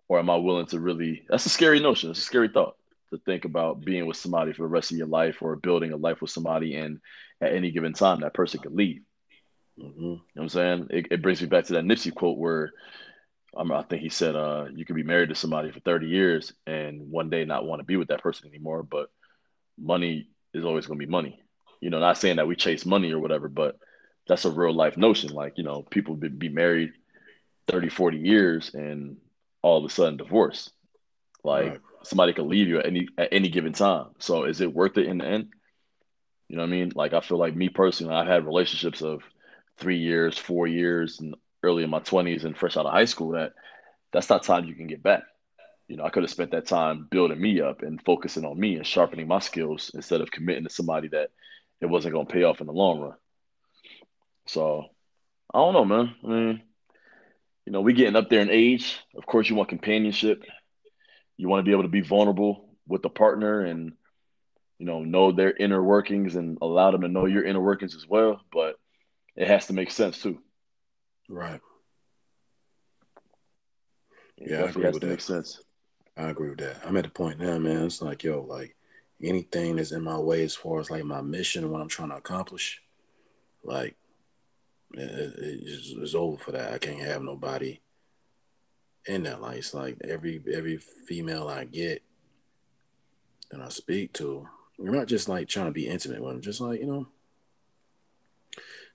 or 0.08 0.18
am 0.18 0.30
I 0.30 0.36
willing 0.36 0.66
to 0.66 0.80
really? 0.80 1.24
That's 1.28 1.46
a 1.46 1.50
scary 1.50 1.80
notion. 1.80 2.10
It's 2.10 2.18
a 2.20 2.22
scary 2.22 2.48
thought 2.48 2.76
to 3.10 3.18
think 3.18 3.44
about 3.44 3.84
being 3.84 4.06
with 4.06 4.16
somebody 4.16 4.52
for 4.52 4.62
the 4.62 4.68
rest 4.68 4.90
of 4.90 4.98
your 4.98 5.06
life 5.06 5.42
or 5.42 5.56
building 5.56 5.92
a 5.92 5.96
life 5.96 6.20
with 6.20 6.30
somebody, 6.30 6.74
and 6.76 7.00
at 7.40 7.52
any 7.52 7.70
given 7.70 7.92
time 7.92 8.20
that 8.20 8.34
person 8.34 8.60
could 8.60 8.74
leave. 8.74 9.02
Mhm. 9.78 9.86
You 10.00 10.10
know 10.10 10.20
what 10.34 10.42
I'm 10.42 10.48
saying? 10.48 10.86
It, 10.90 11.06
it 11.10 11.22
brings 11.22 11.40
me 11.40 11.48
back 11.48 11.64
to 11.66 11.74
that 11.74 11.84
Nipsey 11.84 12.14
quote 12.14 12.38
where 12.38 12.72
um, 13.56 13.72
I 13.72 13.82
think 13.82 14.02
he 14.02 14.08
said, 14.08 14.36
uh, 14.36 14.66
you 14.74 14.84
could 14.84 14.96
be 14.96 15.02
married 15.02 15.30
to 15.30 15.34
somebody 15.34 15.70
for 15.70 15.80
30 15.80 16.06
years 16.08 16.52
and 16.66 17.10
one 17.10 17.30
day 17.30 17.44
not 17.44 17.64
want 17.66 17.80
to 17.80 17.84
be 17.84 17.96
with 17.96 18.08
that 18.08 18.22
person 18.22 18.48
anymore, 18.48 18.82
but 18.82 19.08
money 19.78 20.28
is 20.54 20.64
always 20.64 20.86
going 20.86 20.98
to 20.98 21.06
be 21.06 21.10
money. 21.10 21.40
You 21.80 21.90
know, 21.90 22.00
not 22.00 22.18
saying 22.18 22.36
that 22.36 22.46
we 22.48 22.56
chase 22.56 22.86
money 22.86 23.12
or 23.12 23.18
whatever, 23.18 23.48
but 23.48 23.78
that's 24.26 24.44
a 24.44 24.50
real 24.50 24.74
life 24.74 24.96
notion. 24.96 25.30
Like, 25.32 25.54
you 25.58 25.64
know, 25.64 25.82
people 25.90 26.14
be, 26.16 26.28
be 26.28 26.48
married 26.48 26.92
30, 27.68 27.88
40 27.88 28.18
years 28.18 28.72
and 28.74 29.16
all 29.62 29.78
of 29.78 29.84
a 29.84 29.92
sudden 29.92 30.16
divorce. 30.16 30.70
Like 31.44 31.74
Right. 31.74 31.80
somebody 32.02 32.32
could 32.32 32.46
leave 32.46 32.68
you 32.68 32.78
at 32.80 32.86
any 32.86 33.08
at 33.18 33.28
any 33.32 33.48
given 33.50 33.72
time. 33.72 34.06
So 34.18 34.44
is 34.44 34.60
it 34.60 34.72
worth 34.74 34.96
it 34.98 35.06
in 35.06 35.18
the 35.18 35.26
end? 35.26 35.48
You 36.48 36.56
know 36.56 36.62
what 36.62 36.68
I 36.68 36.72
mean? 36.72 36.92
Like 36.94 37.12
I 37.14 37.20
feel 37.20 37.38
like 37.38 37.56
me 37.56 37.68
personally, 37.68 38.14
I've 38.14 38.26
had 38.26 38.46
relationships 38.46 39.02
of 39.02 39.22
three 39.78 39.98
years, 39.98 40.38
four 40.38 40.66
years, 40.66 41.20
and 41.20 41.34
early 41.62 41.82
in 41.82 41.90
my 41.90 42.00
twenties 42.00 42.44
and 42.44 42.56
fresh 42.56 42.76
out 42.76 42.86
of 42.86 42.92
high 42.92 43.04
school. 43.04 43.30
That 43.32 43.52
that's 44.12 44.28
not 44.28 44.42
time 44.42 44.64
you 44.64 44.74
can 44.74 44.86
get 44.86 45.02
back. 45.02 45.22
You 45.88 45.96
know, 45.96 46.04
I 46.04 46.10
could 46.10 46.22
have 46.22 46.30
spent 46.30 46.52
that 46.52 46.66
time 46.66 47.08
building 47.10 47.40
me 47.40 47.60
up 47.60 47.82
and 47.82 48.02
focusing 48.02 48.44
on 48.44 48.58
me 48.58 48.76
and 48.76 48.86
sharpening 48.86 49.28
my 49.28 49.40
skills 49.40 49.90
instead 49.94 50.20
of 50.20 50.30
committing 50.30 50.64
to 50.64 50.70
somebody 50.70 51.08
that 51.08 51.30
it 51.80 51.86
wasn't 51.86 52.14
going 52.14 52.26
to 52.26 52.32
pay 52.32 52.44
off 52.44 52.60
in 52.60 52.66
the 52.66 52.72
long 52.72 53.00
run. 53.00 53.16
So 54.46 54.86
I 55.52 55.58
don't 55.58 55.74
know, 55.74 55.84
man. 55.84 56.14
I 56.24 56.26
mean, 56.26 56.62
you 57.66 57.72
know, 57.72 57.80
we 57.80 57.92
getting 57.92 58.16
up 58.16 58.30
there 58.30 58.40
in 58.40 58.50
age. 58.50 58.98
Of 59.14 59.26
course, 59.26 59.48
you 59.48 59.56
want 59.56 59.68
companionship. 59.68 60.44
You 61.36 61.48
want 61.48 61.60
to 61.60 61.68
be 61.68 61.72
able 61.72 61.82
to 61.82 61.88
be 61.88 62.00
vulnerable 62.00 62.68
with 62.86 63.02
the 63.02 63.08
partner 63.08 63.60
and 63.64 63.92
you 64.78 64.86
know 64.86 65.02
know 65.02 65.32
their 65.32 65.54
inner 65.54 65.82
workings 65.82 66.36
and 66.36 66.58
allow 66.60 66.90
them 66.90 67.00
to 67.02 67.08
know 67.08 67.26
your 67.26 67.44
inner 67.44 67.60
workings 67.60 67.94
as 67.94 68.06
well. 68.06 68.40
But 68.52 68.76
it 69.36 69.48
has 69.48 69.66
to 69.66 69.72
make 69.72 69.90
sense 69.90 70.20
too. 70.22 70.40
Right. 71.28 71.60
It 74.38 74.50
Yeah, 74.50 74.62
I 74.64 74.68
agree 74.68 74.84
has 74.84 74.94
with 74.94 75.00
to 75.02 75.06
that. 75.06 75.12
make 75.12 75.20
sense. 75.20 75.60
I 76.16 76.30
agree 76.30 76.50
with 76.50 76.58
that. 76.58 76.80
I'm 76.84 76.96
at 76.96 77.04
the 77.04 77.10
point 77.10 77.38
now, 77.40 77.58
man. 77.58 77.84
It's 77.84 78.00
like, 78.02 78.22
yo, 78.22 78.42
like 78.42 78.76
anything 79.22 79.76
that's 79.76 79.92
in 79.92 80.02
my 80.02 80.18
way 80.18 80.44
as 80.44 80.54
far 80.54 80.80
as 80.80 80.90
like 80.90 81.04
my 81.04 81.20
mission 81.20 81.64
and 81.64 81.72
what 81.72 81.80
I'm 81.82 81.88
trying 81.88 82.10
to 82.10 82.16
accomplish, 82.16 82.80
like 83.64 83.96
it, 84.92 85.00
it, 85.10 85.34
it's, 85.38 85.92
it's 85.96 86.14
over 86.14 86.36
for 86.36 86.52
that. 86.52 86.72
I 86.72 86.78
can't 86.78 87.00
have 87.00 87.22
nobody 87.22 87.80
in 89.06 89.24
that. 89.24 89.40
Like 89.40 89.58
it's 89.58 89.74
like 89.74 89.98
every 90.04 90.42
every 90.52 90.76
female 90.76 91.48
I 91.48 91.64
get 91.64 92.02
and 93.50 93.62
I 93.62 93.68
speak 93.68 94.12
to, 94.14 94.48
you're 94.78 94.94
not 94.94 95.06
just 95.08 95.28
like 95.28 95.48
trying 95.48 95.66
to 95.66 95.72
be 95.72 95.88
intimate 95.88 96.22
with 96.22 96.32
them, 96.32 96.42
just 96.42 96.60
like 96.60 96.80
you 96.80 96.86
know, 96.86 97.08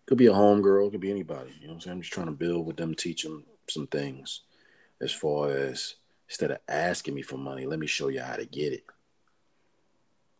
could 0.10 0.18
be 0.18 0.28
a 0.28 0.34
homegirl, 0.34 0.92
could 0.92 1.02
be 1.02 1.12
anybody. 1.12 1.52
You 1.62 1.68
know 1.68 1.74
what 1.74 1.76
I'm 1.76 1.82
saying? 1.82 1.96
I'm 1.98 2.02
just 2.02 2.14
trying 2.14 2.28
to 2.28 2.34
build 2.34 2.68
with 2.68 2.78
them, 2.78 2.96
teach 2.96 3.24
them 3.24 3.46
some 3.70 3.88
things 3.88 4.42
as 5.02 5.12
far 5.12 5.52
as 5.52 5.96
instead 6.28 6.52
of 6.52 6.60
asking 6.68 7.16
me 7.16 7.22
for 7.22 7.38
money, 7.38 7.68
let 7.68 7.80
me 7.80 7.88
show 7.88 8.08
you 8.10 8.22
how 8.22 8.36
to 8.36 8.46
get 8.46 8.74
it. 8.74 8.86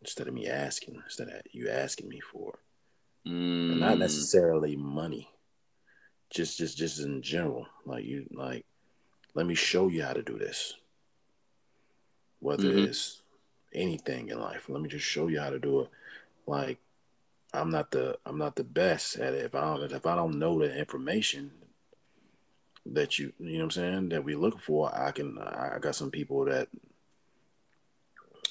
Instead 0.02 0.28
of 0.28 0.34
me 0.34 0.48
asking, 0.48 1.00
instead 1.04 1.28
of 1.28 1.42
you 1.52 1.70
asking 1.70 2.08
me 2.08 2.20
for 2.20 2.54
it. 2.54 2.60
And 3.70 3.80
not 3.80 3.98
Mm, 3.98 3.98
necessarily 3.98 4.76
money. 4.76 5.30
Just 6.30 6.58
just 6.58 6.76
just 6.76 7.00
in 7.00 7.22
general. 7.22 7.66
Like 7.86 8.04
you 8.04 8.26
like 8.32 8.66
let 9.34 9.46
me 9.46 9.54
show 9.54 9.88
you 9.88 10.02
how 10.02 10.14
to 10.14 10.22
do 10.22 10.38
this. 10.38 10.74
Whether 12.40 12.72
Mhm. 12.72 12.86
it's 12.86 13.22
anything 13.72 14.28
in 14.28 14.40
life. 14.40 14.68
Let 14.68 14.82
me 14.82 14.88
just 14.88 15.06
show 15.06 15.28
you 15.28 15.40
how 15.40 15.50
to 15.50 15.58
do 15.60 15.80
it. 15.82 15.90
Like 16.46 16.78
I'm 17.52 17.70
not 17.70 17.90
the 17.90 18.18
I'm 18.24 18.38
not 18.38 18.56
the 18.56 18.64
best 18.64 19.16
at 19.16 19.34
it. 19.34 19.44
If 19.44 19.54
I 19.54 19.76
don't 19.76 19.92
if 19.92 20.06
I 20.06 20.14
don't 20.14 20.38
know 20.38 20.58
the 20.58 20.76
information 20.76 21.50
that 22.86 23.18
you 23.18 23.32
you 23.38 23.52
know 23.52 23.58
what 23.58 23.64
I'm 23.64 23.70
saying 23.70 24.08
that 24.10 24.24
we 24.24 24.34
look 24.36 24.60
for, 24.60 24.94
I 24.94 25.10
can 25.10 25.38
I 25.38 25.78
got 25.80 25.96
some 25.96 26.10
people 26.10 26.44
that 26.46 26.68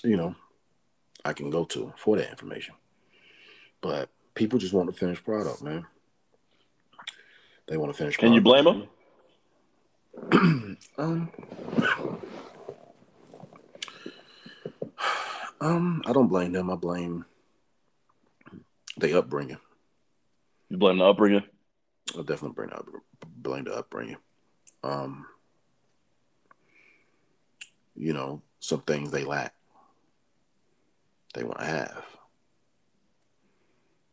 you 0.04 0.18
know 0.18 0.36
I 1.24 1.34
can 1.34 1.50
go 1.50 1.66
to 1.66 1.94
for 1.98 2.18
that 2.18 2.30
information. 2.30 2.76
But 3.82 4.10
people 4.36 4.60
just 4.60 4.74
want 4.74 4.88
the 4.88 4.94
finished 4.94 5.24
product, 5.24 5.62
man. 5.62 5.86
They 7.68 7.78
want 7.78 7.92
to 7.92 7.98
finish. 7.98 8.18
Can 8.18 8.34
you 8.34 8.42
blame 8.42 8.66
them? 8.66 8.88
um, 10.98 11.30
um, 15.62 16.02
I 16.06 16.12
don't 16.12 16.28
blame 16.28 16.52
them. 16.52 16.70
I 16.70 16.76
blame 16.76 17.26
the 19.00 19.18
upbringing. 19.18 19.58
You 20.70 20.78
blame 20.78 21.00
the 21.00 21.06
upbringing? 21.06 21.44
I'll 22.16 22.24
definitely 22.24 22.56
bring 22.56 22.72
up 22.74 22.88
blame 23.26 23.66
the 23.66 23.74
upbringing. 23.76 24.18
Um, 24.84 25.26
you 27.96 28.14
know, 28.14 28.42
some 28.60 28.82
things 28.82 29.12
they 29.12 29.24
lack, 29.24 29.54
they 31.34 31.44
want 31.44 31.60
to 31.60 31.66
have, 31.66 32.06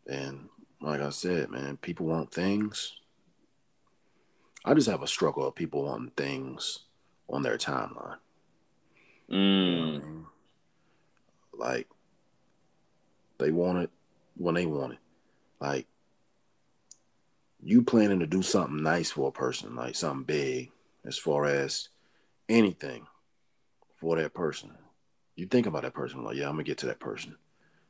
and 0.07 0.49
like 0.81 1.01
I 1.01 1.11
said, 1.11 1.51
man, 1.51 1.77
people 1.77 2.07
want 2.07 2.33
things. 2.33 2.97
I 4.65 4.75
just 4.75 4.89
have 4.89 5.03
a 5.03 5.07
struggle 5.07 5.47
of 5.47 5.55
people 5.55 5.85
wanting 5.85 6.11
things 6.17 6.81
on 7.29 7.43
their 7.43 7.57
timeline. 7.57 8.17
You 9.29 9.77
know 9.77 9.83
I 9.83 9.87
Mm, 9.87 10.03
mean? 10.03 10.27
Like 11.55 11.89
they 13.39 13.51
want 13.51 13.79
it 13.79 13.91
when 14.37 14.55
they 14.55 14.67
want 14.67 14.95
it. 14.95 14.99
Like 15.61 15.87
you 17.63 17.83
planning 17.83 18.21
to 18.21 18.27
do 18.27 18.43
something 18.43 18.83
nice 18.83 19.11
for 19.11 19.29
a 19.29 19.33
person, 19.33 19.75
like 19.75 19.97
something 19.97 20.25
big, 20.25 20.71
as 21.05 21.19
far 21.19 21.47
as 21.47 21.89
anything 22.49 23.07
for 23.97 24.17
that 24.17 24.35
person. 24.35 24.71
You 25.35 25.47
think 25.47 25.67
about 25.67 25.83
that 25.83 25.95
person, 25.95 26.23
like, 26.25 26.37
yeah, 26.37 26.45
I'm 26.47 26.53
gonna 26.53 26.63
get 26.65 26.79
to 26.79 26.87
that 26.87 27.01
person. 27.01 27.37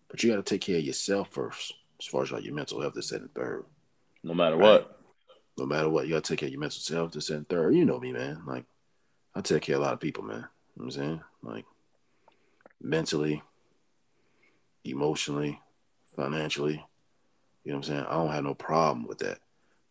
But 0.09 0.23
you 0.23 0.31
gotta 0.31 0.43
take 0.43 0.61
care 0.63 0.79
of 0.79 0.85
yourself 0.85 1.31
first, 1.31 1.75
as 2.01 2.07
far 2.07 2.23
as 2.23 2.31
like 2.33 2.45
your 2.45 2.55
mental 2.55 2.81
health 2.81 2.97
is 2.97 3.09
second 3.09 3.35
third. 3.35 3.65
no 4.23 4.35
matter 4.35 4.57
Right. 4.57 4.81
what. 4.83 5.01
No 5.59 5.67
matter 5.67 5.89
what, 5.89 6.07
you 6.07 6.15
gotta 6.15 6.23
take 6.23 6.41
care 6.41 6.49
of 6.49 6.53
your 6.53 6.61
mental 6.61 6.97
health 6.97 7.13
to 7.13 7.21
second 7.21 7.49
third. 7.49 7.75
You 7.75 7.85
know 7.85 7.99
me, 8.01 8.13
man. 8.13 8.43
Like 8.47 8.65
I 9.35 9.41
take 9.41 9.63
care 9.63 9.77
of 9.77 9.83
a 9.83 9.85
lot 9.85 9.93
of 9.95 10.01
people, 10.01 10.23
man. 10.25 10.37
You 10.37 10.41
know 10.41 10.49
what 10.75 10.85
I'm 10.85 10.91
saying? 10.91 11.21
Like 11.43 11.65
mentally, 12.81 13.43
emotionally, 14.85 15.61
financially. 16.17 16.85
You 17.65 17.73
know 17.73 17.79
what 17.79 17.89
I'm 17.89 17.95
saying? 17.95 18.07
I 18.09 18.13
don't 18.15 18.33
have 18.33 18.45
no 18.45 18.55
problem 18.55 19.07
with 19.07 19.19
that. 19.19 19.39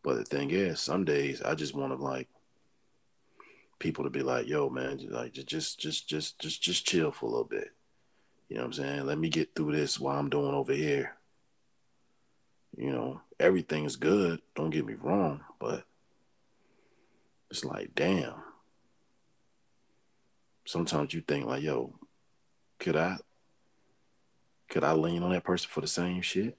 But 0.03 0.17
the 0.17 0.23
thing 0.23 0.51
is, 0.51 0.79
some 0.79 1.05
days 1.05 1.41
I 1.41 1.55
just 1.55 1.75
want 1.75 1.91
to 1.91 2.03
like 2.03 2.27
people 3.79 4.03
to 4.03 4.09
be 4.09 4.23
like, 4.23 4.47
"Yo, 4.47 4.69
man, 4.69 4.97
just 4.97 5.11
like 5.11 5.33
just 5.33 5.47
just 5.47 5.79
just 5.79 6.09
just 6.09 6.39
just 6.39 6.61
just 6.61 6.85
chill 6.85 7.11
for 7.11 7.25
a 7.25 7.29
little 7.29 7.45
bit." 7.45 7.69
You 8.49 8.57
know 8.57 8.61
what 8.61 8.67
I'm 8.67 8.73
saying? 8.73 9.05
Let 9.05 9.17
me 9.17 9.29
get 9.29 9.55
through 9.55 9.75
this 9.75 9.99
while 9.99 10.19
I'm 10.19 10.29
doing 10.29 10.53
over 10.53 10.73
here. 10.73 11.17
You 12.77 12.91
know, 12.91 13.21
everything 13.39 13.85
is 13.85 13.95
good. 13.95 14.41
Don't 14.55 14.69
get 14.69 14.85
me 14.85 14.93
wrong, 14.93 15.41
but 15.59 15.85
it's 17.49 17.65
like, 17.65 17.95
damn. 17.95 18.33
Sometimes 20.65 21.13
you 21.13 21.21
think 21.21 21.45
like, 21.45 21.63
"Yo, 21.63 21.93
could 22.79 22.95
I 22.95 23.17
could 24.69 24.83
I 24.83 24.93
lean 24.93 25.23
on 25.23 25.31
that 25.31 25.43
person 25.43 25.69
for 25.69 25.81
the 25.81 25.87
same 25.87 26.21
shit?" 26.21 26.57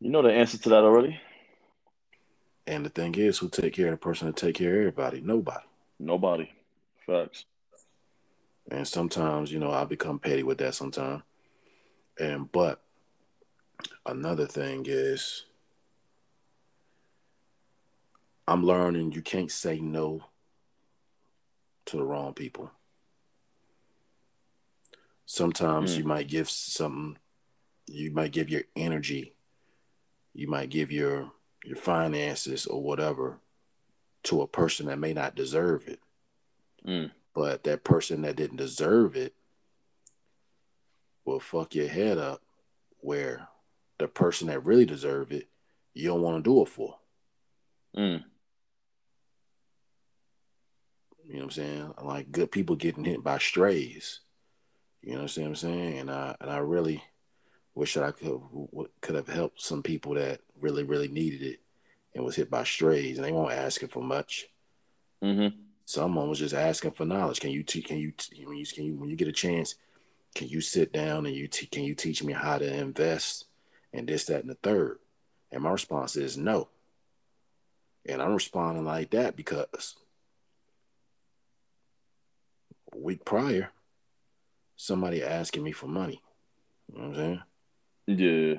You 0.00 0.10
know 0.10 0.22
the 0.22 0.32
answer 0.32 0.58
to 0.58 0.68
that 0.68 0.84
already? 0.84 1.20
And 2.66 2.84
the 2.84 2.90
thing 2.90 3.14
is, 3.14 3.38
who 3.38 3.48
take 3.48 3.74
care 3.74 3.86
of 3.86 3.92
the 3.92 3.96
person 3.96 4.26
that 4.26 4.36
take 4.36 4.56
care 4.56 4.74
of 4.74 4.78
everybody? 4.78 5.20
Nobody. 5.20 5.64
Nobody. 5.98 6.50
Facts. 7.06 7.46
And 8.70 8.86
sometimes, 8.86 9.50
you 9.50 9.58
know, 9.58 9.72
I 9.72 9.84
become 9.84 10.18
petty 10.18 10.42
with 10.42 10.58
that 10.58 10.74
sometimes. 10.74 11.22
And 12.18 12.50
but 12.52 12.82
another 14.04 14.46
thing 14.46 14.84
is 14.86 15.46
I'm 18.46 18.64
learning 18.64 19.12
you 19.12 19.22
can't 19.22 19.50
say 19.50 19.78
no 19.78 20.24
to 21.86 21.96
the 21.96 22.02
wrong 22.02 22.34
people. 22.34 22.70
Sometimes 25.30 25.92
Mm. 25.92 25.98
you 25.98 26.04
might 26.04 26.26
give 26.26 26.48
something 26.48 27.18
you 27.86 28.10
might 28.10 28.32
give 28.32 28.48
your 28.48 28.62
energy, 28.74 29.34
you 30.32 30.48
might 30.48 30.70
give 30.70 30.90
your 30.90 31.32
your 31.64 31.76
finances 31.76 32.66
or 32.66 32.82
whatever 32.82 33.38
to 34.22 34.40
a 34.40 34.46
person 34.46 34.86
that 34.86 34.98
may 34.98 35.12
not 35.12 35.34
deserve 35.34 35.86
it. 35.86 36.00
Mm. 36.86 37.12
But 37.34 37.64
that 37.64 37.84
person 37.84 38.22
that 38.22 38.36
didn't 38.36 38.56
deserve 38.56 39.16
it 39.16 39.34
will 41.26 41.40
fuck 41.40 41.74
your 41.74 41.88
head 41.88 42.16
up 42.16 42.42
where 43.00 43.48
the 43.98 44.08
person 44.08 44.48
that 44.48 44.64
really 44.64 44.86
deserve 44.86 45.30
it, 45.30 45.46
you 45.92 46.08
don't 46.08 46.22
want 46.22 46.42
to 46.42 46.50
do 46.50 46.62
it 46.62 46.68
for. 46.70 46.98
Mm. 47.94 48.24
You 51.26 51.32
know 51.34 51.38
what 51.40 51.44
I'm 51.44 51.50
saying? 51.50 51.94
Like 52.02 52.32
good 52.32 52.50
people 52.50 52.76
getting 52.76 53.04
hit 53.04 53.22
by 53.22 53.36
strays. 53.36 54.20
You 55.02 55.14
know 55.14 55.22
what 55.22 55.36
I'm 55.36 55.54
saying? 55.54 55.98
And 55.98 56.10
I 56.10 56.36
and 56.40 56.50
I 56.50 56.58
really 56.58 57.02
wish 57.74 57.94
that 57.94 58.04
I 58.04 58.10
could 58.10 58.40
could 59.00 59.14
have 59.14 59.28
helped 59.28 59.62
some 59.62 59.82
people 59.82 60.14
that 60.14 60.40
really 60.60 60.82
really 60.82 61.08
needed 61.08 61.42
it 61.42 61.60
and 62.14 62.24
was 62.24 62.36
hit 62.36 62.50
by 62.50 62.64
strays, 62.64 63.16
and 63.16 63.24
they 63.24 63.32
weren't 63.32 63.52
asking 63.52 63.88
for 63.88 64.02
much. 64.02 64.48
Mm-hmm. 65.22 65.56
Someone 65.84 66.28
was 66.28 66.40
just 66.40 66.54
asking 66.54 66.90
for 66.92 67.04
knowledge. 67.04 67.40
Can 67.40 67.50
you 67.50 67.62
te- 67.62 67.82
can 67.82 67.98
you 67.98 68.12
when 68.44 68.58
you 68.58 68.66
can 68.66 68.84
you 68.84 68.94
when 68.96 69.08
you 69.08 69.16
get 69.16 69.28
a 69.28 69.32
chance, 69.32 69.76
can 70.34 70.48
you 70.48 70.60
sit 70.60 70.92
down 70.92 71.26
and 71.26 71.34
you 71.34 71.48
te- 71.48 71.66
can 71.66 71.84
you 71.84 71.94
teach 71.94 72.22
me 72.22 72.32
how 72.32 72.58
to 72.58 72.74
invest 72.74 73.46
and 73.92 74.06
this 74.06 74.24
that 74.26 74.40
and 74.40 74.50
the 74.50 74.54
third? 74.56 74.98
And 75.50 75.62
my 75.62 75.70
response 75.70 76.16
is 76.16 76.36
no. 76.36 76.68
And 78.06 78.20
I'm 78.22 78.34
responding 78.34 78.84
like 78.84 79.10
that 79.10 79.36
because 79.36 79.96
a 82.92 82.98
week 82.98 83.24
prior, 83.24 83.70
somebody 84.78 85.22
asking 85.22 85.62
me 85.62 85.72
for 85.72 85.88
money. 85.88 86.22
You 86.90 86.98
know 86.98 87.08
what 87.08 87.18
I'm 87.18 87.42
saying? 88.06 88.18
Yeah. 88.18 88.54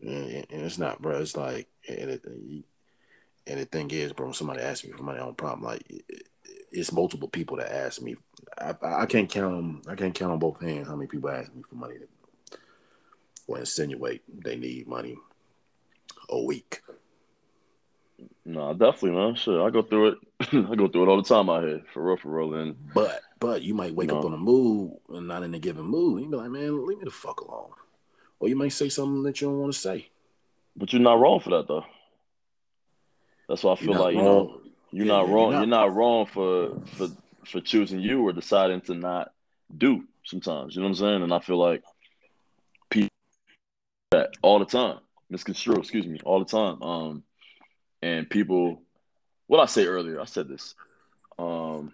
And, 0.00 0.46
and 0.50 0.62
it's 0.62 0.78
not, 0.78 1.02
bro. 1.02 1.20
It's 1.20 1.36
like, 1.36 1.66
and, 1.88 2.10
it, 2.10 2.24
and 2.24 3.60
the 3.60 3.64
thing 3.64 3.90
is, 3.90 4.12
bro, 4.12 4.26
when 4.26 4.34
somebody 4.34 4.60
asks 4.60 4.86
me 4.86 4.92
for 4.92 5.02
money, 5.02 5.18
I 5.18 5.24
don't 5.24 5.36
problem. 5.36 5.64
Like, 5.64 5.82
it, 5.88 6.28
it's 6.70 6.92
multiple 6.92 7.28
people 7.28 7.56
that 7.56 7.74
ask 7.74 8.00
me. 8.00 8.16
I, 8.60 8.74
I 8.82 9.06
can't 9.06 9.28
count 9.28 9.56
them. 9.56 9.82
I 9.88 9.96
can't 9.96 10.14
count 10.14 10.32
on 10.32 10.38
both 10.38 10.60
hands 10.60 10.86
how 10.86 10.94
many 10.94 11.08
people 11.08 11.30
ask 11.30 11.52
me 11.52 11.62
for 11.68 11.74
money 11.74 11.96
or 13.46 13.58
insinuate 13.58 14.22
they 14.44 14.56
need 14.56 14.86
money 14.86 15.16
a 16.28 16.40
week. 16.40 16.82
No, 18.44 18.74
definitely, 18.74 19.12
man. 19.12 19.34
Sure, 19.34 19.66
I 19.66 19.70
go 19.70 19.82
through 19.82 20.08
it. 20.08 20.18
I 20.52 20.74
go 20.74 20.88
through 20.88 21.04
it 21.04 21.08
all 21.08 21.22
the 21.22 21.28
time 21.28 21.48
out 21.48 21.64
here, 21.64 21.82
for 21.92 22.04
real, 22.04 22.16
for 22.18 22.28
real. 22.28 22.54
And 22.54 22.76
but, 22.92 23.22
but 23.40 23.62
you 23.62 23.74
might 23.74 23.94
wake 23.94 24.08
no. 24.08 24.18
up 24.18 24.24
on 24.24 24.32
a 24.32 24.38
mood 24.38 24.92
and 25.10 25.28
not 25.28 25.42
in 25.42 25.54
a 25.54 25.58
given 25.58 25.84
mood. 25.84 26.22
You 26.22 26.30
be 26.30 26.36
like, 26.36 26.50
man, 26.50 26.86
leave 26.86 26.98
me 26.98 27.04
the 27.04 27.10
fuck 27.10 27.40
alone. 27.40 27.70
Or 28.40 28.48
you 28.48 28.56
might 28.56 28.72
say 28.72 28.88
something 28.88 29.22
that 29.24 29.40
you 29.40 29.48
don't 29.48 29.58
want 29.58 29.72
to 29.72 29.78
say. 29.78 30.08
But 30.76 30.92
you're 30.92 31.02
not 31.02 31.18
wrong 31.18 31.40
for 31.40 31.50
that, 31.50 31.66
though. 31.66 31.84
That's 33.48 33.64
why 33.64 33.72
I 33.72 33.76
feel 33.76 33.94
like 33.94 34.14
you 34.14 34.22
know 34.22 34.60
you're 34.90 35.06
yeah, 35.06 35.12
not 35.12 35.28
wrong. 35.28 35.52
You're 35.52 35.66
not. 35.66 35.84
you're 35.84 35.88
not 35.88 35.94
wrong 35.94 36.26
for 36.26 36.80
for 36.96 37.08
for 37.46 37.60
choosing 37.60 38.00
you 38.00 38.22
or 38.26 38.32
deciding 38.32 38.82
to 38.82 38.94
not 38.94 39.32
do 39.76 40.04
sometimes. 40.24 40.76
You 40.76 40.82
know 40.82 40.88
what 40.88 40.98
I'm 40.98 41.06
saying? 41.06 41.22
And 41.22 41.32
I 41.32 41.38
feel 41.40 41.58
like 41.58 41.82
people 42.90 43.08
that 44.10 44.30
all 44.42 44.58
the 44.58 44.66
time 44.66 44.98
misconstrue. 45.30 45.76
Excuse 45.76 46.06
me, 46.06 46.20
all 46.24 46.38
the 46.38 46.44
time. 46.44 46.82
Um, 46.82 47.22
and 48.02 48.28
people, 48.28 48.82
what 49.46 49.60
I 49.60 49.66
say 49.66 49.86
earlier, 49.86 50.20
I 50.20 50.24
said 50.24 50.48
this. 50.48 50.74
Um, 51.38 51.92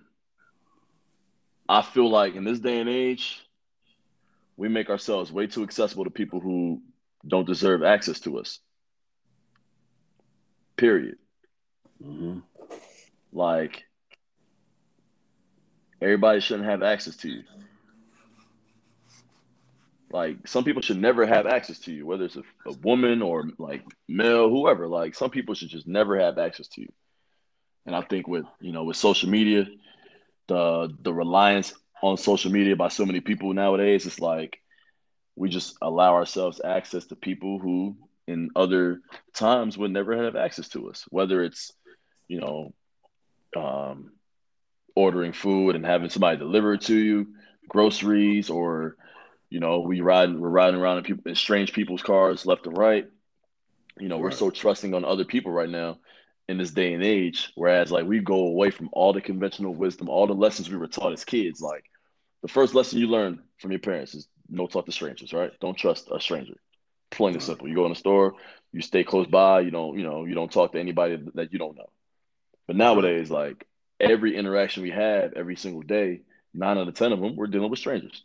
I 1.68 1.83
feel 1.83 2.11
like 2.11 2.35
in 2.35 2.44
this 2.44 2.61
day 2.61 2.81
and 2.81 2.88
age, 2.88 3.40
we 4.57 4.68
make 4.68 4.90
ourselves 4.90 5.33
way 5.33 5.46
too 5.46 5.62
accessible 5.62 6.05
to 6.05 6.11
people 6.11 6.40
who 6.40 6.83
don't 7.27 7.46
deserve 7.46 7.83
access 7.83 8.20
to 8.20 8.38
us. 8.38 8.61
Period. 10.77 11.16
Mm-hmm. 12.03 12.40
Like, 13.33 13.85
everybody 16.00 16.40
shouldn't 16.40 16.68
have 16.68 16.83
access 16.83 17.16
to 17.16 17.29
you. 17.29 17.42
Like, 20.11 20.46
some 20.46 20.62
people 20.62 20.83
should 20.83 21.00
never 21.00 21.27
have 21.27 21.46
access 21.46 21.81
to 21.81 21.92
you, 21.92 22.07
whether 22.07 22.24
it's 22.27 22.37
a, 22.37 22.42
a 22.66 22.72
woman 22.83 23.20
or 23.20 23.50
like 23.59 23.83
male, 24.07 24.48
whoever. 24.48 24.87
Like, 24.87 25.14
some 25.16 25.31
people 25.31 25.55
should 25.57 25.70
just 25.70 25.88
never 25.88 26.20
have 26.20 26.38
access 26.38 26.68
to 26.68 26.83
you. 26.83 26.88
And 27.87 27.96
I 27.96 28.03
think 28.03 28.29
with 28.29 28.46
you 28.61 28.72
know 28.72 28.85
with 28.85 28.96
social 28.96 29.29
media, 29.29 29.66
the 30.46 30.94
the 31.02 31.12
reliance 31.12 31.72
on 32.02 32.16
social 32.16 32.50
media 32.50 32.76
by 32.76 32.88
so 32.88 33.07
many 33.07 33.20
people 33.20 33.52
nowadays, 33.54 34.07
it's 34.07 34.20
like 34.20 34.59
we 35.37 35.48
just 35.48 35.76
allow 35.83 36.14
ourselves 36.14 36.61
access 36.64 37.07
to 37.07 37.16
people 37.16 37.59
who 37.59 37.96
in 38.26 38.50
other 38.57 39.00
times 39.35 39.76
would 39.76 39.90
never 39.90 40.24
have 40.24 40.37
access 40.37 40.68
to 40.68 40.90
us, 40.90 41.04
whether 41.11 41.42
it's, 41.42 41.72
you 42.28 42.40
know, 42.40 42.74
um, 43.57 44.12
ordering 44.94 45.33
food 45.33 45.76
and 45.76 45.85
having 45.85 46.09
somebody 46.09 46.38
deliver 46.38 46.74
it 46.74 46.83
to 46.83 46.96
you, 46.96 47.26
groceries, 47.68 48.48
or, 48.50 48.96
you 49.50 49.61
know, 49.61 49.80
we 49.80 50.00
ride, 50.00 50.35
we're 50.35 50.48
riding 50.48 50.80
around 50.80 50.98
in, 50.98 51.04
people, 51.04 51.22
in 51.26 51.35
strange 51.35 51.72
people's 51.72 52.02
cars 52.02 52.46
left 52.46 52.66
and 52.66 52.78
right. 52.78 53.07
You 53.98 54.09
know, 54.09 54.16
right. 54.16 54.24
we're 54.24 54.30
so 54.30 54.50
trusting 54.50 54.94
on 54.94 55.04
other 55.04 55.24
people 55.24 55.52
right 55.52 55.68
now 55.68 55.98
in 56.48 56.59
this 56.59 56.70
day 56.70 56.92
and 56.92 57.02
age. 57.02 57.52
Whereas, 57.54 57.90
like, 57.90 58.07
we 58.07 58.20
go 58.20 58.46
away 58.46 58.70
from 58.70 58.90
all 58.92 59.12
the 59.12 59.20
conventional 59.20 59.74
wisdom, 59.74 60.09
all 60.09 60.26
the 60.26 60.35
lessons 60.35 60.68
we 60.68 60.76
were 60.76 60.87
taught 60.87 61.12
as 61.12 61.24
kids. 61.24 61.61
Like, 61.61 61.85
the 62.42 62.48
first 62.48 62.74
lesson 62.74 62.98
you 62.98 63.07
learn 63.07 63.40
from 63.59 63.70
your 63.70 63.80
parents 63.80 64.14
is 64.14 64.28
no 64.48 64.66
talk 64.66 64.87
to 64.87 64.92
strangers, 64.92 65.33
right? 65.33 65.52
Don't 65.61 65.76
trust 65.76 66.11
a 66.12 66.20
stranger. 66.20 66.54
Plain 67.11 67.35
and 67.35 67.42
simple. 67.42 67.68
You 67.68 67.74
go 67.74 67.85
in 67.85 67.92
the 67.92 67.96
store, 67.96 68.35
you 68.72 68.83
stay 68.83 69.04
close 69.04 69.26
by. 69.26 69.61
You 69.61 69.70
don't, 69.70 69.96
you 69.96 70.04
know, 70.04 70.24
you 70.24 70.35
don't 70.35 70.50
talk 70.50 70.72
to 70.72 70.80
anybody 70.80 71.18
that 71.35 71.52
you 71.52 71.59
don't 71.59 71.76
know. 71.76 71.88
But 72.66 72.76
nowadays, 72.76 73.30
like 73.30 73.66
every 74.00 74.37
interaction 74.37 74.83
we 74.83 74.90
have 74.90 75.35
every 75.35 75.57
single 75.57 75.83
day, 75.83 76.22
nine 76.52 76.76
out 76.76 76.88
of 76.88 76.94
ten 76.94 77.12
of 77.12 77.20
them, 77.20 77.37
we're 77.37 77.46
dealing 77.46 77.70
with 77.70 77.78
strangers, 77.78 78.22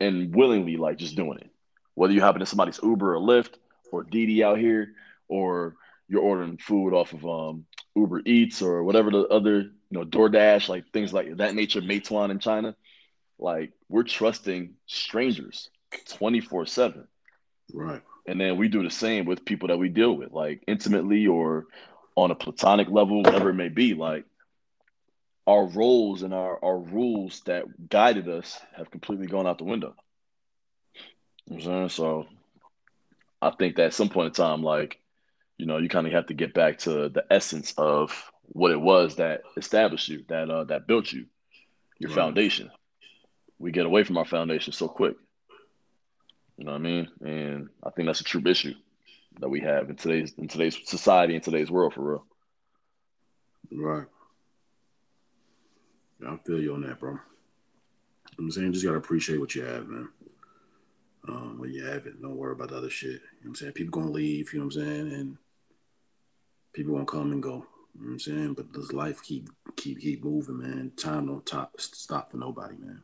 and 0.00 0.34
willingly 0.34 0.76
like 0.76 0.98
just 0.98 1.16
doing 1.16 1.38
it. 1.38 1.50
Whether 1.94 2.12
you 2.12 2.20
happen 2.20 2.40
to 2.40 2.46
somebody's 2.46 2.80
Uber 2.82 3.14
or 3.14 3.20
Lyft 3.20 3.54
or 3.92 4.02
Didi 4.02 4.42
out 4.42 4.58
here, 4.58 4.94
or 5.28 5.76
you're 6.08 6.22
ordering 6.22 6.58
food 6.58 6.94
off 6.94 7.12
of 7.12 7.24
um, 7.24 7.66
Uber 7.94 8.22
Eats 8.24 8.62
or 8.62 8.84
whatever 8.84 9.10
the 9.10 9.26
other, 9.28 9.60
you 9.60 9.72
know, 9.90 10.04
DoorDash, 10.04 10.68
like 10.68 10.90
things 10.92 11.12
like 11.12 11.36
that 11.36 11.54
nature, 11.54 11.80
Meituan 11.80 12.30
in 12.30 12.38
China. 12.38 12.74
Like 13.38 13.72
we're 13.88 14.04
trusting 14.04 14.74
strangers 14.86 15.70
24 16.14 16.66
7. 16.66 17.06
Right. 17.72 18.02
And 18.26 18.40
then 18.40 18.56
we 18.56 18.68
do 18.68 18.82
the 18.82 18.90
same 18.90 19.24
with 19.24 19.44
people 19.44 19.68
that 19.68 19.78
we 19.78 19.88
deal 19.88 20.16
with, 20.16 20.32
like 20.32 20.62
intimately 20.66 21.26
or 21.26 21.66
on 22.14 22.30
a 22.30 22.34
platonic 22.34 22.88
level, 22.88 23.22
whatever 23.22 23.50
it 23.50 23.54
may 23.54 23.68
be. 23.68 23.94
Like 23.94 24.24
our 25.46 25.66
roles 25.66 26.22
and 26.22 26.32
our, 26.32 26.62
our 26.64 26.78
rules 26.78 27.40
that 27.46 27.88
guided 27.88 28.28
us 28.28 28.60
have 28.76 28.90
completely 28.90 29.26
gone 29.26 29.46
out 29.46 29.58
the 29.58 29.64
window. 29.64 29.94
You 31.46 31.56
know 31.56 31.56
I'm 31.56 31.62
saying? 31.62 31.88
So 31.90 32.26
I 33.40 33.50
think 33.50 33.76
that 33.76 33.86
at 33.86 33.94
some 33.94 34.08
point 34.08 34.28
in 34.28 34.32
time, 34.32 34.62
like, 34.62 35.00
you 35.62 35.68
know, 35.68 35.78
you 35.78 35.88
kind 35.88 36.06
of 36.06 36.12
have 36.12 36.26
to 36.26 36.34
get 36.34 36.54
back 36.54 36.78
to 36.78 37.08
the 37.08 37.24
essence 37.30 37.72
of 37.78 38.30
what 38.46 38.72
it 38.72 38.80
was 38.80 39.16
that 39.16 39.42
established 39.56 40.08
you, 40.08 40.24
that 40.28 40.50
uh, 40.50 40.64
that 40.64 40.86
built 40.86 41.12
you, 41.12 41.26
your 41.98 42.10
right. 42.10 42.16
foundation 42.16 42.70
we 43.62 43.70
get 43.70 43.86
away 43.86 44.02
from 44.02 44.18
our 44.18 44.24
foundation 44.24 44.72
so 44.72 44.88
quick. 44.88 45.14
You 46.58 46.64
know 46.64 46.72
what 46.72 46.78
I 46.78 46.82
mean? 46.82 47.08
And 47.24 47.68
I 47.82 47.90
think 47.90 48.08
that's 48.08 48.20
a 48.20 48.24
true 48.24 48.42
issue 48.44 48.74
that 49.40 49.48
we 49.48 49.60
have 49.60 49.88
in 49.88 49.96
today's 49.96 50.34
in 50.36 50.48
today's 50.48 50.76
society 50.84 51.36
in 51.36 51.40
today's 51.40 51.70
world 51.70 51.94
for 51.94 52.02
real. 52.02 52.26
Right. 53.72 54.06
Yeah, 56.20 56.32
I 56.32 56.36
feel 56.44 56.60
you 56.60 56.74
on 56.74 56.82
that, 56.82 56.98
bro. 56.98 57.18
I'm 58.38 58.50
saying 58.50 58.72
just 58.72 58.84
gotta 58.84 58.98
appreciate 58.98 59.38
what 59.38 59.54
you 59.54 59.62
have, 59.62 59.86
man. 59.86 60.08
Um, 61.28 61.58
when 61.58 61.72
you 61.72 61.84
have 61.84 62.06
it, 62.06 62.20
don't 62.20 62.36
worry 62.36 62.52
about 62.52 62.70
the 62.70 62.76
other 62.76 62.90
shit. 62.90 63.10
You 63.10 63.14
know 63.14 63.20
what 63.42 63.48
I'm 63.48 63.54
saying? 63.54 63.72
People 63.72 64.00
gonna 64.00 64.12
leave, 64.12 64.52
you 64.52 64.58
know 64.58 64.66
what 64.66 64.74
I'm 64.76 64.82
saying? 64.82 65.12
And 65.12 65.38
people 66.72 66.94
gonna 66.94 67.06
come 67.06 67.32
and 67.32 67.42
go. 67.42 67.66
You 67.94 68.00
know 68.00 68.06
what 68.06 68.12
I'm 68.12 68.18
saying? 68.20 68.54
But 68.54 68.72
this 68.72 68.92
life 68.92 69.22
keep 69.22 69.48
keep 69.76 70.00
keep 70.00 70.24
moving, 70.24 70.58
man. 70.58 70.92
Time 70.96 71.26
don't 71.26 71.44
top, 71.44 71.80
stop 71.80 72.30
for 72.30 72.38
nobody, 72.38 72.76
man. 72.78 73.02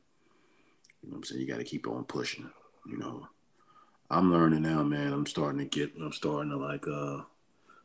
You 1.03 1.11
know 1.11 1.13
what 1.13 1.17
I'm 1.17 1.25
saying? 1.25 1.41
You 1.41 1.47
got 1.47 1.59
to 1.59 1.65
keep 1.65 1.87
on 1.87 2.05
pushing. 2.05 2.51
You 2.87 2.97
know, 2.97 3.29
I'm 4.11 4.33
learning 4.33 4.63
now, 4.63 4.83
man. 4.83 5.13
I'm 5.13 5.27
starting 5.27 5.59
to 5.59 5.67
get. 5.67 5.93
I'm 6.01 6.13
starting 6.13 6.51
to 6.51 6.57
like. 6.57 6.87
uh 6.89 7.23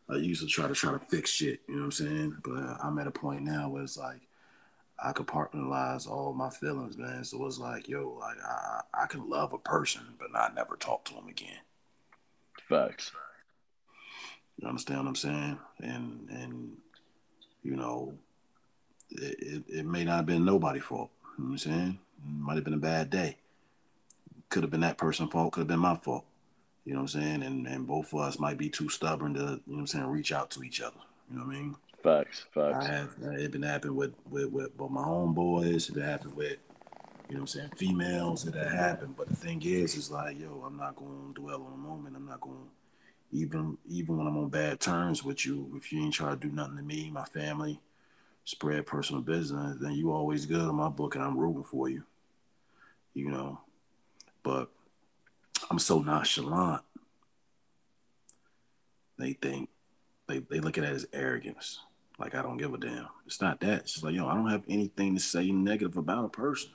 I 0.10 0.18
used 0.18 0.42
to 0.42 0.48
try 0.48 0.68
to 0.68 0.74
try 0.74 0.92
to 0.92 1.00
fix 1.00 1.32
shit. 1.32 1.62
You 1.68 1.76
know 1.76 1.82
what 1.82 1.86
I'm 1.86 1.92
saying? 1.92 2.38
But 2.44 2.78
I'm 2.84 3.00
at 3.00 3.08
a 3.08 3.12
point 3.12 3.42
now 3.44 3.70
where 3.70 3.84
it's 3.84 3.98
like 3.98 4.22
I 5.02 5.12
compartmentalize 5.14 6.08
all 6.10 6.34
my 6.34 6.50
feelings, 6.50 6.98
man. 6.98 7.24
So 7.24 7.46
it's 7.46 7.58
like, 7.58 7.88
yo, 7.88 8.18
like 8.20 8.38
I 8.46 8.82
I 8.94 9.06
can 9.08 9.30
love 9.30 9.54
a 9.54 9.58
person, 9.58 10.02
but 10.20 10.32
not 10.32 10.56
never 10.56 10.76
talk 10.76 11.06
to 11.06 11.14
them 11.14 11.28
again. 11.30 11.60
Facts. 12.68 13.12
You 14.58 14.68
understand 14.68 15.00
what 15.02 15.08
I'm 15.08 15.16
saying? 15.16 15.60
And 15.80 16.30
and 16.30 16.78
you 17.64 17.76
know, 17.76 18.14
it, 19.10 19.38
it, 19.40 19.64
it 19.80 19.86
may 19.86 20.04
not 20.04 20.18
have 20.18 20.26
been 20.26 20.46
nobody's 20.46 20.84
fault. 20.84 21.10
You 21.38 21.44
know 21.44 21.52
what 21.52 21.54
I'm 21.54 21.58
saying? 21.58 22.00
Might 22.26 22.56
have 22.56 22.64
been 22.64 22.74
a 22.74 22.78
bad 22.78 23.10
day. 23.10 23.38
Could 24.50 24.64
have 24.64 24.72
been 24.72 24.82
that 24.82 24.98
person's 24.98 25.32
fault, 25.32 25.54
could 25.54 25.62
have 25.62 25.68
been 25.68 25.80
my 25.80 25.96
fault. 25.96 26.26
You 26.86 26.94
know 26.94 27.00
what 27.02 27.16
I'm 27.16 27.22
saying? 27.22 27.44
And 27.44 27.68
and 27.68 27.88
both 27.88 28.14
of 28.14 28.20
us 28.20 28.40
might 28.40 28.58
be 28.58 28.70
too 28.70 28.90
stubborn 28.90 29.34
to, 29.34 29.40
you 29.40 29.46
know 29.46 29.60
what 29.66 29.80
I'm 29.80 29.88
saying, 29.88 30.06
reach 30.06 30.32
out 30.32 30.52
to 30.52 30.64
each 30.64 30.82
other. 30.82 31.00
You 31.32 31.38
know 31.40 31.46
what 31.46 31.56
I 31.56 31.60
mean? 31.60 31.76
Facts, 32.04 32.46
facts. 32.54 32.86
I 32.86 32.92
have 32.92 33.16
it 33.22 33.52
been 33.52 33.64
happening 33.64 33.96
with 33.96 34.14
with 34.30 34.52
with, 34.52 34.78
with 34.78 34.92
my 34.92 35.02
homeboys. 35.02 35.96
It 35.96 36.02
happened 36.02 36.36
with 36.36 36.58
you 37.30 37.36
know 37.36 37.36
what 37.36 37.40
I'm 37.40 37.48
saying 37.48 37.72
females. 37.78 38.46
It 38.46 38.56
happened. 38.56 39.16
But 39.16 39.30
the 39.30 39.36
thing 39.36 39.62
is, 39.64 39.96
is 39.96 40.12
like 40.12 40.40
yo, 40.40 40.64
I'm 40.68 40.78
not 40.78 40.98
going 40.98 41.34
to 41.34 41.42
dwell 41.42 41.64
on 41.64 41.72
the 41.72 41.78
moment. 41.78 42.16
I'm 42.18 42.26
not 42.26 42.42
going 42.42 42.58
even 43.34 43.78
even 43.90 44.18
when 44.18 44.28
I'm 44.28 44.38
on 44.38 44.50
bad 44.50 44.80
terms 44.80 45.24
with 45.24 45.46
you. 45.46 45.72
If 45.76 45.92
you 45.92 46.02
ain't 46.02 46.14
trying 46.14 46.40
to 46.40 46.48
do 46.48 46.54
nothing 46.54 46.78
to 46.78 46.84
me, 46.84 47.10
my 47.12 47.26
family, 47.26 47.82
spread 48.46 48.86
personal 48.86 49.22
business, 49.22 49.78
then 49.82 49.94
you 49.94 50.12
always 50.12 50.46
good 50.46 50.70
in 50.70 50.76
my 50.76 50.90
book, 50.90 51.16
and 51.16 51.24
I'm 51.24 51.38
rooting 51.38 51.64
for 51.64 51.90
you. 51.90 52.04
You 53.14 53.30
know, 53.30 53.60
but 54.44 54.70
I'm 55.70 55.80
so 55.80 56.00
nonchalant. 56.00 56.84
They 59.18 59.34
think 59.34 59.70
they 60.28 60.40
they 60.40 60.60
look 60.60 60.78
at 60.78 60.84
it 60.84 60.94
as 60.94 61.08
arrogance. 61.12 61.80
Like 62.20 62.36
I 62.36 62.44
don't 62.44 62.58
give 62.58 62.74
a 62.74 62.78
damn. 62.78 63.08
It's 63.26 63.42
not 63.42 63.60
that. 63.62 63.82
It's 63.82 63.94
just 63.94 64.06
like 64.06 64.16
yo, 64.16 64.28
I 64.28 64.36
don't 64.36 64.50
have 64.50 64.64
anything 64.70 65.16
to 65.16 65.22
say 65.22 65.52
negative 65.52 65.98
about 65.98 66.26
a 66.26 66.30
person. 66.30 66.72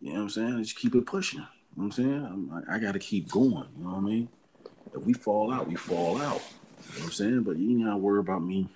You 0.00 0.10
know 0.10 0.16
what 0.16 0.22
I'm 0.22 0.30
saying? 0.30 0.62
Just 0.62 0.76
keep 0.76 0.94
it 0.94 1.06
pushing. 1.06 1.40
You 1.40 1.44
know 1.44 1.48
what 1.74 1.84
I'm 1.84 1.92
saying? 1.92 2.24
I'm, 2.24 2.64
I, 2.68 2.76
I 2.76 2.78
got 2.78 2.92
to 2.92 2.98
keep 2.98 3.30
going. 3.30 3.68
You 3.76 3.84
know 3.84 3.90
what 3.90 3.98
I 3.98 4.00
mean? 4.00 4.28
If 4.94 5.04
we 5.04 5.12
fall 5.12 5.52
out, 5.52 5.68
we 5.68 5.74
fall 5.74 6.20
out. 6.20 6.42
You 6.88 6.94
know 6.94 7.00
what 7.00 7.02
I'm 7.04 7.12
saying? 7.12 7.42
But 7.42 7.56
you 7.56 7.70
ain't 7.70 7.84
got 7.84 7.92
to 7.92 7.96
worry 7.96 8.20
about 8.20 8.42
me 8.42 8.68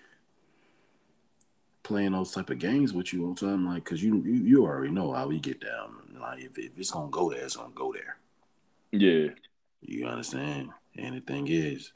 playing 1.90 2.12
those 2.12 2.30
type 2.30 2.50
of 2.50 2.58
games 2.60 2.92
with 2.92 3.12
you 3.12 3.26
all 3.26 3.34
the 3.34 3.46
time, 3.46 3.66
like, 3.66 3.84
cause 3.84 4.00
you 4.00 4.22
you, 4.24 4.34
you 4.34 4.64
already 4.64 4.92
know 4.92 5.12
how 5.12 5.26
we 5.26 5.40
get 5.40 5.60
down. 5.60 5.92
Like, 6.20 6.38
if, 6.38 6.56
if 6.56 6.70
it's 6.78 6.92
gonna 6.92 7.10
go 7.10 7.30
there, 7.30 7.44
it's 7.44 7.56
gonna 7.56 7.72
go 7.74 7.92
there. 7.92 8.16
Yeah. 8.92 9.30
You 9.80 10.06
understand? 10.06 10.68
And 10.96 11.16
the 11.16 11.20
thing 11.20 11.48
is, 11.48 11.92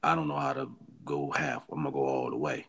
I 0.00 0.14
don't 0.14 0.28
know 0.28 0.36
how 0.36 0.52
to 0.52 0.70
go 1.04 1.32
half. 1.32 1.64
I'm 1.72 1.78
gonna 1.78 1.90
go 1.90 2.06
all 2.06 2.30
the 2.30 2.36
way. 2.36 2.66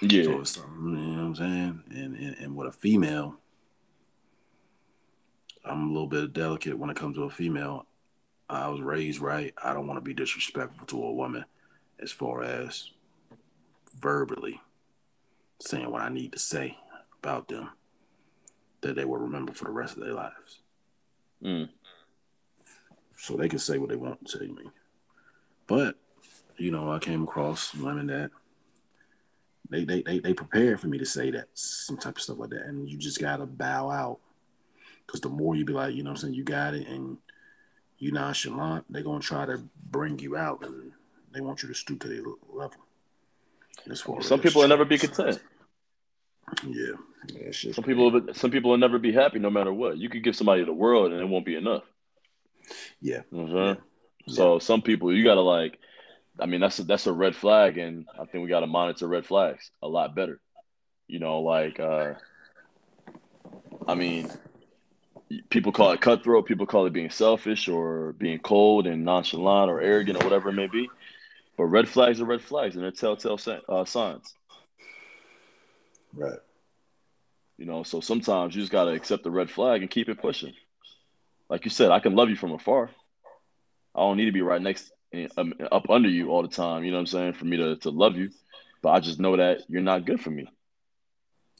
Yeah. 0.00 0.24
So 0.24 0.40
it's 0.40 0.50
something, 0.52 0.98
you 0.98 1.16
know 1.16 1.22
what 1.22 1.26
I'm 1.26 1.34
saying? 1.36 1.82
And, 1.90 2.16
and 2.16 2.36
and 2.38 2.56
with 2.56 2.66
a 2.66 2.72
female, 2.72 3.36
I'm 5.64 5.88
a 5.88 5.92
little 5.92 6.08
bit 6.08 6.32
delicate 6.32 6.76
when 6.76 6.90
it 6.90 6.96
comes 6.96 7.14
to 7.16 7.24
a 7.24 7.30
female. 7.30 7.86
I 8.50 8.68
was 8.68 8.80
raised 8.80 9.20
right. 9.20 9.54
I 9.62 9.72
don't 9.72 9.86
want 9.86 9.98
to 9.98 10.04
be 10.04 10.14
disrespectful 10.14 10.86
to 10.86 11.04
a 11.04 11.12
woman 11.12 11.44
as 12.00 12.10
far 12.10 12.42
as 12.42 12.90
verbally 13.98 14.60
saying 15.60 15.90
what 15.90 16.02
I 16.02 16.08
need 16.08 16.32
to 16.32 16.38
say 16.38 16.76
about 17.22 17.48
them 17.48 17.70
that 18.80 18.96
they 18.96 19.04
will 19.04 19.18
remember 19.18 19.52
for 19.52 19.66
the 19.66 19.70
rest 19.70 19.96
of 19.96 20.02
their 20.02 20.14
lives. 20.14 20.60
Mm. 21.44 21.68
So 23.16 23.36
they 23.36 23.48
can 23.48 23.58
say 23.58 23.78
what 23.78 23.90
they 23.90 23.96
want 23.96 24.24
to 24.26 24.38
say 24.38 24.46
to 24.46 24.52
me. 24.52 24.64
But, 25.66 25.96
you 26.56 26.70
know, 26.70 26.90
I 26.90 26.98
came 26.98 27.22
across 27.22 27.74
women 27.74 28.06
that 28.06 28.30
they 29.68 29.84
they 29.84 30.02
they, 30.02 30.18
they 30.18 30.34
prepared 30.34 30.80
for 30.80 30.88
me 30.88 30.98
to 30.98 31.06
say 31.06 31.30
that 31.30 31.48
some 31.54 31.98
type 31.98 32.16
of 32.16 32.22
stuff 32.22 32.38
like 32.38 32.50
that. 32.50 32.66
And 32.66 32.88
you 32.88 32.96
just 32.96 33.20
gotta 33.20 33.46
bow 33.46 33.90
out. 33.90 34.18
Cause 35.06 35.20
the 35.20 35.28
more 35.28 35.54
you 35.54 35.64
be 35.64 35.72
like, 35.72 35.94
you 35.94 36.02
know 36.02 36.10
what 36.10 36.18
I'm 36.18 36.22
saying, 36.22 36.34
you 36.34 36.44
got 36.44 36.74
it 36.74 36.86
and 36.88 37.18
you 38.00 38.10
nonchalant, 38.10 38.84
they're 38.90 39.02
gonna 39.04 39.20
try 39.20 39.46
to 39.46 39.62
bring 39.90 40.18
you 40.18 40.36
out 40.36 40.64
and 40.64 40.90
they 41.32 41.40
want 41.40 41.62
you 41.62 41.68
to 41.68 41.74
stoop 41.74 42.00
to 42.00 42.08
their 42.08 42.22
level. 42.52 42.80
As 43.88 44.00
far 44.00 44.20
Some 44.22 44.40
as- 44.40 44.44
people 44.44 44.62
will 44.62 44.68
never 44.68 44.84
be 44.84 44.98
content. 44.98 45.40
Yeah. 46.66 46.94
yeah 47.28 47.52
Some 47.52 47.84
people, 47.84 48.10
will- 48.10 48.34
some 48.34 48.50
people 48.50 48.70
will 48.70 48.78
never 48.78 48.98
be 48.98 49.12
happy 49.12 49.38
no 49.38 49.50
matter 49.50 49.72
what. 49.72 49.98
You 49.98 50.08
could 50.08 50.24
give 50.24 50.34
somebody 50.34 50.64
the 50.64 50.72
world 50.72 51.12
and 51.12 51.20
it 51.20 51.28
won't 51.28 51.46
be 51.46 51.54
enough. 51.54 51.84
Yeah. 53.00 53.22
You 53.30 53.38
know 53.38 53.44
what 53.44 53.62
I'm 53.62 53.74
saying? 54.26 54.36
So 54.36 54.58
some 54.58 54.82
people, 54.82 55.14
you 55.14 55.22
gotta 55.22 55.40
like, 55.40 55.78
I 56.38 56.46
mean, 56.46 56.60
that's 56.60 56.78
a, 56.78 56.84
that's 56.84 57.06
a 57.06 57.12
red 57.12 57.34
flag, 57.36 57.76
and 57.78 58.06
I 58.18 58.24
think 58.24 58.42
we 58.42 58.48
gotta 58.48 58.66
monitor 58.66 59.06
red 59.06 59.26
flags 59.26 59.70
a 59.82 59.88
lot 59.88 60.14
better. 60.14 60.40
You 61.06 61.18
know, 61.18 61.40
like, 61.40 61.78
uh, 61.80 62.14
I 63.86 63.94
mean, 63.94 64.30
people 65.48 65.72
call 65.72 65.92
it 65.92 66.00
cutthroat, 66.00 66.46
people 66.46 66.66
call 66.66 66.86
it 66.86 66.92
being 66.92 67.10
selfish 67.10 67.68
or 67.68 68.12
being 68.12 68.38
cold 68.38 68.86
and 68.86 69.04
nonchalant 69.04 69.70
or 69.70 69.80
arrogant 69.80 70.20
or 70.20 70.24
whatever 70.24 70.50
it 70.50 70.54
may 70.54 70.66
be. 70.66 70.90
But 71.56 71.64
red 71.66 71.88
flags 71.88 72.20
are 72.20 72.24
red 72.24 72.42
flags, 72.42 72.74
and 72.74 72.84
they're 72.84 72.90
telltale 72.90 73.38
uh, 73.68 73.84
signs. 73.84 74.34
Right. 76.14 76.38
You 77.58 77.66
know, 77.66 77.82
so 77.82 78.00
sometimes 78.00 78.54
you 78.54 78.62
just 78.62 78.72
gotta 78.72 78.92
accept 78.92 79.22
the 79.22 79.30
red 79.30 79.50
flag 79.50 79.82
and 79.82 79.90
keep 79.90 80.08
it 80.08 80.20
pushing. 80.20 80.54
Like 81.48 81.64
you 81.64 81.70
said, 81.70 81.90
I 81.90 82.00
can 82.00 82.14
love 82.14 82.30
you 82.30 82.36
from 82.36 82.52
afar. 82.52 82.90
I 83.94 84.00
don't 84.00 84.16
need 84.16 84.26
to 84.26 84.32
be 84.32 84.42
right 84.42 84.62
next, 84.62 84.90
um, 85.36 85.52
up 85.70 85.90
under 85.90 86.08
you 86.08 86.30
all 86.30 86.42
the 86.42 86.48
time. 86.48 86.84
You 86.84 86.92
know 86.92 86.96
what 86.96 87.00
I'm 87.00 87.06
saying? 87.06 87.32
For 87.34 87.44
me 87.44 87.56
to 87.58 87.76
to 87.76 87.90
love 87.90 88.16
you, 88.16 88.30
but 88.82 88.90
I 88.90 89.00
just 89.00 89.20
know 89.20 89.36
that 89.36 89.62
you're 89.68 89.82
not 89.82 90.06
good 90.06 90.20
for 90.20 90.30
me. 90.30 90.48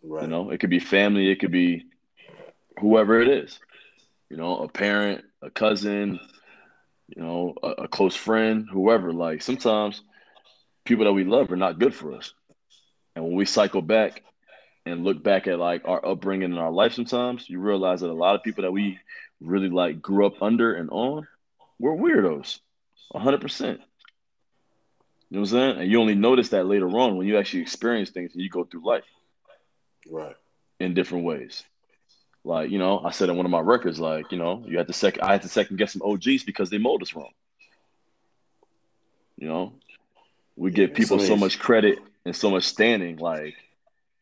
Right. 0.03 0.23
You 0.23 0.29
know, 0.29 0.51
it 0.51 0.59
could 0.59 0.71
be 0.71 0.79
family, 0.79 1.29
it 1.29 1.41
could 1.41 1.53
be 1.53 1.85
whoever 2.79 3.21
it 3.21 3.29
is. 3.29 3.59
You 4.31 4.37
know, 4.37 4.59
a 4.59 4.69
parent, 4.69 5.25
a 5.43 5.51
cousin, 5.51 6.19
you 7.09 7.23
know, 7.23 7.55
a, 7.63 7.69
a 7.85 7.89
close 7.89 8.15
friend, 8.15 8.67
whoever. 8.71 9.13
Like 9.13 9.43
sometimes 9.43 10.03
people 10.85 11.05
that 11.05 11.13
we 11.13 11.25
love 11.25 11.51
are 11.51 11.57
not 11.57 11.79
good 11.79 11.95
for 11.95 12.15
us. 12.15 12.33
And 13.15 13.25
when 13.25 13.35
we 13.35 13.45
cycle 13.45 13.83
back 13.83 14.23
and 14.87 15.05
look 15.05 15.23
back 15.23 15.47
at 15.47 15.59
like 15.59 15.83
our 15.87 16.05
upbringing 16.05 16.53
in 16.53 16.59
our 16.59 16.71
life 16.71 16.93
sometimes, 16.93 17.49
you 17.49 17.59
realize 17.61 18.01
that 18.01 18.11
a 18.11 18.13
lot 18.13 18.35
of 18.35 18.43
people 18.43 18.63
that 18.63 18.73
we 18.73 18.99
really 19.41 19.69
like 19.69 20.01
grew 20.01 20.27
up 20.27 20.43
under 20.43 20.75
and 20.75 20.91
on 20.91 21.27
were 21.79 21.97
weirdos. 21.97 22.61
hundred 23.15 23.41
percent. 23.41 23.81
You 25.31 25.37
know 25.37 25.41
what 25.43 25.53
I'm 25.53 25.59
saying? 25.59 25.79
And 25.83 25.91
you 25.91 26.01
only 26.01 26.15
notice 26.15 26.51
that 26.51 26.67
later 26.67 26.89
on 26.89 27.17
when 27.17 27.27
you 27.27 27.39
actually 27.39 27.63
experience 27.63 28.11
things 28.11 28.33
and 28.33 28.43
you 28.43 28.51
go 28.51 28.65
through 28.65 28.87
life 28.87 29.05
Right. 30.11 30.37
in 30.81 30.95
different 30.95 31.25
ways. 31.25 31.63
Like, 32.45 32.71
you 32.71 32.79
know, 32.79 33.01
I 33.05 33.11
said 33.11 33.29
in 33.29 33.37
one 33.37 33.47
of 33.47 33.53
my 33.53 33.61
records, 33.61 34.01
like, 34.01 34.33
you 34.33 34.39
know, 34.39 34.65
you 34.67 34.79
had 34.79 34.87
to 34.87 34.93
second 34.93 35.23
I 35.23 35.33
had 35.33 35.43
to 35.43 35.49
second 35.49 35.77
guess 35.77 35.93
some 35.93 36.03
OGs 36.03 36.45
because 36.45 36.71
they 36.71 36.79
mold 36.79 37.03
us 37.03 37.15
wrong. 37.15 37.33
You 39.37 39.49
know? 39.49 39.73
We 40.57 40.71
give 40.71 40.95
people 40.95 41.19
so 41.19 41.37
much 41.37 41.59
credit 41.59 41.99
and 42.25 42.35
so 42.37 42.51
much 42.51 42.65
standing, 42.65 43.17
like 43.17 43.55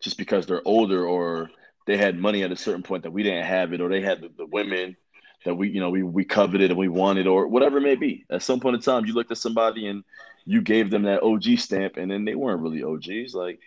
just 0.00 0.18
because 0.18 0.46
they're 0.46 0.62
older 0.64 1.06
or 1.06 1.50
they 1.86 1.96
had 1.96 2.18
money 2.18 2.42
at 2.42 2.52
a 2.52 2.56
certain 2.56 2.82
point 2.82 3.02
that 3.02 3.10
we 3.10 3.22
didn't 3.22 3.46
have 3.46 3.72
it, 3.72 3.80
or 3.80 3.88
they 3.88 4.00
had 4.00 4.20
the, 4.20 4.30
the 4.36 4.46
women 4.46 4.96
that 5.44 5.54
we, 5.54 5.70
you 5.70 5.80
know, 5.80 5.90
we 5.90 6.02
we 6.02 6.24
coveted 6.24 6.70
and 6.70 6.78
we 6.78 6.88
wanted, 6.88 7.26
or 7.26 7.46
whatever 7.46 7.78
it 7.78 7.82
may 7.82 7.96
be. 7.96 8.24
At 8.30 8.42
some 8.42 8.60
point 8.60 8.76
in 8.76 8.82
time, 8.82 9.06
you 9.06 9.14
looked 9.14 9.32
at 9.32 9.38
somebody 9.38 9.86
and 9.86 10.04
you 10.44 10.60
gave 10.60 10.90
them 10.90 11.02
that 11.02 11.22
OG 11.22 11.58
stamp, 11.58 11.96
and 11.96 12.10
then 12.10 12.24
they 12.24 12.34
weren't 12.34 12.62
really 12.62 12.82
OGs. 12.82 13.34
Like 13.34 13.60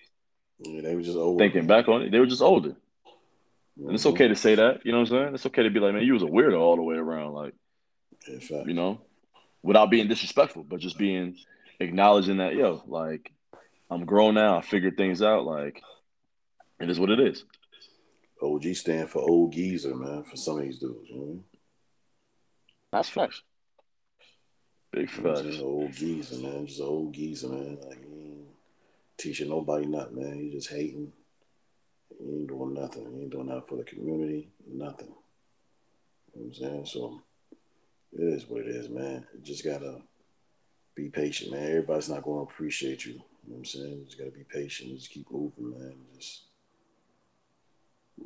Yeah, 0.59 0.81
they 0.81 0.95
were 0.95 1.01
just 1.01 1.17
old. 1.17 1.39
thinking 1.39 1.67
back 1.67 1.87
on 1.87 2.03
it, 2.03 2.11
they 2.11 2.19
were 2.19 2.25
just 2.25 2.41
older. 2.41 2.75
And 3.87 3.95
it's 3.95 4.05
okay 4.05 4.27
to 4.27 4.35
say 4.35 4.55
that, 4.55 4.85
you 4.85 4.91
know 4.91 4.99
what 4.99 5.11
I'm 5.11 5.17
saying? 5.23 5.35
It's 5.35 5.45
okay 5.47 5.63
to 5.63 5.69
be 5.69 5.79
like, 5.79 5.93
man, 5.93 6.03
you 6.03 6.13
was 6.13 6.23
a 6.23 6.27
weirdo 6.27 6.59
all 6.59 6.75
the 6.75 6.83
way 6.83 6.95
around, 6.95 7.33
like, 7.33 7.53
fact. 8.41 8.67
you 8.67 8.73
know, 8.73 9.01
without 9.63 9.89
being 9.89 10.07
disrespectful, 10.07 10.63
but 10.63 10.79
just 10.79 10.97
being 10.97 11.37
acknowledging 11.79 12.37
that, 12.37 12.53
yo, 12.55 12.83
like, 12.85 13.31
I'm 13.89 14.05
grown 14.05 14.35
now, 14.35 14.57
I 14.57 14.61
figured 14.61 14.97
things 14.97 15.21
out, 15.21 15.45
like, 15.45 15.81
it 16.79 16.89
is 16.89 16.99
what 16.99 17.09
it 17.09 17.19
is. 17.19 17.43
OG 18.41 18.75
stand 18.75 19.09
for 19.09 19.19
old 19.19 19.53
geezer, 19.53 19.95
man, 19.95 20.23
for 20.23 20.35
some 20.35 20.57
of 20.57 20.63
these 20.63 20.79
dudes. 20.79 21.09
You 21.09 21.15
know? 21.15 21.43
That's 22.91 23.09
facts. 23.09 23.41
Big 24.91 25.09
You 25.15 25.23
know 25.23 25.29
what 25.29 25.37
facts. 25.37 25.55
saying? 25.55 25.65
Old 25.65 25.93
geezer, 25.93 26.35
man. 26.37 26.67
Just 26.67 26.79
an 26.79 26.85
old 26.85 27.13
geezer, 27.13 27.47
man. 27.47 27.77
Like 27.87 28.03
he 28.03 28.13
ain't 28.13 28.47
teaching 29.17 29.49
nobody 29.49 29.85
nothing, 29.85 30.21
man. 30.21 30.39
He 30.39 30.49
just 30.49 30.69
hating. 30.69 31.13
He 32.19 32.29
ain't 32.29 32.47
doing 32.47 32.73
nothing. 32.73 33.11
He 33.13 33.21
ain't 33.21 33.31
doing 33.31 33.47
nothing 33.47 33.63
for 33.67 33.77
the 33.77 33.83
community. 33.83 34.49
Nothing. 34.67 35.13
You 36.33 36.41
know 36.41 36.47
what 36.47 36.47
I'm 36.47 36.53
saying? 36.53 36.85
So 36.85 37.21
it 38.13 38.21
is 38.21 38.47
what 38.47 38.61
it 38.61 38.67
is, 38.67 38.89
man. 38.89 39.25
You 39.33 39.41
just 39.41 39.63
gotta 39.65 40.01
be 40.95 41.09
patient, 41.09 41.51
man. 41.51 41.67
Everybody's 41.67 42.09
not 42.09 42.23
gonna 42.23 42.41
appreciate 42.41 43.05
you. 43.05 43.13
You 43.13 43.19
know 43.19 43.25
what 43.45 43.57
I'm 43.59 43.65
saying? 43.65 43.97
You 43.99 44.05
just 44.05 44.17
gotta 44.17 44.31
be 44.31 44.43
patient. 44.43 44.97
Just 44.97 45.09
keep 45.11 45.29
moving, 45.31 45.71
man. 45.71 45.95
Just 46.17 46.43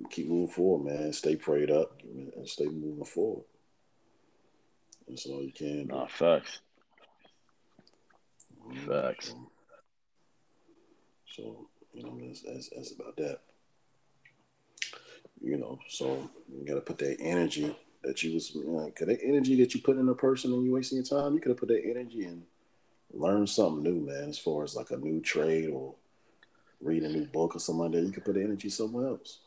keep 0.09 0.27
moving 0.27 0.53
forward, 0.53 0.91
man. 0.91 1.13
Stay 1.13 1.35
prayed 1.35 1.71
up 1.71 2.01
and 2.03 2.47
stay 2.47 2.65
moving 2.65 3.05
forward. 3.05 3.45
That's 5.07 5.25
all 5.27 5.43
you 5.43 5.53
can 5.53 5.87
do. 5.87 5.93
Nah, 5.93 6.07
facts. 6.07 6.59
Mhm. 8.67 8.87
Facts. 8.87 9.27
So, 9.27 9.51
so, 11.35 11.69
you 11.93 12.03
know, 12.03 12.17
that's, 12.19 12.41
that's 12.41 12.69
that's 12.69 12.91
about 12.91 13.15
that. 13.17 13.39
You 15.45 15.57
know, 15.57 15.77
so 15.87 16.27
you 16.51 16.65
gotta 16.65 16.81
put 16.81 16.97
that 16.97 17.17
energy 17.19 17.75
that 18.03 18.23
you 18.23 18.33
was, 18.33 18.51
like, 18.55 18.95
that 18.95 19.19
energy 19.23 19.55
that 19.57 19.75
you 19.75 19.81
put 19.81 19.97
in 19.97 20.09
a 20.09 20.15
person 20.15 20.51
and 20.51 20.65
you 20.65 20.73
wasting 20.73 20.97
your 20.97 21.05
time, 21.05 21.35
you 21.35 21.39
could 21.39 21.49
have 21.49 21.59
put 21.59 21.69
that 21.69 21.85
energy 21.85 22.25
and 22.25 22.41
learn 23.13 23.45
something 23.45 23.83
new, 23.83 24.01
man. 24.01 24.29
As 24.29 24.39
far 24.39 24.63
as 24.63 24.75
like 24.75 24.89
a 24.89 24.97
new 24.97 25.21
trade 25.21 25.69
or 25.69 25.93
read 26.81 27.03
a 27.03 27.09
new 27.09 27.25
book 27.25 27.55
or 27.55 27.59
something 27.59 27.83
like 27.83 27.91
that, 27.91 28.01
you 28.01 28.11
could 28.11 28.25
put 28.25 28.33
the 28.33 28.43
energy 28.43 28.69
somewhere 28.69 29.09
else. 29.09 29.37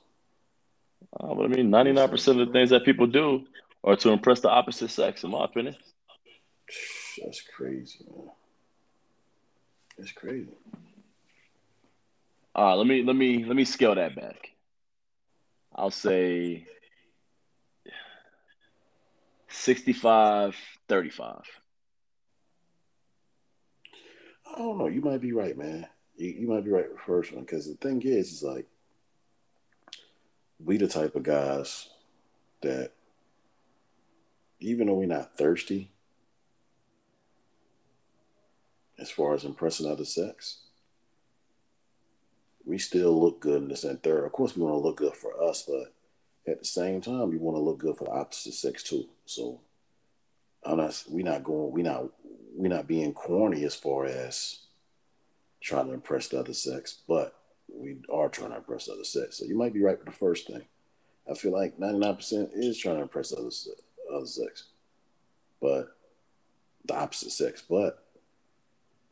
Uh, 1.19 1.35
but 1.35 1.45
I 1.45 1.49
mean, 1.49 1.69
99% 1.69 2.41
of 2.41 2.47
the 2.47 2.53
things 2.53 2.71
that 2.71 2.85
people 2.85 3.09
do 3.09 3.45
are 3.83 3.97
to 3.97 4.11
impress 4.11 4.39
the 4.41 4.51
opposite 4.51 4.91
sex, 4.91 5.25
in 5.25 5.31
my 5.31 5.45
opinion. 5.45 5.77
That's 7.23 7.43
crazy, 7.43 8.05
man. 8.09 8.31
It's 9.99 10.13
crazy. 10.13 10.53
All 12.55 12.65
right, 12.67 12.75
let 12.75 12.87
me 12.87 13.03
let 13.03 13.17
me 13.17 13.45
let 13.45 13.57
me 13.57 13.65
scale 13.65 13.95
that 13.95 14.15
back. 14.15 14.51
I'll 15.79 15.93
say 15.93 16.67
65 19.47 20.57
35. 20.88 21.43
I 24.45 24.59
don't 24.59 24.79
know. 24.79 24.88
You 24.88 25.01
might 25.01 25.21
be 25.21 25.33
right, 25.33 25.57
man. 25.57 25.87
You, 26.17 26.31
you 26.31 26.49
might 26.49 26.64
be 26.64 26.73
right 26.73 26.88
with 26.88 26.97
the 26.97 27.05
first 27.07 27.33
one 27.33 27.45
because 27.45 27.69
the 27.69 27.77
thing 27.77 28.03
is, 28.03 28.33
is 28.33 28.43
like 28.43 28.67
we 30.59 30.79
the 30.79 30.88
type 30.88 31.14
of 31.14 31.23
guys 31.23 31.88
that 32.62 32.91
even 34.59 34.88
though 34.88 34.95
we're 34.95 35.07
not 35.07 35.38
thirsty 35.38 35.93
as 38.99 39.12
far 39.12 39.35
as 39.35 39.45
impressing 39.45 39.88
other 39.88 40.05
sex, 40.05 40.59
we 42.68 42.78
still 42.78 43.18
look 43.18 43.40
good 43.40 43.62
in 43.62 43.68
this 43.68 43.85
and 43.85 44.02
third. 44.02 44.24
Of 44.24 44.33
course, 44.33 44.54
we 44.54 44.62
want 44.62 44.74
to 44.74 44.87
look 44.87 44.98
good 44.98 45.14
for 45.14 45.42
us, 45.42 45.64
but 45.66 45.94
at 46.50 46.59
the 46.59 46.66
same 46.66 47.00
time, 47.00 47.33
you 47.33 47.38
want 47.38 47.57
to 47.57 47.62
look 47.62 47.78
good 47.78 47.96
for 47.96 48.04
the 48.04 48.11
opposite 48.11 48.54
sex 48.54 48.83
too. 48.83 49.07
So, 49.24 49.61
I'm 50.64 50.76
not. 50.76 51.02
We 51.09 51.22
not 51.22 51.44
going. 51.44 51.72
We're 51.72 51.85
not. 51.85 52.11
We're 52.54 52.68
not 52.68 52.87
being 52.87 53.14
corny 53.14 53.64
as 53.64 53.74
far 53.74 54.04
as 54.04 54.59
trying 55.61 55.87
to 55.87 55.94
impress 55.94 56.28
the 56.28 56.40
other 56.40 56.52
sex, 56.52 56.98
but 57.09 57.35
we 57.72 57.98
are 58.12 58.28
trying 58.28 58.50
to 58.50 58.57
impress 58.57 58.87
the 58.87 58.92
other 58.92 59.04
sex. 59.04 59.38
So 59.38 59.44
you 59.44 59.57
might 59.57 59.72
be 59.72 59.83
right 59.83 59.98
with 59.98 60.07
the 60.07 60.12
first 60.12 60.46
thing. 60.46 60.62
I 61.31 61.35
feel 61.35 61.52
like 61.52 61.78
99% 61.78 62.50
is 62.54 62.78
trying 62.78 62.96
to 62.96 63.02
impress 63.02 63.31
the 63.31 63.37
other, 63.37 63.50
other 64.16 64.26
sex, 64.26 64.64
but 65.61 65.96
the 66.85 66.94
opposite 66.94 67.31
sex. 67.31 67.62
But 67.68 68.04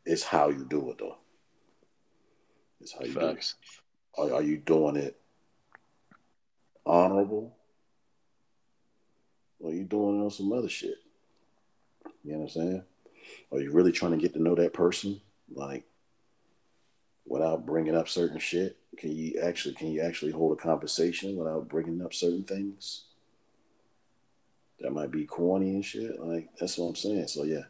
it's 0.05 0.23
how 0.23 0.49
you 0.49 0.65
do 0.65 0.89
it, 0.91 0.97
though. 0.97 1.17
It's 2.81 2.93
how 2.93 3.05
you 3.05 3.13
Facts. 3.13 3.55
do 4.15 4.23
it. 4.23 4.31
Are, 4.31 4.35
are 4.37 4.43
you 4.43 4.57
doing 4.57 4.95
it 4.95 5.19
honorable? 6.85 7.55
Or 9.59 9.71
are 9.71 9.73
you 9.73 9.83
doing 9.83 10.19
it 10.19 10.23
on 10.23 10.31
some 10.31 10.51
other 10.53 10.69
shit? 10.69 10.95
You 12.23 12.33
know 12.33 12.39
what 12.39 12.43
I'm 12.43 12.49
saying? 12.49 12.83
Are 13.51 13.59
you 13.59 13.71
really 13.71 13.91
trying 13.91 14.11
to 14.11 14.17
get 14.17 14.33
to 14.33 14.41
know 14.41 14.55
that 14.55 14.73
person? 14.73 15.21
Like, 15.53 15.85
without 17.25 17.65
bringing 17.65 17.95
up 17.95 18.07
certain 18.07 18.39
shit? 18.39 18.77
Can 18.97 19.15
you 19.15 19.39
actually 19.41 19.75
can 19.75 19.91
you 19.91 20.01
actually 20.01 20.31
hold 20.31 20.57
a 20.57 20.61
conversation 20.61 21.35
without 21.35 21.67
bringing 21.67 22.01
up 22.01 22.13
certain 22.13 22.43
things? 22.43 23.03
That 24.79 24.91
might 24.91 25.11
be 25.11 25.25
corny 25.25 25.71
and 25.71 25.85
shit. 25.85 26.19
Like 26.19 26.49
that's 26.59 26.77
what 26.77 26.87
I'm 26.87 26.95
saying. 26.95 27.27
So 27.27 27.43
yeah, 27.43 27.63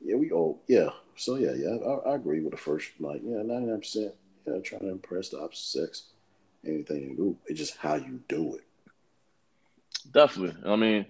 yeah, 0.00 0.16
we 0.16 0.30
all 0.30 0.62
yeah. 0.66 0.90
So 1.16 1.36
yeah, 1.36 1.52
yeah, 1.54 1.76
I, 1.76 2.10
I 2.10 2.14
agree 2.14 2.40
with 2.40 2.52
the 2.52 2.56
first 2.56 2.88
like 2.98 3.20
yeah, 3.24 3.42
ninety 3.42 3.66
nine 3.66 3.78
percent. 3.78 4.14
Yeah, 4.46 4.58
trying 4.62 4.82
to 4.82 4.90
impress 4.90 5.30
the 5.30 5.40
opposite 5.40 5.80
sex. 5.80 6.02
Anything 6.66 7.02
you 7.02 7.16
do, 7.16 7.36
it's 7.46 7.58
just 7.58 7.76
how 7.76 7.94
you 7.96 8.20
do 8.28 8.56
it. 8.56 8.64
Definitely. 10.12 10.56
I 10.70 10.76
mean, 10.76 11.06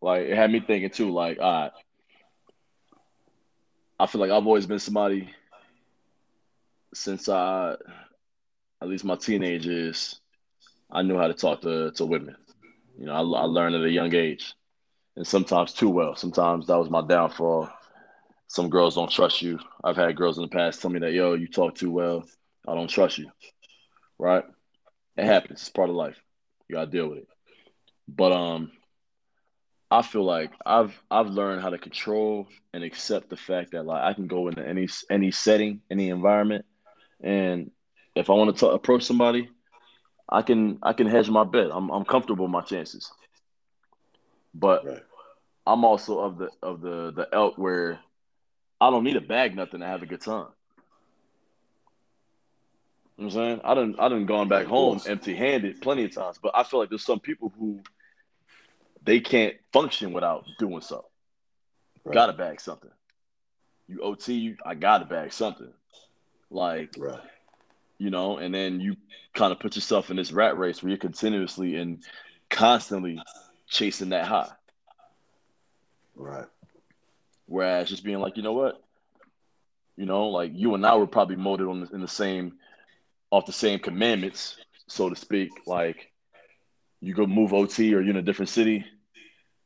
like 0.00 0.22
it 0.22 0.36
had 0.36 0.50
me 0.50 0.60
thinking 0.60 0.90
too. 0.90 1.10
Like, 1.10 1.38
all 1.38 1.62
right, 1.62 1.72
I 4.00 4.06
feel 4.06 4.20
like 4.20 4.30
I've 4.30 4.46
always 4.46 4.66
been 4.66 4.78
somebody 4.78 5.30
since 6.94 7.28
I, 7.28 7.74
at 8.80 8.88
least 8.88 9.04
my 9.04 9.16
teenage 9.16 9.66
years, 9.66 10.20
I 10.90 11.02
knew 11.02 11.18
how 11.18 11.28
to 11.28 11.34
talk 11.34 11.60
to, 11.62 11.90
to 11.92 12.06
women. 12.06 12.36
You 12.98 13.06
know, 13.06 13.12
I, 13.12 13.20
I 13.20 13.44
learned 13.44 13.74
at 13.74 13.84
a 13.84 13.90
young 13.90 14.14
age, 14.14 14.54
and 15.16 15.26
sometimes 15.26 15.72
too 15.72 15.90
well. 15.90 16.16
Sometimes 16.16 16.66
that 16.66 16.78
was 16.78 16.90
my 16.90 17.06
downfall. 17.06 17.68
Some 18.48 18.70
girls 18.70 18.94
don't 18.94 19.10
trust 19.10 19.42
you. 19.42 19.58
I've 19.84 19.96
had 19.96 20.16
girls 20.16 20.38
in 20.38 20.42
the 20.42 20.48
past 20.48 20.80
tell 20.80 20.90
me 20.90 20.98
that, 21.00 21.12
yo, 21.12 21.34
you 21.34 21.48
talk 21.48 21.74
too 21.74 21.90
well. 21.90 22.24
I 22.66 22.74
don't 22.74 22.88
trust 22.88 23.18
you. 23.18 23.30
Right? 24.18 24.44
It 25.16 25.24
happens. 25.24 25.60
It's 25.60 25.68
part 25.68 25.90
of 25.90 25.96
life. 25.96 26.16
You 26.68 26.76
gotta 26.76 26.90
deal 26.90 27.08
with 27.08 27.18
it. 27.18 27.28
But 28.08 28.32
um, 28.32 28.72
I 29.90 30.02
feel 30.02 30.24
like 30.24 30.50
I've 30.64 30.98
I've 31.10 31.28
learned 31.28 31.62
how 31.62 31.70
to 31.70 31.78
control 31.78 32.48
and 32.72 32.82
accept 32.82 33.28
the 33.30 33.36
fact 33.36 33.72
that 33.72 33.84
like 33.84 34.02
I 34.02 34.12
can 34.14 34.26
go 34.26 34.48
into 34.48 34.66
any 34.66 34.88
any 35.10 35.30
setting, 35.30 35.82
any 35.90 36.08
environment, 36.08 36.64
and 37.22 37.70
if 38.14 38.30
I 38.30 38.34
want 38.34 38.56
to 38.56 38.68
approach 38.68 39.04
somebody, 39.04 39.50
I 40.28 40.42
can 40.42 40.78
I 40.82 40.92
can 40.92 41.06
hedge 41.06 41.30
my 41.30 41.44
bet. 41.44 41.68
I'm 41.72 41.90
I'm 41.90 42.04
comfortable 42.04 42.46
with 42.46 42.52
my 42.52 42.62
chances. 42.62 43.10
But 44.54 44.86
right. 44.86 45.02
I'm 45.66 45.84
also 45.84 46.20
of 46.20 46.38
the 46.38 46.50
of 46.62 46.80
the 46.80 47.12
the 47.12 47.28
elk 47.32 47.56
where 47.56 47.98
I 48.80 48.90
don't 48.90 49.04
need 49.04 49.16
a 49.16 49.20
bag 49.20 49.56
nothing 49.56 49.80
to 49.80 49.86
have 49.86 50.02
a 50.02 50.06
good 50.06 50.20
time. 50.20 50.46
You 53.16 53.24
know 53.24 53.24
what 53.24 53.24
I'm 53.24 53.30
saying? 53.30 53.60
I 53.64 53.74
didn't 53.74 54.00
I 54.00 54.08
didn't 54.08 54.26
gone 54.26 54.48
back 54.48 54.66
home 54.66 55.00
empty 55.06 55.34
handed 55.34 55.80
plenty 55.80 56.04
of 56.04 56.14
times, 56.14 56.38
but 56.40 56.52
I 56.54 56.62
feel 56.62 56.78
like 56.78 56.88
there's 56.88 57.04
some 57.04 57.18
people 57.18 57.52
who 57.58 57.80
they 59.02 59.20
can't 59.20 59.56
function 59.72 60.12
without 60.12 60.44
doing 60.58 60.82
so. 60.82 61.06
Right. 62.04 62.14
Gotta 62.14 62.32
bag 62.32 62.60
something. 62.60 62.90
You 63.88 64.00
OT, 64.02 64.34
you, 64.34 64.56
I 64.64 64.74
gotta 64.74 65.04
bag 65.04 65.32
something. 65.32 65.72
Like, 66.50 66.94
right. 66.96 67.20
you 67.98 68.10
know, 68.10 68.38
and 68.38 68.54
then 68.54 68.80
you 68.80 68.96
kind 69.34 69.52
of 69.52 69.58
put 69.58 69.74
yourself 69.74 70.10
in 70.10 70.16
this 70.16 70.30
rat 70.30 70.58
race 70.58 70.82
where 70.82 70.90
you're 70.90 70.98
continuously 70.98 71.76
and 71.76 72.04
constantly 72.50 73.20
chasing 73.66 74.10
that 74.10 74.26
high. 74.26 74.50
Right. 76.14 76.46
Whereas 77.48 77.88
just 77.88 78.04
being 78.04 78.20
like, 78.20 78.36
you 78.36 78.42
know 78.42 78.52
what, 78.52 78.80
you 79.96 80.04
know, 80.04 80.28
like 80.28 80.52
you 80.54 80.74
and 80.74 80.86
I 80.86 80.94
were 80.96 81.06
probably 81.06 81.36
molded 81.36 81.66
on 81.66 81.80
the, 81.80 81.94
in 81.94 82.02
the 82.02 82.08
same, 82.08 82.58
off 83.30 83.46
the 83.46 83.52
same 83.52 83.78
commandments, 83.78 84.56
so 84.86 85.08
to 85.08 85.16
speak. 85.16 85.50
Like, 85.66 86.12
you 87.00 87.14
go 87.14 87.26
move 87.26 87.54
OT 87.54 87.94
or 87.94 88.02
you're 88.02 88.10
in 88.10 88.16
a 88.16 88.22
different 88.22 88.50
city, 88.50 88.84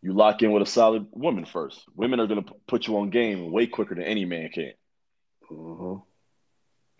you 0.00 0.12
lock 0.12 0.42
in 0.42 0.52
with 0.52 0.62
a 0.62 0.66
solid 0.66 1.06
woman 1.10 1.44
first. 1.44 1.84
Women 1.94 2.20
are 2.20 2.28
gonna 2.28 2.44
put 2.68 2.86
you 2.86 2.96
on 2.98 3.10
game 3.10 3.50
way 3.50 3.66
quicker 3.66 3.96
than 3.96 4.04
any 4.04 4.24
man 4.24 4.48
can. 4.50 4.72
Uh-huh. 5.50 6.00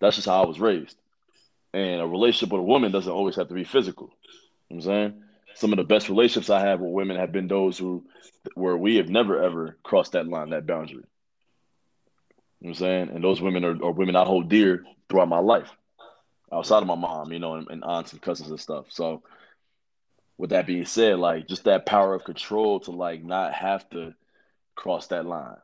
That's 0.01 0.17
just 0.17 0.29
how 0.29 0.43
I 0.43 0.47
was 0.47 0.59
raised. 0.59 0.97
And 1.73 2.01
a 2.01 2.07
relationship 2.07 2.53
with 2.53 2.61
a 2.61 2.65
woman 2.65 2.91
doesn't 2.91 3.11
always 3.13 3.37
have 3.37 3.49
to 3.49 3.55
be 3.55 3.65
physical. 3.65 4.11
You 4.69 4.77
know 4.79 4.85
what 4.85 4.95
I'm 4.95 5.13
saying? 5.13 5.25
Some 5.55 5.73
of 5.73 5.77
the 5.77 5.85
best 5.85 6.09
relationships 6.09 6.51
I 6.51 6.61
have 6.61 6.81
with 6.81 6.93
women 6.93 7.17
have 7.17 7.33
been 7.33 7.49
those 7.49 7.79
who 7.79 8.05
where 8.55 8.77
we 8.77 8.97
have 8.97 9.09
never 9.09 9.43
ever 9.43 9.77
crossed 9.83 10.13
that 10.13 10.27
line, 10.27 10.51
that 10.51 10.67
boundary. 10.67 11.05
You 12.61 12.69
know 12.69 12.71
what 12.71 12.71
I'm 12.71 12.75
saying? 12.75 13.09
And 13.11 13.25
those 13.25 13.41
women 13.41 13.65
are, 13.65 13.85
are, 13.85 13.93
women 13.93 14.17
I 14.17 14.25
hold 14.25 14.49
dear 14.49 14.85
throughout 15.09 15.29
my 15.29 15.39
life. 15.39 15.71
Outside 16.53 16.79
of 16.79 16.87
my 16.87 16.95
mom, 16.95 17.33
you 17.33 17.39
know, 17.39 17.55
and, 17.55 17.67
and 17.71 17.85
aunts 17.85 18.13
and 18.13 18.23
cousins 18.23 18.51
and 18.51 18.61
stuff. 18.61 18.87
So 18.91 19.23
with 20.39 20.51
that 20.51 20.67
being 20.67 20.85
said, 20.85 21.19
like 21.19 21.49
just 21.49 21.65
that 21.65 21.87
power 21.87 22.15
of 22.15 22.25
control 22.25 22.81
to 22.81 22.91
like 22.91 23.25
not 23.25 23.53
have 23.55 23.89
to 23.91 24.15
cross 24.75 25.09
that 25.09 25.27
line 25.27 25.57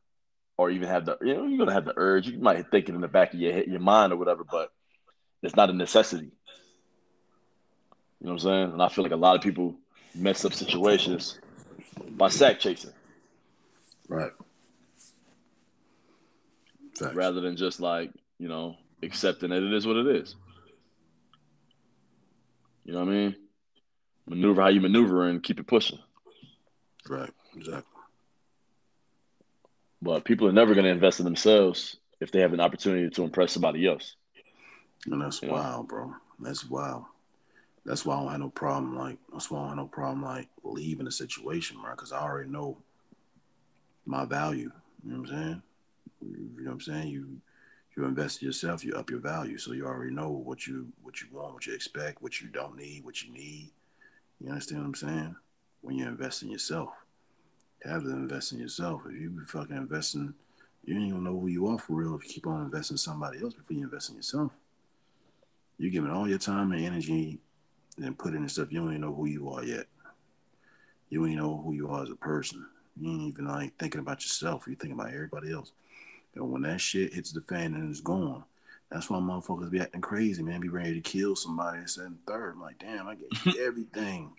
or 0.56 0.70
even 0.70 0.88
have 0.88 1.06
the 1.06 1.16
you 1.22 1.34
know 1.34 1.46
you're 1.46 1.58
gonna 1.58 1.72
have 1.72 1.84
the 1.84 1.94
urge. 1.96 2.26
You 2.26 2.38
might 2.38 2.70
think 2.70 2.88
it 2.88 2.94
in 2.94 3.00
the 3.00 3.08
back 3.08 3.32
of 3.32 3.40
your 3.40 3.52
head, 3.52 3.66
your 3.68 3.80
mind 3.80 4.12
or 4.12 4.16
whatever, 4.16 4.44
but 4.44 4.70
it's 5.42 5.56
not 5.56 5.70
a 5.70 5.72
necessity. 5.72 6.32
You 8.20 8.26
know 8.26 8.32
what 8.32 8.44
I'm 8.44 8.48
saying? 8.48 8.72
And 8.72 8.82
I 8.82 8.88
feel 8.88 9.04
like 9.04 9.12
a 9.12 9.16
lot 9.16 9.36
of 9.36 9.42
people 9.42 9.76
mess 10.14 10.44
up 10.44 10.52
situations 10.52 11.38
by 12.10 12.28
sack 12.28 12.58
chasing. 12.58 12.92
Right. 14.08 14.32
Facts. 16.98 17.14
Rather 17.14 17.40
than 17.40 17.56
just 17.56 17.80
like, 17.80 18.10
you 18.38 18.48
know, 18.48 18.76
accepting 19.02 19.50
that 19.50 19.62
it 19.62 19.72
is 19.72 19.86
what 19.86 19.96
it 19.96 20.06
is. 20.08 20.34
You 22.84 22.94
know 22.94 23.00
what 23.00 23.08
I 23.08 23.12
mean? 23.12 23.36
Maneuver 24.26 24.62
how 24.62 24.68
you 24.68 24.80
maneuver 24.80 25.28
and 25.28 25.42
keep 25.42 25.60
it 25.60 25.66
pushing. 25.66 25.98
Right, 27.08 27.30
exactly. 27.56 27.84
But 30.02 30.24
people 30.24 30.48
are 30.48 30.52
never 30.52 30.74
going 30.74 30.84
to 30.84 30.90
invest 30.90 31.20
in 31.20 31.24
themselves 31.24 31.96
if 32.20 32.32
they 32.32 32.40
have 32.40 32.52
an 32.52 32.60
opportunity 32.60 33.10
to 33.10 33.24
impress 33.24 33.52
somebody 33.52 33.86
else. 33.86 34.16
And 35.06 35.20
that's 35.20 35.42
you 35.42 35.50
wild, 35.50 35.82
know? 35.82 35.88
bro. 35.88 36.14
That's 36.40 36.68
wild. 36.68 37.04
That's 37.84 38.04
why 38.04 38.16
I 38.16 38.20
don't 38.20 38.30
have 38.30 38.40
no 38.40 38.50
problem. 38.50 38.96
Like 38.96 39.18
that's 39.32 39.50
why 39.50 39.58
I 39.58 39.62
don't 39.62 39.68
have 39.70 39.76
no 39.78 39.86
problem 39.86 40.22
like 40.22 40.48
leaving 40.62 41.06
the 41.06 41.12
situation, 41.12 41.80
bro. 41.80 41.92
Because 41.92 42.12
I 42.12 42.20
already 42.20 42.50
know 42.50 42.78
my 44.04 44.24
value. 44.24 44.70
You 45.04 45.12
know 45.12 45.20
what 45.20 45.30
I'm 45.30 45.36
saying? 45.36 45.62
You 46.20 46.64
know 46.64 46.64
what 46.64 46.72
I'm 46.72 46.80
saying? 46.80 47.08
You 47.08 47.40
you 47.96 48.04
invest 48.04 48.42
in 48.42 48.46
yourself, 48.46 48.84
you 48.84 48.94
up 48.94 49.10
your 49.10 49.18
value, 49.18 49.58
so 49.58 49.72
you 49.72 49.84
already 49.84 50.14
know 50.14 50.30
what 50.30 50.66
you 50.66 50.88
what 51.02 51.20
you 51.20 51.28
want, 51.32 51.54
what 51.54 51.66
you 51.66 51.74
expect, 51.74 52.22
what 52.22 52.40
you 52.40 52.48
don't 52.48 52.76
need, 52.76 53.04
what 53.04 53.22
you 53.22 53.32
need. 53.32 53.70
You 54.40 54.50
understand 54.50 54.82
what 54.82 54.88
I'm 54.88 54.94
saying? 54.94 55.36
When 55.80 55.96
you 55.96 56.06
invest 56.06 56.42
in 56.42 56.50
yourself 56.50 56.90
have 57.84 58.02
to 58.02 58.10
invest 58.10 58.52
in 58.52 58.58
yourself. 58.58 59.02
If 59.06 59.20
you 59.20 59.30
be 59.30 59.44
fucking 59.44 59.76
investing, 59.76 60.34
you 60.84 60.96
ain't 60.96 61.12
gonna 61.12 61.24
know 61.24 61.38
who 61.38 61.48
you 61.48 61.66
are 61.68 61.78
for 61.78 61.94
real 61.94 62.16
if 62.16 62.24
you 62.24 62.34
keep 62.34 62.46
on 62.46 62.62
investing 62.62 62.94
in 62.94 62.98
somebody 62.98 63.42
else 63.42 63.54
before 63.54 63.76
you 63.76 63.84
invest 63.84 64.10
in 64.10 64.16
yourself. 64.16 64.52
You're 65.78 65.92
giving 65.92 66.10
all 66.10 66.28
your 66.28 66.38
time 66.38 66.72
and 66.72 66.84
energy 66.84 67.38
and 68.02 68.18
put 68.18 68.34
in 68.34 68.48
stuff 68.48 68.70
you 68.70 68.80
don't 68.80 68.90
even 68.90 69.00
know 69.00 69.14
who 69.14 69.26
you 69.26 69.48
are 69.50 69.64
yet. 69.64 69.86
You 71.10 71.20
don't 71.20 71.30
even 71.30 71.42
know 71.42 71.62
who 71.64 71.72
you 71.72 71.88
are 71.88 72.02
as 72.02 72.10
a 72.10 72.16
person. 72.16 72.66
You 73.00 73.10
ain't 73.10 73.32
even 73.32 73.46
like 73.46 73.76
thinking 73.78 74.00
about 74.00 74.22
yourself. 74.22 74.64
You're 74.66 74.76
thinking 74.76 74.98
about 74.98 75.12
everybody 75.12 75.52
else. 75.52 75.72
And 76.34 76.50
when 76.50 76.62
that 76.62 76.80
shit 76.80 77.14
hits 77.14 77.32
the 77.32 77.40
fan 77.40 77.74
and 77.74 77.90
it's 77.90 78.00
gone, 78.00 78.44
that's 78.90 79.10
why 79.10 79.18
motherfuckers 79.18 79.70
be 79.70 79.80
acting 79.80 80.00
crazy, 80.00 80.42
man. 80.42 80.60
Be 80.60 80.68
ready 80.68 80.94
to 80.94 81.00
kill 81.00 81.36
somebody 81.36 81.78
and 81.78 81.90
second, 81.90 82.18
third. 82.26 82.54
I'm 82.54 82.60
like, 82.60 82.78
damn, 82.78 83.08
I 83.08 83.14
gave 83.14 83.54
you 83.54 83.64
everything. 83.66 84.32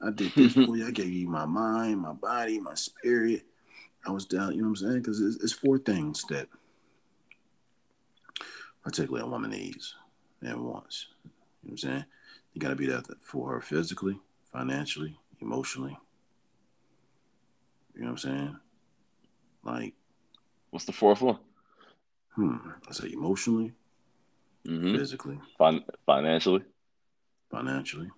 I 0.00 0.10
did 0.10 0.32
this 0.34 0.52
for 0.52 0.76
you. 0.76 0.86
I 0.86 0.90
gave 0.90 1.12
you 1.12 1.28
my 1.28 1.46
mind, 1.46 2.00
my 2.00 2.12
body, 2.12 2.60
my 2.60 2.74
spirit. 2.74 3.44
I 4.04 4.10
was 4.10 4.26
down, 4.26 4.52
you 4.54 4.62
know 4.62 4.68
what 4.68 4.80
I'm 4.80 4.86
saying? 4.88 5.02
Because 5.02 5.20
it's, 5.20 5.42
it's 5.42 5.52
four 5.52 5.78
things 5.78 6.24
that 6.28 6.48
particularly 8.82 9.26
a 9.26 9.30
woman 9.30 9.50
needs 9.50 9.94
and 10.42 10.60
wants. 10.60 11.06
You 11.24 11.30
know 11.30 11.32
what 11.62 11.72
I'm 11.72 11.78
saying? 11.78 12.04
You 12.56 12.62
got 12.62 12.70
to 12.70 12.74
be 12.74 12.86
there 12.86 13.02
for 13.20 13.52
her 13.52 13.60
physically, 13.60 14.18
financially, 14.50 15.14
emotionally. 15.42 15.94
You 17.94 18.00
know 18.00 18.06
what 18.06 18.12
I'm 18.12 18.18
saying? 18.18 18.56
Like, 19.62 19.92
what's 20.70 20.86
the 20.86 20.92
fourth 20.92 21.20
one? 21.20 21.36
Hmm. 22.34 22.56
I 22.88 22.92
say 22.92 23.12
emotionally, 23.12 23.74
mm-hmm. 24.66 24.96
physically, 24.96 25.38
fin- 25.58 25.84
financially, 26.06 26.62
financially. 27.50 28.08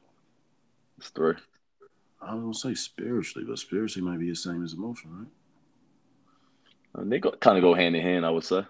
It's 0.99 1.09
three. 1.09 1.35
I 2.23 2.29
gonna 2.29 2.55
say 2.55 2.75
spiritually, 2.75 3.45
but 3.45 3.59
spiritually 3.59 4.09
might 4.09 4.21
be 4.21 4.29
the 4.29 4.37
same 4.37 4.63
as 4.63 4.75
emotion, 4.75 5.19
right? 5.19 5.29
And 6.95 7.09
uh, 7.09 7.11
they 7.11 7.19
go, 7.19 7.33
kind 7.33 7.59
of 7.59 7.63
go 7.63 7.75
hand 7.75 7.97
in 7.97 8.03
hand, 8.03 8.25
I 8.25 8.31
would 8.31 8.45
say. 8.45 8.63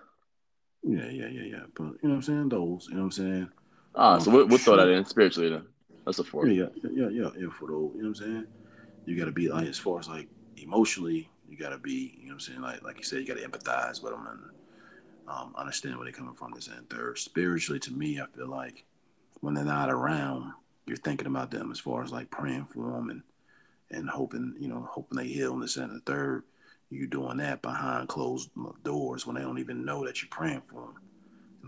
Yeah, 0.83 1.11
yeah, 1.11 1.29
yeah, 1.29 1.45
yeah. 1.45 1.63
But 1.75 1.85
you 1.85 1.99
know 2.05 2.09
what 2.09 2.15
I'm 2.15 2.23
saying? 2.23 2.49
Those, 2.49 2.87
you 2.89 2.95
know 2.95 3.01
what 3.01 3.05
I'm 3.05 3.13
saying? 3.13 3.49
Ah, 3.95 4.15
um, 4.15 4.21
so 4.21 4.31
we'll, 4.31 4.47
we'll 4.47 4.59
throw 4.59 4.77
that 4.77 4.89
in 4.89 5.05
spiritually 5.05 5.51
then. 5.51 5.67
That's 6.05 6.19
a 6.19 6.25
four. 6.25 6.47
Yeah, 6.49 6.67
yeah, 6.83 6.91
yeah, 6.95 7.09
yeah, 7.09 7.31
yeah. 7.37 7.49
For 7.51 7.69
those, 7.69 7.93
you 7.95 8.03
know 8.03 8.09
what 8.09 8.09
I'm 8.09 8.15
saying? 8.15 8.47
You 9.07 9.17
got 9.19 9.27
to 9.27 9.33
be 9.33 9.49
like 9.49 9.67
as 9.67 9.79
far 9.79 9.99
as 9.99 10.09
like 10.09 10.29
emotionally, 10.57 11.29
you 11.49 11.57
got 11.57 11.71
to 11.71 11.79
be, 11.79 12.15
you 12.19 12.27
know 12.27 12.35
what 12.35 12.35
I'm 12.35 12.41
saying? 12.41 12.61
Like, 12.61 12.83
like 12.83 12.99
you 12.99 13.05
said, 13.05 13.21
you 13.21 13.27
got 13.27 13.39
to 13.39 13.49
empathize 13.49 14.03
with 14.03 14.13
them 14.13 14.27
and 14.31 14.41
um, 15.27 15.55
understand 15.57 15.97
where 15.97 16.05
they're 16.05 16.13
coming 16.13 16.35
from. 16.35 16.53
This 16.55 16.69
and 16.69 16.89
third, 16.89 17.19
spiritually, 17.19 17.81
to 17.81 17.93
me, 17.93 18.21
I 18.21 18.27
feel 18.37 18.49
like 18.49 18.85
when 19.41 19.55
they're 19.55 19.65
not 19.65 19.91
around, 19.91 20.53
you're 20.87 20.97
thinking 20.97 21.27
about 21.27 21.51
them 21.51 21.71
as 21.71 21.81
far 21.81 22.03
as 22.03 22.13
like 22.13 22.31
praying 22.31 22.67
for 22.67 22.93
them 22.93 23.11
and 23.11 23.23
and 23.91 24.09
hoping, 24.09 24.55
you 24.59 24.69
know, 24.69 24.87
hoping 24.91 25.17
they 25.19 25.29
heal. 25.29 25.55
And 25.55 25.63
this 25.63 25.77
and 25.77 25.95
the 25.95 26.01
third, 26.01 26.45
you 26.91 27.07
doing 27.07 27.39
that 27.39 27.63
behind 27.63 28.09
closed 28.09 28.51
doors 28.85 29.27
when 29.27 29.37
they 29.37 29.43
don't 29.43 29.59
even 29.59 29.85
know 29.85 30.05
that 30.05 30.21
you're 30.21 30.29
praying 30.31 30.63
for 30.67 30.83
them. 30.83 30.95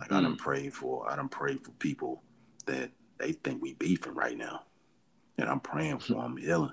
Like 0.01 0.11
mm. 0.11 0.17
I 0.17 0.23
done 0.23 0.37
prayed 0.37 0.73
for, 0.73 1.11
I 1.11 1.15
don't 1.15 1.31
pray 1.31 1.57
for 1.57 1.71
people 1.73 2.23
that 2.67 2.91
they 3.19 3.33
think 3.33 3.63
we 3.63 3.75
beefing 3.75 4.15
right 4.15 4.37
now, 4.37 4.63
and 5.39 5.49
I'm 5.49 5.61
praying 5.61 5.99
for 5.99 6.15
them 6.15 6.37
healing. 6.37 6.73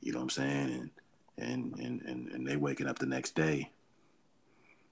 You 0.00 0.12
know 0.12 0.18
what 0.18 0.24
I'm 0.24 0.30
saying? 0.30 0.70
And 0.70 0.90
and 1.36 1.78
and 1.78 2.02
and, 2.02 2.28
and 2.28 2.46
they 2.46 2.56
waking 2.56 2.86
up 2.86 2.98
the 2.98 3.06
next 3.06 3.34
day 3.34 3.70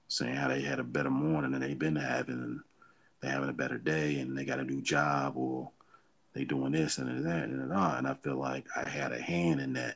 saying 0.07 0.35
how 0.35 0.47
they 0.47 0.61
had 0.61 0.79
a 0.79 0.83
better 0.83 1.09
morning 1.09 1.51
than 1.51 1.61
they've 1.61 1.77
been 1.77 1.95
having, 1.95 2.35
and 2.35 2.59
they 3.21 3.29
having 3.29 3.49
a 3.49 3.53
better 3.53 3.77
day, 3.77 4.19
and 4.19 4.37
they 4.37 4.43
got 4.43 4.59
a 4.59 4.63
new 4.63 4.81
job, 4.81 5.33
or 5.35 5.71
they 6.33 6.43
doing 6.43 6.71
this 6.71 6.97
and 6.97 7.25
that 7.25 7.43
and 7.43 7.71
that. 7.71 7.97
And 7.97 8.07
I 8.07 8.13
feel 8.15 8.35
like 8.35 8.65
I 8.75 8.87
had 8.87 9.11
a 9.11 9.21
hand 9.21 9.59
in 9.59 9.73
that. 9.73 9.95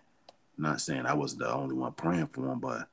I'm 0.58 0.64
not 0.64 0.82
saying 0.82 1.06
I 1.06 1.14
was 1.14 1.36
the 1.36 1.52
only 1.52 1.76
one 1.76 1.94
praying 1.94 2.28
for 2.28 2.48
them, 2.48 2.60
but 2.60 2.88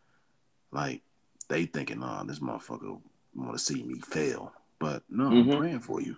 like 0.73 1.03
they 1.49 1.67
thinking, 1.67 2.03
oh, 2.03 2.25
this 2.27 2.41
motherfucker 2.41 3.01
want 3.35 3.53
to 3.53 3.59
see 3.59 3.83
me 3.83 4.01
fail. 4.01 4.53
But 4.79 5.03
no, 5.09 5.25
mm-hmm. 5.25 5.51
I'm 5.51 5.59
praying 5.59 5.81
for 5.81 6.01
you. 6.01 6.17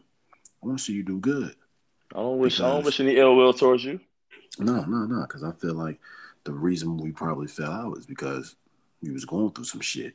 I 0.63 0.67
want 0.67 0.79
to 0.79 0.85
see 0.85 0.93
you 0.93 1.03
do 1.03 1.19
good. 1.19 1.55
I 2.15 2.19
don't 2.19 2.39
wish 2.39 2.57
because, 2.57 2.71
I 2.71 2.75
don't 2.75 2.85
wish 2.85 3.01
any 3.01 3.17
ill 3.17 3.37
will 3.37 3.53
towards 3.53 3.85
you. 3.85 4.01
No, 4.59 4.85
no, 4.85 5.07
no. 5.07 5.23
Because 5.23 5.43
I 5.43 5.53
feel 5.53 5.75
like 5.75 5.99
the 6.45 6.53
reason 6.53 6.97
we 6.97 7.11
probably 7.11 7.49
fell 7.49 7.73
out 7.73 7.99
is 7.99 8.07
because 8.07 8.57
you 9.01 9.13
was 9.13 9.25
going 9.25 9.51
through 9.51 9.65
some 9.65 9.81
shit, 9.81 10.15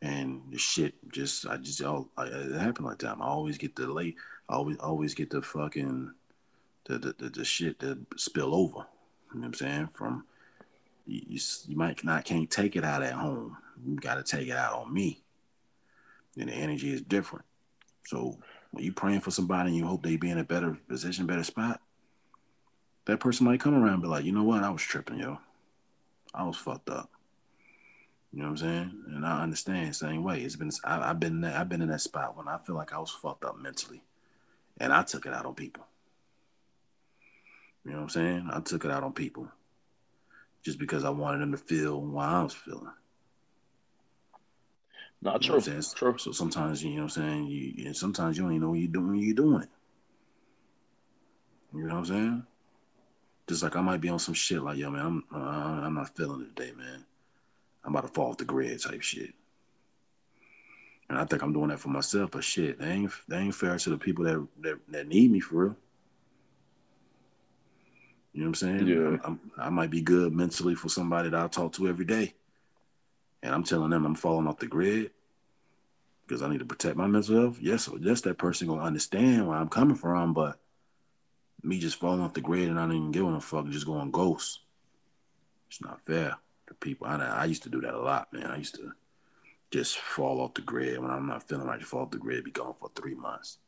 and 0.00 0.42
the 0.50 0.58
shit 0.58 0.94
just 1.10 1.46
I 1.46 1.56
just 1.56 1.82
all 1.82 2.08
it 2.18 2.60
happened 2.60 2.86
like 2.86 2.98
that. 2.98 3.16
I 3.18 3.24
always 3.24 3.58
get 3.58 3.76
the 3.76 3.86
late. 3.86 4.16
I 4.48 4.54
always 4.54 4.76
always 4.78 5.14
get 5.14 5.30
the 5.30 5.40
fucking 5.40 6.12
the 6.84 6.98
the, 6.98 7.14
the, 7.18 7.28
the 7.30 7.44
shit 7.44 7.78
that 7.80 7.98
spill 8.16 8.54
over. 8.54 8.86
You 9.32 9.40
know 9.40 9.46
what 9.46 9.46
I'm 9.46 9.54
saying? 9.54 9.88
From 9.94 10.24
you, 11.06 11.22
you, 11.28 11.40
you 11.68 11.76
might 11.76 12.04
not 12.04 12.24
can't 12.24 12.50
take 12.50 12.76
it 12.76 12.84
out 12.84 13.02
at 13.02 13.14
home. 13.14 13.56
You 13.84 13.96
got 13.96 14.14
to 14.16 14.22
take 14.22 14.48
it 14.48 14.56
out 14.56 14.74
on 14.74 14.92
me. 14.92 15.22
And 16.38 16.48
the 16.48 16.54
energy 16.54 16.92
is 16.92 17.02
different. 17.02 17.44
So 18.06 18.38
when 18.70 18.84
you 18.84 18.92
praying 18.92 19.20
for 19.20 19.30
somebody 19.30 19.68
and 19.68 19.76
you 19.76 19.86
hope 19.86 20.02
they 20.02 20.16
be 20.16 20.30
in 20.30 20.38
a 20.38 20.44
better 20.44 20.78
position, 20.88 21.26
better 21.26 21.44
spot, 21.44 21.80
that 23.04 23.20
person 23.20 23.46
might 23.46 23.60
come 23.60 23.74
around 23.74 23.94
and 23.94 24.02
be 24.02 24.08
like, 24.08 24.24
you 24.24 24.32
know 24.32 24.44
what, 24.44 24.62
I 24.62 24.70
was 24.70 24.82
tripping, 24.82 25.18
yo. 25.18 25.38
I 26.34 26.44
was 26.44 26.56
fucked 26.56 26.88
up. 26.88 27.10
You 28.32 28.40
know 28.40 28.46
what 28.46 28.50
I'm 28.52 28.56
saying? 28.56 29.04
And 29.08 29.26
I 29.26 29.42
understand 29.42 29.94
same 29.94 30.22
way. 30.22 30.40
It's 30.40 30.56
been 30.56 30.70
I, 30.84 31.08
have 31.08 31.20
been 31.20 31.44
I've 31.44 31.68
been 31.68 31.82
in 31.82 31.88
that 31.88 32.00
spot 32.00 32.36
when 32.36 32.48
I 32.48 32.58
feel 32.58 32.74
like 32.74 32.94
I 32.94 32.98
was 32.98 33.10
fucked 33.10 33.44
up 33.44 33.58
mentally, 33.58 34.02
and 34.78 34.90
I 34.90 35.02
took 35.02 35.26
it 35.26 35.34
out 35.34 35.44
on 35.44 35.54
people. 35.54 35.84
You 37.84 37.90
know 37.90 37.98
what 37.98 38.02
I'm 38.04 38.08
saying? 38.08 38.48
I 38.50 38.60
took 38.60 38.86
it 38.86 38.90
out 38.90 39.02
on 39.02 39.12
people 39.12 39.48
just 40.62 40.78
because 40.78 41.04
I 41.04 41.10
wanted 41.10 41.40
them 41.40 41.52
to 41.52 41.58
feel 41.58 42.00
what 42.00 42.24
I 42.24 42.42
was 42.42 42.54
feeling. 42.54 42.88
Not 45.22 45.40
true. 45.40 45.60
true. 45.60 46.18
So 46.18 46.32
sometimes 46.32 46.82
you 46.82 46.90
know 46.90 47.04
what 47.04 47.16
I'm 47.16 47.22
saying. 47.22 47.46
You 47.46 47.94
sometimes 47.94 48.36
you 48.36 48.42
don't 48.42 48.52
even 48.52 48.62
know 48.62 48.70
what 48.70 48.80
you're 48.80 48.88
doing 48.88 49.20
you're 49.20 49.34
doing 49.34 49.62
it. 49.62 49.68
You 51.72 51.86
know 51.86 51.94
what 51.94 52.00
I'm 52.00 52.06
saying? 52.06 52.46
Just 53.48 53.62
like 53.62 53.76
I 53.76 53.80
might 53.80 54.00
be 54.00 54.08
on 54.08 54.18
some 54.18 54.34
shit 54.34 54.62
like, 54.62 54.78
yo, 54.78 54.90
man, 54.90 55.06
I'm 55.06 55.24
uh, 55.34 55.86
I'm 55.86 55.94
not 55.94 56.14
feeling 56.16 56.42
it 56.42 56.56
today, 56.56 56.72
man. 56.76 57.04
I'm 57.84 57.94
about 57.94 58.08
to 58.08 58.12
fall 58.12 58.30
off 58.30 58.36
the 58.36 58.44
grid 58.44 58.80
type 58.82 59.02
shit. 59.02 59.32
And 61.08 61.18
I 61.18 61.24
think 61.24 61.42
I'm 61.42 61.52
doing 61.52 61.68
that 61.68 61.80
for 61.80 61.88
myself, 61.88 62.30
but 62.32 62.42
shit, 62.42 62.80
they 62.80 62.90
ain't 62.90 63.12
they 63.28 63.38
ain't 63.38 63.54
fair 63.54 63.78
to 63.78 63.90
the 63.90 63.98
people 63.98 64.24
that 64.24 64.46
that, 64.60 64.78
that 64.88 65.08
need 65.08 65.30
me 65.30 65.40
for 65.40 65.54
real. 65.54 65.76
You 68.32 68.40
know 68.40 68.50
what 68.50 68.62
I'm 68.62 68.78
saying? 68.78 68.86
Yeah. 68.86 69.18
I'm, 69.24 69.40
i 69.58 69.68
might 69.68 69.90
be 69.90 70.00
good 70.00 70.32
mentally 70.32 70.74
for 70.74 70.88
somebody 70.88 71.28
that 71.28 71.40
I 71.40 71.48
talk 71.48 71.74
to 71.74 71.86
every 71.86 72.06
day, 72.06 72.34
and 73.42 73.54
I'm 73.54 73.64
telling 73.64 73.90
them 73.90 74.06
I'm 74.06 74.14
falling 74.14 74.46
off 74.46 74.58
the 74.58 74.66
grid 74.66 75.10
because 76.26 76.42
I 76.42 76.48
need 76.48 76.60
to 76.60 76.64
protect 76.64 76.96
my 76.96 77.06
mental 77.06 77.40
health. 77.40 77.58
Yes, 77.60 77.88
yes, 78.00 78.20
that 78.22 78.38
person 78.38 78.68
gonna 78.68 78.82
understand 78.82 79.46
where 79.46 79.58
I'm 79.58 79.68
coming 79.68 79.96
from, 79.96 80.32
but 80.34 80.58
me 81.62 81.78
just 81.78 81.98
falling 81.98 82.20
off 82.20 82.34
the 82.34 82.40
grid 82.40 82.68
and 82.68 82.78
I 82.78 82.82
don't 82.86 82.96
even 82.96 83.12
giving 83.12 83.34
a 83.34 83.40
fuck, 83.40 83.68
just 83.68 83.86
going 83.86 84.10
ghost. 84.10 84.60
It's 85.68 85.80
not 85.80 86.00
fair 86.06 86.36
to 86.68 86.74
people. 86.74 87.06
I, 87.06 87.16
I 87.16 87.44
used 87.46 87.62
to 87.64 87.70
do 87.70 87.80
that 87.80 87.94
a 87.94 88.00
lot, 88.00 88.32
man. 88.32 88.46
I 88.46 88.56
used 88.56 88.74
to 88.76 88.92
just 89.70 89.98
fall 89.98 90.40
off 90.40 90.54
the 90.54 90.62
grid 90.62 90.98
when 90.98 91.10
I'm 91.10 91.26
not 91.26 91.48
feeling 91.48 91.66
right. 91.66 91.80
to 91.80 91.86
fall 91.86 92.02
off 92.02 92.10
the 92.10 92.18
grid, 92.18 92.44
be 92.44 92.50
gone 92.50 92.74
for 92.78 92.90
three 92.94 93.14
months. 93.14 93.58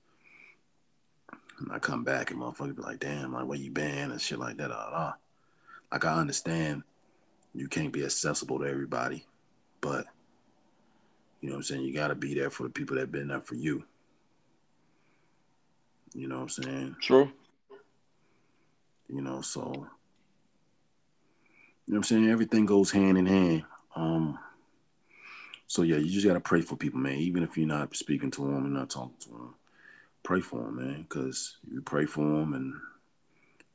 And 1.58 1.72
I 1.72 1.78
come 1.78 2.04
back 2.04 2.30
and 2.30 2.40
motherfucker 2.40 2.76
be 2.76 2.82
like, 2.82 3.00
damn, 3.00 3.32
like 3.32 3.46
where 3.46 3.58
you 3.58 3.70
been 3.70 4.10
and 4.10 4.20
shit 4.20 4.38
like 4.38 4.56
that. 4.58 4.70
Uh, 4.70 5.12
Like 5.92 6.04
I 6.04 6.14
understand 6.14 6.82
you 7.54 7.68
can't 7.68 7.92
be 7.92 8.04
accessible 8.04 8.58
to 8.58 8.66
everybody, 8.66 9.24
but 9.84 10.06
you 11.40 11.50
know 11.50 11.56
what 11.56 11.58
I'm 11.58 11.62
saying? 11.64 11.82
You 11.82 11.92
gotta 11.92 12.14
be 12.14 12.34
there 12.34 12.50
for 12.50 12.62
the 12.62 12.70
people 12.70 12.96
that 12.96 13.12
been 13.12 13.28
there 13.28 13.40
for 13.40 13.54
you. 13.54 13.84
You 16.14 16.28
know 16.28 16.36
what 16.36 16.42
I'm 16.42 16.48
saying? 16.48 16.96
True. 17.00 17.30
You 19.08 19.20
know, 19.20 19.42
so 19.42 19.60
you 19.60 19.72
know 19.72 19.86
what 21.86 21.96
I'm 21.96 22.02
saying? 22.04 22.30
Everything 22.30 22.64
goes 22.64 22.90
hand 22.90 23.18
in 23.18 23.26
hand. 23.26 23.64
Um 23.94 24.38
so 25.66 25.82
yeah, 25.82 25.96
you 25.96 26.10
just 26.10 26.26
gotta 26.26 26.40
pray 26.40 26.62
for 26.62 26.76
people, 26.76 27.00
man. 27.00 27.18
Even 27.18 27.42
if 27.42 27.58
you're 27.58 27.66
not 27.66 27.94
speaking 27.94 28.30
to 28.32 28.40
them, 28.40 28.64
you're 28.64 28.80
not 28.80 28.90
talking 28.90 29.18
to 29.20 29.28
them 29.28 29.54
pray 30.24 30.40
for 30.40 30.62
them, 30.62 30.76
man, 30.76 31.02
because 31.02 31.58
you 31.70 31.80
pray 31.82 32.06
for 32.06 32.22
them 32.22 32.54
and 32.54 32.74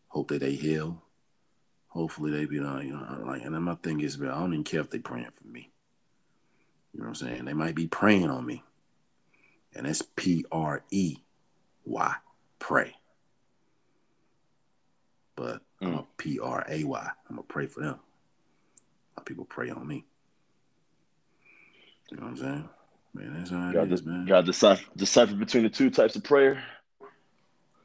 hope 0.09 0.27
that 0.29 0.41
they 0.41 0.55
heal. 0.55 1.01
Hopefully 1.87 2.31
they 2.31 2.45
be 2.45 2.59
like, 2.59 2.85
you 2.85 2.93
know, 2.93 3.23
like, 3.25 3.43
and 3.43 3.55
then 3.55 3.63
my 3.63 3.75
thing 3.75 4.01
is, 4.01 4.17
man, 4.17 4.31
I 4.31 4.39
don't 4.39 4.53
even 4.53 4.63
care 4.63 4.81
if 4.81 4.89
they 4.89 4.99
praying 4.99 5.29
for 5.35 5.47
me. 5.47 5.68
You 6.93 7.01
know 7.01 7.09
what 7.09 7.09
I'm 7.09 7.15
saying? 7.15 7.45
They 7.45 7.53
might 7.53 7.75
be 7.75 7.87
praying 7.87 8.29
on 8.29 8.45
me, 8.45 8.63
and 9.75 9.85
that's 9.85 10.01
P 10.01 10.45
R 10.51 10.83
E 10.91 11.17
Y, 11.85 12.15
pray. 12.57 12.95
But 15.35 15.61
mm. 15.81 15.87
I'm 15.87 15.93
a 15.93 16.05
P 16.17 16.39
R 16.39 16.65
A 16.67 16.83
Y. 16.83 17.09
I'm 17.29 17.35
gonna 17.35 17.43
pray 17.43 17.67
for 17.67 17.81
them. 17.81 17.93
A 17.93 17.93
lot 17.93 19.19
of 19.19 19.25
people 19.25 19.45
pray 19.45 19.69
on 19.69 19.87
me. 19.87 20.05
You 22.11 22.17
know 22.17 22.23
what 22.23 22.29
I'm 22.29 22.37
saying? 22.37 22.69
Man, 23.13 23.33
that's 23.37 23.49
how 23.51 23.69
it 23.69 23.73
got 23.73 23.91
is, 23.91 24.03
man. 24.05 24.25
Got 24.25 24.41
to 24.41 24.47
decipher, 24.47 24.83
decipher 24.95 25.35
between 25.35 25.63
the 25.63 25.69
two 25.69 25.89
types 25.89 26.15
of 26.15 26.23
prayer. 26.23 26.63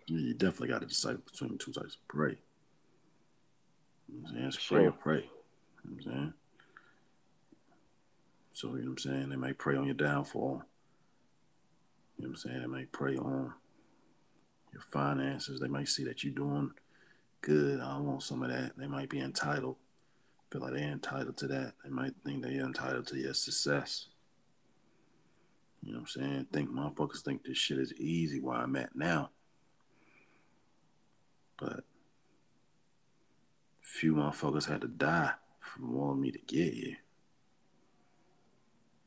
Yeah, 0.07 0.19
you 0.19 0.35
definitely 0.35 0.69
got 0.69 0.81
to 0.81 0.87
decipher 0.87 1.19
between 1.19 1.53
the 1.53 1.59
two 1.59 1.73
types 1.73 1.97
of 1.97 2.09
prayer. 2.09 2.37
You 4.09 4.15
know 4.17 4.21
what 4.23 4.29
I'm 4.31 4.35
saying? 4.35 4.47
It's 4.49 4.59
sure. 4.59 4.79
pray 4.79 4.87
or 4.87 4.93
pray. 4.93 5.31
You 5.85 5.91
know 5.91 5.97
what 5.97 6.07
I'm 6.07 6.13
saying? 6.13 6.35
So, 8.55 8.69
you 8.69 8.75
know 8.75 8.81
what 8.83 8.91
I'm 8.91 8.99
saying? 8.99 9.29
They 9.31 9.37
may 9.37 9.53
pray 9.53 9.77
on 9.77 9.85
your 9.85 9.95
downfall. 9.95 10.63
You 12.17 12.25
know 12.25 12.31
what 12.31 12.37
I'm 12.37 12.37
saying? 12.37 12.61
They 12.61 12.69
may 12.69 12.85
pray 12.85 13.17
on 13.17 13.53
your 14.73 14.83
finances. 14.93 15.59
They 15.59 15.67
might 15.67 15.89
see 15.89 16.05
that 16.05 16.23
you're 16.23 16.33
doing 16.33 16.71
good. 17.41 17.81
I 17.81 17.99
want 17.99 18.23
some 18.23 18.45
of 18.45 18.51
that. 18.51 18.79
They 18.79 18.87
might 18.87 19.11
be 19.11 19.19
entitled. 19.19 19.77
Feel 20.53 20.63
like 20.63 20.75
they're 20.75 20.93
entitled 20.93 21.37
to 21.39 21.49
that. 21.49 21.73
They 21.83 21.91
might 21.91 22.15
think 22.25 22.43
they're 22.43 22.53
entitled 22.53 23.09
to 23.09 23.19
your 23.19 23.35
success. 23.35 24.07
You 25.83 25.93
know 25.93 25.99
what 25.99 26.17
I'm 26.17 26.23
saying? 26.23 26.47
Think 26.53 26.71
motherfuckers 26.71 27.23
think 27.23 27.43
this 27.45 27.59
shit 27.59 27.79
is 27.79 27.93
easy 27.95 28.39
where 28.41 28.57
I'm 28.57 28.77
at 28.77 28.95
now. 28.95 29.31
But 31.59 31.85
few 33.81 34.15
motherfuckers 34.15 34.67
had 34.67 34.83
to 34.83 34.89
die 34.89 35.33
for 35.61 35.87
wanting 35.87 36.23
me 36.23 36.31
to 36.31 36.39
get 36.39 36.73
here. 36.73 36.97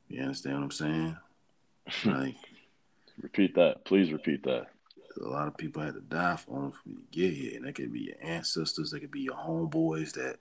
You 0.10 0.22
understand 0.22 0.56
what 0.58 0.64
I'm 0.64 0.72
saying? 0.72 1.18
like 2.06 2.36
repeat 3.22 3.56
that. 3.56 3.86
Please 3.86 4.12
repeat 4.12 4.44
that. 4.44 4.68
A 5.22 5.28
lot 5.28 5.48
of 5.48 5.58
people 5.58 5.82
had 5.82 5.96
to 5.96 6.02
die 6.02 6.36
for, 6.36 6.72
for 6.72 6.90
me 6.90 6.96
to 6.96 7.02
get 7.12 7.34
here. 7.34 7.56
And 7.56 7.66
that 7.66 7.76
could 7.76 7.92
be 7.92 8.02
your 8.02 8.16
ancestors, 8.22 8.92
that 8.92 9.00
could 9.00 9.12
be 9.12 9.22
your 9.22 9.36
homeboys 9.36 10.14
that 10.14 10.38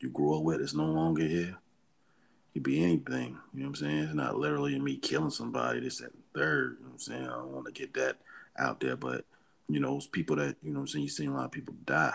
you 0.00 0.10
grew 0.10 0.36
up 0.36 0.42
with 0.42 0.60
that's 0.60 0.74
no 0.74 0.86
longer 0.86 1.22
here. 1.22 1.56
It 1.56 2.54
could 2.54 2.62
be 2.64 2.82
anything. 2.82 3.38
You 3.54 3.60
know 3.60 3.66
what 3.66 3.68
I'm 3.68 3.74
saying? 3.76 3.98
It's 4.04 4.14
not 4.14 4.36
literally 4.36 4.78
me 4.78 4.96
killing 4.96 5.30
somebody, 5.30 5.80
this, 5.80 5.98
that, 5.98 6.12
and 6.12 6.22
third. 6.34 6.78
You 6.78 6.84
know 6.84 6.90
what 6.90 6.92
I'm 6.94 6.98
saying? 6.98 7.24
I 7.24 7.36
don't 7.36 7.52
want 7.52 7.66
to 7.66 7.72
get 7.72 7.94
that 7.94 8.16
out 8.58 8.80
there, 8.80 8.96
but 8.96 9.24
you 9.68 9.80
know, 9.80 9.96
it's 9.96 10.06
people 10.06 10.36
that, 10.36 10.56
you 10.62 10.70
know 10.72 10.80
what 10.80 10.84
I'm 10.84 10.88
saying, 10.88 11.02
you've 11.04 11.12
seen 11.12 11.28
a 11.28 11.34
lot 11.34 11.44
of 11.44 11.52
people 11.52 11.74
die. 11.84 12.14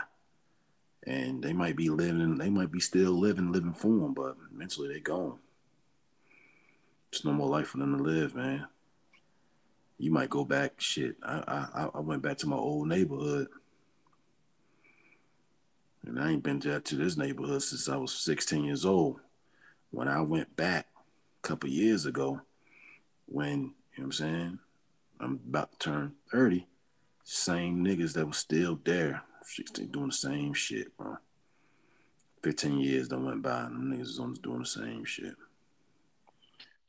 And 1.06 1.44
they 1.44 1.54
might 1.54 1.76
be 1.76 1.90
living, 1.90 2.38
they 2.38 2.50
might 2.50 2.72
be 2.72 2.80
still 2.80 3.12
living, 3.12 3.52
living 3.52 3.74
for 3.74 3.90
them, 3.90 4.14
but 4.14 4.36
mentally 4.52 4.88
they're 4.90 5.00
gone. 5.00 5.38
No 7.24 7.32
more 7.32 7.50
life 7.50 7.68
for 7.68 7.78
them 7.78 7.98
to 7.98 8.04
live, 8.04 8.36
man. 8.36 8.68
You 9.98 10.12
might 10.12 10.30
go 10.30 10.44
back, 10.44 10.80
shit. 10.80 11.16
I 11.24 11.68
I 11.76 11.90
I 11.96 12.00
went 12.00 12.22
back 12.22 12.38
to 12.40 12.48
my 12.48 12.58
old 12.58 12.88
neighborhood. 12.88 13.48
And 16.06 16.20
I 16.20 16.32
ain't 16.32 16.44
been 16.44 16.60
to, 16.62 16.80
to 16.80 16.96
this 16.96 17.16
neighborhood 17.16 17.64
since 17.64 17.88
I 17.88 17.96
was 17.96 18.14
16 18.14 18.66
years 18.66 18.86
old. 18.86 19.22
When 19.92 20.08
I 20.08 20.20
went 20.22 20.54
back 20.56 20.88
a 21.44 21.48
couple 21.48 21.70
years 21.70 22.06
ago, 22.06 22.42
when, 23.26 23.52
you 23.52 23.58
know 23.62 23.72
what 23.96 24.04
I'm 24.04 24.12
saying? 24.12 24.60
I'm 25.22 25.40
about 25.48 25.72
to 25.72 25.78
turn 25.78 26.14
30 26.32 26.68
same 27.24 27.84
niggas 27.84 28.14
that 28.14 28.28
was 28.28 28.38
still 28.38 28.80
there, 28.84 29.24
16, 29.44 29.88
doing 29.88 30.08
the 30.08 30.14
same 30.14 30.54
shit, 30.54 30.96
bro. 30.98 31.18
15 32.44 32.80
years 32.80 33.08
done 33.08 33.26
went 33.26 33.42
by, 33.42 33.62
and 33.62 33.92
them 33.92 33.98
niggas 33.98 34.20
on 34.20 34.34
doing 34.34 34.60
the 34.60 34.66
same 34.66 35.06
shit. 35.06 35.36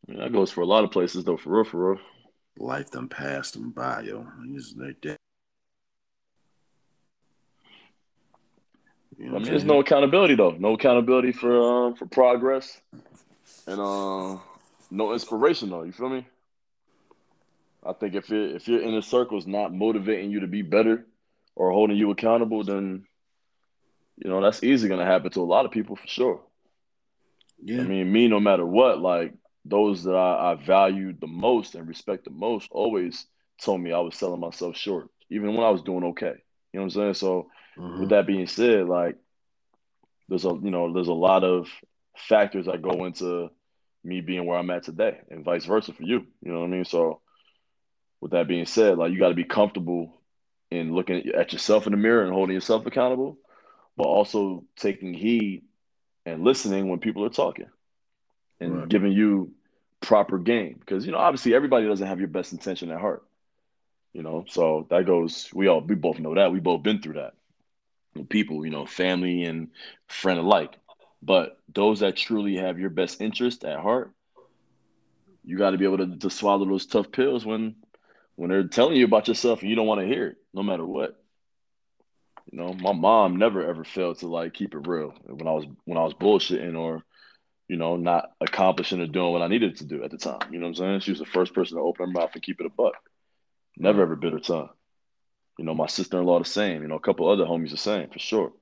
Yeah, 0.06 0.24
that 0.24 0.32
goes 0.32 0.50
for 0.50 0.60
a 0.60 0.66
lot 0.66 0.84
of 0.84 0.90
places, 0.90 1.24
though, 1.24 1.36
for 1.36 1.50
real, 1.50 1.64
for 1.64 1.90
real. 1.92 2.00
Life 2.58 2.90
done 2.90 3.08
passed 3.08 3.54
them 3.54 3.70
by, 3.70 4.02
yo. 4.02 4.26
Like 4.76 5.00
that. 5.02 5.16
You 9.18 9.26
know 9.26 9.36
I 9.36 9.38
mean, 9.38 9.44
there's 9.44 9.64
no 9.64 9.80
accountability 9.80 10.34
though. 10.34 10.50
No 10.52 10.74
accountability 10.74 11.32
for 11.32 11.86
um, 11.86 11.94
for 11.94 12.06
progress, 12.06 12.80
and 13.66 13.80
uh, 13.80 14.38
no 14.90 15.12
inspiration 15.12 15.70
though. 15.70 15.84
You 15.84 15.92
feel 15.92 16.08
me? 16.08 16.26
I 17.86 17.92
think 17.92 18.14
if 18.14 18.30
it, 18.30 18.56
if 18.56 18.66
your 18.66 18.80
inner 18.80 19.02
circle 19.02 19.38
is 19.38 19.46
not 19.46 19.72
motivating 19.72 20.30
you 20.30 20.40
to 20.40 20.46
be 20.46 20.62
better 20.62 21.06
or 21.54 21.70
holding 21.70 21.96
you 21.96 22.10
accountable, 22.10 22.64
then 22.64 23.06
you 24.16 24.30
know 24.30 24.40
that's 24.40 24.64
easy 24.64 24.88
going 24.88 25.00
to 25.00 25.06
happen 25.06 25.30
to 25.32 25.40
a 25.40 25.44
lot 25.44 25.64
of 25.64 25.70
people 25.70 25.96
for 25.96 26.06
sure. 26.06 26.40
Yeah. 27.62 27.82
I 27.82 27.84
mean, 27.84 28.10
me, 28.10 28.28
no 28.28 28.40
matter 28.40 28.66
what, 28.66 29.00
like 29.00 29.34
those 29.64 30.04
that 30.04 30.14
I, 30.14 30.52
I 30.52 30.54
valued 30.54 31.20
the 31.20 31.26
most 31.26 31.74
and 31.74 31.88
respect 31.88 32.24
the 32.24 32.30
most, 32.30 32.68
always 32.70 33.26
told 33.62 33.80
me 33.80 33.92
I 33.92 34.00
was 34.00 34.16
selling 34.16 34.40
myself 34.40 34.76
short, 34.76 35.08
even 35.30 35.54
when 35.54 35.64
I 35.64 35.70
was 35.70 35.82
doing 35.82 36.04
okay. 36.04 36.34
You 36.72 36.80
know 36.80 36.84
what 36.84 36.84
I'm 36.84 36.90
saying? 36.90 37.14
So, 37.14 37.50
mm-hmm. 37.78 38.00
with 38.00 38.08
that 38.10 38.26
being 38.26 38.46
said, 38.46 38.86
like 38.86 39.16
there's 40.28 40.44
a 40.44 40.48
you 40.48 40.70
know 40.70 40.92
there's 40.92 41.08
a 41.08 41.12
lot 41.12 41.44
of 41.44 41.68
factors 42.16 42.66
that 42.66 42.82
go 42.82 43.04
into 43.04 43.50
me 44.02 44.20
being 44.20 44.44
where 44.44 44.58
I'm 44.58 44.70
at 44.70 44.82
today, 44.82 45.18
and 45.30 45.44
vice 45.44 45.64
versa 45.64 45.92
for 45.92 46.02
you. 46.02 46.26
You 46.42 46.52
know 46.52 46.60
what 46.60 46.66
I 46.66 46.70
mean? 46.70 46.84
So 46.84 47.20
with 48.20 48.32
that 48.32 48.48
being 48.48 48.66
said, 48.66 48.98
like 48.98 49.12
you 49.12 49.18
got 49.18 49.28
to 49.28 49.34
be 49.34 49.44
comfortable 49.44 50.20
in 50.70 50.94
looking 50.94 51.30
at 51.30 51.52
yourself 51.52 51.86
in 51.86 51.92
the 51.92 51.96
mirror 51.96 52.24
and 52.24 52.32
holding 52.32 52.54
yourself 52.54 52.84
accountable, 52.86 53.38
but 53.96 54.04
also 54.04 54.64
taking 54.76 55.14
heed 55.14 55.62
and 56.26 56.42
listening 56.42 56.88
when 56.88 56.98
people 56.98 57.24
are 57.24 57.30
talking 57.30 57.66
and 58.60 58.80
right. 58.80 58.88
giving 58.88 59.12
you 59.12 59.52
proper 60.00 60.38
game. 60.38 60.76
Because 60.78 61.06
you 61.06 61.12
know, 61.12 61.18
obviously, 61.18 61.54
everybody 61.54 61.86
doesn't 61.86 62.06
have 62.06 62.18
your 62.18 62.28
best 62.28 62.52
intention 62.52 62.90
at 62.90 63.00
heart. 63.00 63.24
You 64.12 64.22
know, 64.22 64.44
so 64.48 64.86
that 64.90 65.06
goes. 65.06 65.50
We 65.52 65.68
all 65.68 65.80
we 65.80 65.94
both 65.94 66.18
know 66.18 66.34
that. 66.34 66.52
We 66.52 66.60
both 66.60 66.82
been 66.82 67.00
through 67.00 67.14
that. 67.14 67.34
People, 68.28 68.64
you 68.64 68.70
know, 68.70 68.86
family 68.86 69.44
and 69.44 69.68
friend 70.06 70.38
alike. 70.38 70.74
But 71.20 71.58
those 71.72 72.00
that 72.00 72.16
truly 72.16 72.56
have 72.56 72.78
your 72.78 72.90
best 72.90 73.20
interest 73.20 73.64
at 73.64 73.80
heart, 73.80 74.12
you 75.42 75.58
got 75.58 75.70
to 75.70 75.78
be 75.78 75.84
able 75.84 75.98
to, 75.98 76.16
to 76.18 76.30
swallow 76.30 76.64
those 76.64 76.86
tough 76.86 77.10
pills 77.10 77.44
when 77.44 77.76
when 78.36 78.50
they're 78.50 78.68
telling 78.68 78.96
you 78.96 79.04
about 79.04 79.28
yourself 79.28 79.60
and 79.60 79.70
you 79.70 79.76
don't 79.76 79.86
want 79.86 80.00
to 80.00 80.06
hear 80.06 80.28
it, 80.28 80.36
no 80.52 80.62
matter 80.62 80.84
what. 80.84 81.20
You 82.52 82.58
know, 82.58 82.74
my 82.74 82.92
mom 82.92 83.36
never 83.36 83.66
ever 83.66 83.84
failed 83.84 84.18
to 84.18 84.28
like 84.28 84.54
keep 84.54 84.74
it 84.74 84.86
real 84.86 85.14
when 85.26 85.48
I 85.48 85.52
was 85.52 85.64
when 85.84 85.98
I 85.98 86.04
was 86.04 86.14
bullshitting 86.14 86.78
or, 86.78 87.02
you 87.68 87.76
know, 87.76 87.96
not 87.96 88.30
accomplishing 88.40 89.00
or 89.00 89.06
doing 89.06 89.32
what 89.32 89.42
I 89.42 89.48
needed 89.48 89.76
to 89.76 89.84
do 89.84 90.02
at 90.04 90.10
the 90.10 90.18
time. 90.18 90.52
You 90.52 90.58
know 90.58 90.66
what 90.66 90.78
I'm 90.80 91.00
saying? 91.00 91.00
She 91.00 91.10
was 91.12 91.20
the 91.20 91.26
first 91.26 91.54
person 91.54 91.76
to 91.76 91.82
open 91.82 92.06
her 92.06 92.12
mouth 92.12 92.30
and 92.34 92.42
keep 92.42 92.60
it 92.60 92.66
a 92.66 92.70
buck. 92.70 92.94
Never 93.76 94.02
ever 94.02 94.16
bit 94.16 94.32
her 94.32 94.38
tongue. 94.38 94.68
You 95.58 95.64
know, 95.64 95.74
my 95.74 95.86
sister 95.86 96.18
in 96.18 96.26
law 96.26 96.38
the 96.38 96.44
same. 96.44 96.82
You 96.82 96.88
know, 96.88 96.96
a 96.96 97.00
couple 97.00 97.28
other 97.28 97.44
homies 97.44 97.70
the 97.70 97.76
same 97.76 98.10
for 98.10 98.18
sure. 98.18 98.52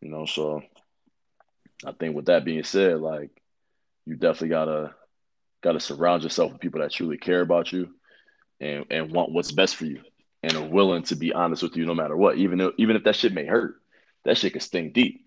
You 0.00 0.08
know, 0.08 0.26
so 0.26 0.62
I 1.86 1.92
think 1.92 2.16
with 2.16 2.26
that 2.26 2.44
being 2.44 2.64
said, 2.64 2.98
like 3.00 3.30
you 4.04 4.16
definitely 4.16 4.48
gotta 4.48 4.94
gotta 5.62 5.80
surround 5.80 6.24
yourself 6.24 6.52
with 6.52 6.60
people 6.60 6.80
that 6.80 6.90
truly 6.90 7.18
care 7.18 7.40
about 7.40 7.72
you 7.72 7.94
and, 8.60 8.84
and 8.90 9.12
want 9.12 9.32
what's 9.32 9.52
best 9.52 9.76
for 9.76 9.84
you 9.84 10.00
and 10.42 10.56
are 10.56 10.68
willing 10.68 11.04
to 11.04 11.14
be 11.14 11.32
honest 11.32 11.62
with 11.62 11.76
you 11.76 11.86
no 11.86 11.94
matter 11.94 12.16
what. 12.16 12.36
Even 12.36 12.60
if, 12.60 12.72
even 12.78 12.96
if 12.96 13.04
that 13.04 13.14
shit 13.14 13.32
may 13.32 13.46
hurt, 13.46 13.76
that 14.24 14.36
shit 14.36 14.52
can 14.52 14.60
sting 14.60 14.92
deep. 14.92 15.24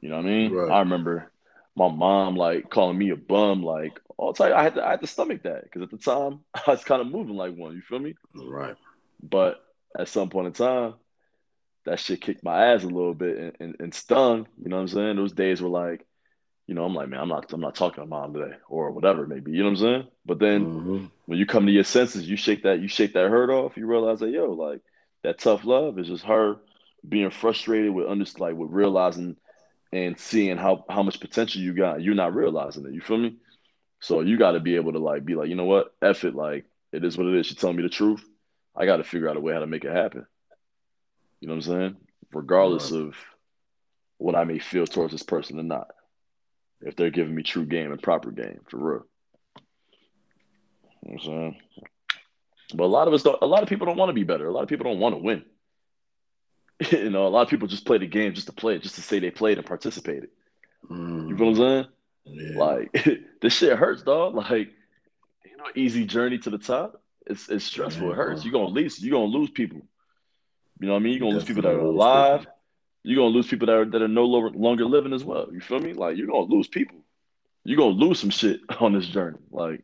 You 0.00 0.08
know 0.08 0.16
what 0.16 0.26
I 0.26 0.28
mean? 0.28 0.52
Right. 0.52 0.70
I 0.72 0.78
remember 0.80 1.31
my 1.76 1.88
mom 1.88 2.36
like 2.36 2.70
calling 2.70 2.98
me 2.98 3.10
a 3.10 3.16
bum, 3.16 3.62
like 3.62 3.98
all 4.16 4.32
time. 4.32 4.52
I 4.52 4.62
had 4.62 4.74
to 4.74 4.84
I 4.86 4.90
had 4.90 5.00
to 5.00 5.06
stomach 5.06 5.42
that 5.44 5.64
because 5.64 5.82
at 5.82 5.90
the 5.90 5.98
time 5.98 6.40
I 6.54 6.70
was 6.70 6.84
kind 6.84 7.00
of 7.00 7.08
moving 7.08 7.36
like 7.36 7.54
one. 7.54 7.74
You 7.74 7.82
feel 7.82 7.98
me? 7.98 8.14
Right. 8.34 8.76
But 9.22 9.62
at 9.98 10.08
some 10.08 10.30
point 10.30 10.48
in 10.48 10.52
time, 10.52 10.94
that 11.84 12.00
shit 12.00 12.20
kicked 12.20 12.44
my 12.44 12.72
ass 12.72 12.82
a 12.82 12.86
little 12.86 13.14
bit 13.14 13.36
and, 13.38 13.52
and, 13.60 13.76
and 13.80 13.94
stung. 13.94 14.46
You 14.62 14.68
know 14.68 14.76
what 14.76 14.82
I'm 14.82 14.88
saying? 14.88 15.16
Those 15.16 15.32
days 15.32 15.60
were 15.60 15.68
like, 15.68 16.06
you 16.66 16.74
know, 16.74 16.84
I'm 16.84 16.94
like, 16.94 17.08
man, 17.08 17.20
I'm 17.20 17.28
not, 17.28 17.52
I'm 17.52 17.60
not 17.60 17.74
talking 17.74 18.02
to 18.02 18.08
mom 18.08 18.32
today 18.32 18.56
or 18.68 18.90
whatever, 18.92 19.26
maybe. 19.26 19.52
You 19.52 19.58
know 19.58 19.64
what 19.64 19.70
I'm 19.70 19.76
saying? 19.76 20.06
But 20.24 20.38
then 20.38 20.64
mm-hmm. 20.64 21.06
when 21.26 21.38
you 21.38 21.46
come 21.46 21.66
to 21.66 21.72
your 21.72 21.84
senses, 21.84 22.28
you 22.28 22.36
shake 22.36 22.62
that, 22.62 22.80
you 22.80 22.88
shake 22.88 23.14
that 23.14 23.30
hurt 23.30 23.50
off. 23.50 23.76
You 23.76 23.86
realize 23.86 24.20
that, 24.20 24.30
yo, 24.30 24.52
like 24.52 24.80
that 25.22 25.38
tough 25.38 25.64
love 25.64 25.98
is 25.98 26.06
just 26.08 26.24
her 26.24 26.56
being 27.06 27.30
frustrated 27.30 27.92
with 27.92 28.08
under, 28.08 28.24
like 28.38 28.54
with 28.54 28.70
realizing 28.70 29.36
and 29.92 30.18
seeing 30.18 30.56
how 30.56 30.84
how 30.88 31.02
much 31.02 31.20
potential 31.20 31.60
you 31.60 31.74
got. 31.74 32.02
You're 32.02 32.14
not 32.14 32.34
realizing 32.34 32.86
it. 32.86 32.94
You 32.94 33.00
feel 33.00 33.18
me? 33.18 33.36
So 34.00 34.20
you 34.20 34.38
got 34.38 34.52
to 34.52 34.60
be 34.60 34.76
able 34.76 34.92
to 34.92 34.98
like 34.98 35.24
be 35.24 35.34
like, 35.34 35.48
you 35.48 35.54
know 35.54 35.64
what, 35.64 35.94
F 36.02 36.24
it. 36.24 36.34
Like 36.34 36.64
it 36.92 37.04
is 37.04 37.16
what 37.16 37.26
it 37.26 37.38
is. 37.38 37.46
She 37.46 37.54
telling 37.54 37.76
me 37.76 37.82
the 37.82 37.88
truth. 37.88 38.24
I 38.74 38.86
got 38.86 38.96
to 38.96 39.04
figure 39.04 39.28
out 39.28 39.36
a 39.36 39.40
way 39.40 39.52
how 39.52 39.60
to 39.60 39.66
make 39.66 39.84
it 39.84 39.94
happen. 39.94 40.26
You 41.40 41.48
know 41.48 41.54
what 41.54 41.66
I'm 41.66 41.72
saying? 41.72 41.96
Regardless 42.32 42.90
right. 42.90 43.02
of 43.02 43.16
what 44.16 44.34
I 44.34 44.44
may 44.44 44.58
feel 44.58 44.86
towards 44.86 45.12
this 45.12 45.22
person 45.22 45.58
or 45.58 45.64
not 45.64 45.88
if 46.84 46.96
they're 46.96 47.10
giving 47.10 47.34
me 47.34 47.42
true 47.42 47.64
game 47.64 47.92
and 47.92 48.02
proper 48.02 48.30
game 48.30 48.60
for 48.68 48.76
real. 48.76 49.06
You 51.02 51.10
know 51.10 51.14
I'm 51.14 51.20
saying? 51.20 51.56
But 52.74 52.84
a 52.84 52.86
lot 52.86 53.08
of 53.08 53.14
us 53.14 53.22
don't, 53.22 53.40
a 53.42 53.46
lot 53.46 53.62
of 53.62 53.68
people 53.68 53.86
don't 53.86 53.96
want 53.96 54.08
to 54.08 54.14
be 54.14 54.24
better. 54.24 54.46
A 54.48 54.52
lot 54.52 54.62
of 54.62 54.68
people 54.68 54.84
don't 54.84 55.00
want 55.00 55.14
to 55.14 55.22
win. 55.22 55.44
you 56.90 57.10
know, 57.10 57.26
a 57.26 57.28
lot 57.28 57.42
of 57.42 57.48
people 57.48 57.68
just 57.68 57.84
play 57.86 57.98
the 57.98 58.06
game 58.06 58.34
just 58.34 58.46
to 58.46 58.52
play 58.52 58.76
it, 58.76 58.82
just 58.82 58.96
to 58.96 59.02
say 59.02 59.18
they 59.18 59.30
played 59.30 59.58
and 59.58 59.66
participated. 59.66 60.30
Mm. 60.90 61.28
You 61.28 61.36
feel 61.36 61.52
what 61.52 61.60
I'm 61.60 61.84
saying? 61.84 61.86
Yeah. 62.24 62.58
Like 62.58 63.20
this 63.40 63.54
shit 63.54 63.78
hurts, 63.78 64.02
dog. 64.02 64.34
Like, 64.34 64.70
you 65.44 65.56
know, 65.56 65.64
easy 65.74 66.04
journey 66.04 66.38
to 66.38 66.50
the 66.50 66.58
top. 66.58 67.02
It's 67.26 67.48
it's 67.48 67.64
stressful. 67.64 68.06
Yeah, 68.06 68.12
it 68.12 68.16
hurts. 68.16 68.44
You're 68.44 68.52
gonna 68.52 68.66
lose. 68.66 69.02
You're 69.02 69.18
gonna 69.18 69.32
lose 69.32 69.50
people. 69.50 69.82
You 70.80 70.88
know 70.88 70.94
what 70.94 71.00
I 71.00 71.02
mean? 71.02 71.12
You're 71.12 71.20
gonna 71.20 71.34
lose 71.34 71.44
people 71.44 71.62
that 71.62 71.74
are 71.74 71.78
alive 71.78 72.46
you're 73.04 73.16
gonna 73.16 73.34
lose 73.34 73.48
people 73.48 73.66
that 73.66 73.76
are 73.76 73.84
that 73.84 74.02
are 74.02 74.08
no 74.08 74.24
longer 74.24 74.84
living 74.84 75.12
as 75.12 75.24
well. 75.24 75.48
You 75.52 75.60
feel 75.60 75.80
me? 75.80 75.92
Like 75.92 76.16
you're 76.16 76.28
gonna 76.28 76.52
lose 76.52 76.68
people. 76.68 76.98
You're 77.64 77.78
gonna 77.78 77.90
lose 77.90 78.20
some 78.20 78.30
shit 78.30 78.60
on 78.80 78.92
this 78.92 79.06
journey. 79.06 79.38
Like, 79.50 79.82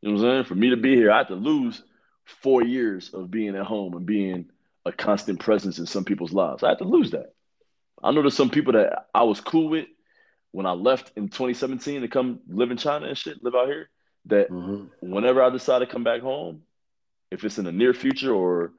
you 0.00 0.08
know 0.08 0.14
what 0.14 0.24
I'm 0.24 0.32
saying? 0.36 0.44
For 0.44 0.54
me 0.54 0.70
to 0.70 0.76
be 0.76 0.94
here, 0.94 1.10
I 1.10 1.18
have 1.18 1.28
to 1.28 1.34
lose 1.34 1.82
four 2.24 2.62
years 2.62 3.12
of 3.12 3.30
being 3.30 3.56
at 3.56 3.66
home 3.66 3.94
and 3.94 4.06
being 4.06 4.50
a 4.86 4.92
constant 4.92 5.40
presence 5.40 5.78
in 5.78 5.86
some 5.86 6.04
people's 6.04 6.32
lives. 6.32 6.62
I 6.62 6.70
had 6.70 6.78
to 6.78 6.84
lose 6.84 7.10
that. 7.10 7.34
I 8.02 8.12
know 8.12 8.22
there's 8.22 8.36
some 8.36 8.50
people 8.50 8.74
that 8.74 9.08
I 9.12 9.24
was 9.24 9.40
cool 9.40 9.68
with 9.68 9.86
when 10.52 10.64
I 10.64 10.72
left 10.72 11.12
in 11.16 11.28
2017 11.28 12.02
to 12.02 12.08
come 12.08 12.40
live 12.48 12.70
in 12.70 12.76
China 12.76 13.06
and 13.06 13.18
shit, 13.18 13.42
live 13.42 13.54
out 13.54 13.66
here. 13.66 13.90
That 14.26 14.50
mm-hmm. 14.50 15.10
whenever 15.12 15.42
I 15.42 15.50
decide 15.50 15.80
to 15.80 15.86
come 15.86 16.04
back 16.04 16.20
home, 16.20 16.62
if 17.30 17.44
it's 17.44 17.58
in 17.58 17.64
the 17.64 17.72
near 17.72 17.94
future 17.94 18.32
or 18.32 18.72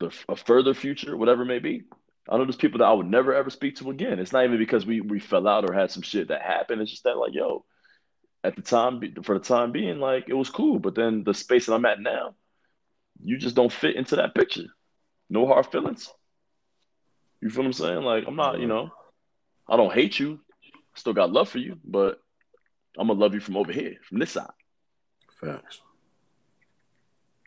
the 0.00 0.12
a 0.28 0.36
further 0.36 0.74
future, 0.74 1.16
whatever 1.16 1.42
it 1.42 1.46
may 1.46 1.58
be, 1.58 1.84
I 2.28 2.36
know 2.36 2.44
there's 2.44 2.56
people 2.56 2.78
that 2.78 2.86
I 2.86 2.92
would 2.92 3.06
never 3.06 3.34
ever 3.34 3.50
speak 3.50 3.76
to 3.76 3.90
again. 3.90 4.18
It's 4.18 4.32
not 4.32 4.44
even 4.44 4.58
because 4.58 4.86
we 4.86 5.00
we 5.00 5.18
fell 5.18 5.46
out 5.48 5.68
or 5.68 5.72
had 5.72 5.90
some 5.90 6.02
shit 6.02 6.28
that 6.28 6.42
happened. 6.42 6.82
It's 6.82 6.90
just 6.90 7.04
that 7.04 7.16
like, 7.16 7.32
yo, 7.32 7.64
at 8.44 8.56
the 8.56 8.62
time, 8.62 9.00
for 9.22 9.38
the 9.38 9.44
time 9.44 9.72
being, 9.72 9.98
like 9.98 10.28
it 10.28 10.34
was 10.34 10.50
cool. 10.50 10.78
But 10.78 10.94
then 10.94 11.24
the 11.24 11.34
space 11.34 11.66
that 11.66 11.74
I'm 11.74 11.84
at 11.84 12.00
now, 12.00 12.34
you 13.22 13.38
just 13.38 13.56
don't 13.56 13.72
fit 13.72 13.96
into 13.96 14.16
that 14.16 14.34
picture. 14.34 14.66
No 15.30 15.46
hard 15.46 15.66
feelings. 15.66 16.10
You 17.40 17.50
feel 17.50 17.62
what 17.62 17.66
I'm 17.66 17.72
saying? 17.72 18.02
Like 18.02 18.24
I'm 18.26 18.36
not, 18.36 18.54
you 18.54 18.66
mm-hmm. 18.66 18.68
know, 18.68 18.90
I 19.68 19.76
don't 19.76 19.92
hate 19.92 20.18
you. 20.18 20.40
Still 20.94 21.12
got 21.12 21.32
love 21.32 21.48
for 21.48 21.58
you, 21.58 21.78
but 21.84 22.20
I'm 22.98 23.08
gonna 23.08 23.20
love 23.20 23.34
you 23.34 23.40
from 23.40 23.56
over 23.56 23.72
here, 23.72 23.96
from 24.08 24.18
this 24.18 24.32
side. 24.32 24.50
Facts. 25.40 25.80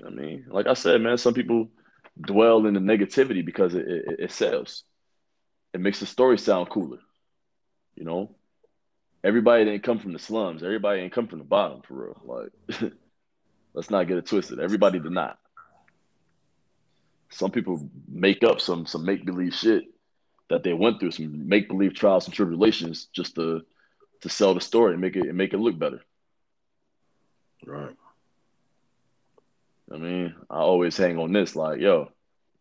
I 0.06 0.10
mean, 0.10 0.46
like 0.50 0.68
I 0.68 0.74
said, 0.74 1.02
man, 1.02 1.18
some 1.18 1.34
people 1.34 1.70
dwell 2.20 2.66
in 2.66 2.74
the 2.74 2.80
negativity 2.80 3.46
because 3.46 3.76
it, 3.76 3.88
it, 3.88 4.06
it 4.20 4.32
sells. 4.32 4.84
It 5.74 5.82
makes 5.82 6.00
the 6.00 6.06
story 6.06 6.38
sound 6.38 6.70
cooler. 6.70 7.00
You 7.96 8.06
know, 8.06 8.36
everybody 9.24 9.66
didn't 9.66 9.84
come 9.84 10.00
from 10.00 10.14
the 10.14 10.20
slums. 10.20 10.64
Everybody 10.64 11.02
ain't 11.02 11.14
come 11.14 11.28
from 11.28 11.40
the 11.40 11.46
bottom 11.46 11.82
for 11.82 11.94
real. 11.94 12.22
Like, 12.24 12.94
let's 13.74 13.90
not 13.90 14.08
get 14.08 14.18
it 14.18 14.26
twisted. 14.26 14.60
Everybody 14.60 15.00
did 15.00 15.12
not. 15.12 15.38
Some 17.42 17.50
people 17.50 17.90
make 18.08 18.44
up 18.44 18.62
some 18.62 18.86
some 18.86 19.04
make 19.04 19.26
believe 19.26 19.56
shit 19.56 19.86
that 20.52 20.62
they 20.62 20.74
went 20.74 21.00
through, 21.00 21.10
some 21.10 21.48
make 21.48 21.68
believe 21.68 21.96
trials 21.96 22.26
and 22.26 22.36
tribulations, 22.36 23.08
just 23.16 23.34
to 23.34 23.64
to 24.22 24.30
sell 24.30 24.54
the 24.54 24.62
story 24.62 24.92
and 24.92 25.02
make 25.02 25.16
it 25.16 25.28
and 25.28 25.36
make 25.36 25.52
it 25.52 25.58
look 25.58 25.80
better. 25.80 26.02
Right. 27.66 27.96
I 29.92 29.98
mean, 29.98 30.36
I 30.52 30.60
always 30.60 30.96
hang 30.96 31.18
on 31.18 31.34
this, 31.34 31.56
like, 31.56 31.80
yo, 31.80 32.12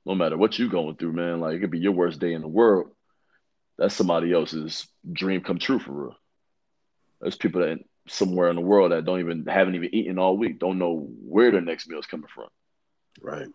no 0.07 0.15
matter 0.15 0.39
what 0.39 0.59
you 0.59 0.71
going 0.71 0.97
through, 0.97 1.13
man, 1.13 1.41
like 1.41 1.57
it 1.57 1.61
could 1.61 1.71
be 1.71 1.79
your 1.79 1.93
worst 1.93 2.19
day 2.19 2.33
in 2.33 2.41
the 2.41 2.49
world. 2.49 2.91
That's 3.77 3.95
somebody 3.95 4.33
else's 4.33 4.87
dream 5.13 5.43
come 5.43 5.59
true 5.59 5.79
for 5.79 5.93
real. 5.93 6.17
There's 7.21 7.37
people 7.37 7.61
that 7.61 7.81
somewhere 8.09 8.49
in 8.49 8.57
the 8.57 8.63
world 8.63 8.93
that 8.93 9.05
don't 9.05 9.21
even 9.21 9.45
haven't 9.45 9.75
even 9.75 9.95
eaten 9.95 10.19
all 10.19 10.39
week, 10.39 10.59
don't 10.59 10.79
know 10.79 11.07
where 11.21 11.51
their 11.51 11.61
next 11.61 11.87
meal 11.87 11.99
is 11.99 12.07
coming 12.07 12.31
from. 12.35 12.49
Right. 13.21 13.49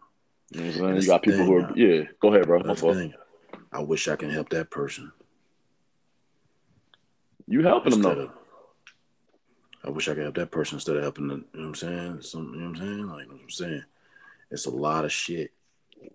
You 0.52 0.62
know 0.62 0.82
what 0.82 0.90
I'm? 0.92 0.96
You 1.02 1.08
got 1.08 1.24
people 1.24 1.40
thing, 1.40 1.48
who 1.48 1.56
are 1.56 1.78
yeah. 1.78 2.04
Go 2.22 2.34
ahead, 2.34 2.48
bro. 2.48 2.60
My 2.60 2.76
fault. 2.76 2.98
I 3.72 3.82
wish 3.82 4.08
I 4.08 4.16
can 4.16 4.30
help 4.30 4.50
that 4.50 4.70
person. 4.70 5.12
You 7.48 7.62
helping 7.64 7.92
them 7.92 8.02
though. 8.02 8.12
Of, 8.12 8.32
I 9.84 9.90
wish 9.90 10.08
I 10.08 10.14
could 10.16 10.24
help 10.24 10.36
that 10.36 10.52
person 10.52 10.78
instead 10.78 10.96
of 10.96 11.04
helping 11.04 11.28
them. 11.28 11.46
You 11.54 11.60
know 11.60 11.68
what 11.68 11.70
I'm 11.70 11.76
saying? 11.76 12.22
Some, 12.22 12.54
you 12.54 12.62
know 12.62 12.70
what 12.70 12.80
I'm 12.80 12.86
saying? 12.86 13.08
Like, 13.08 13.24
you 13.24 13.30
know 13.30 13.36
what 13.36 13.44
I'm 13.44 13.50
saying? 13.50 13.84
It's 14.50 14.66
a 14.66 14.72
lot 14.72 15.06
of 15.06 15.12
shit. 15.12 15.52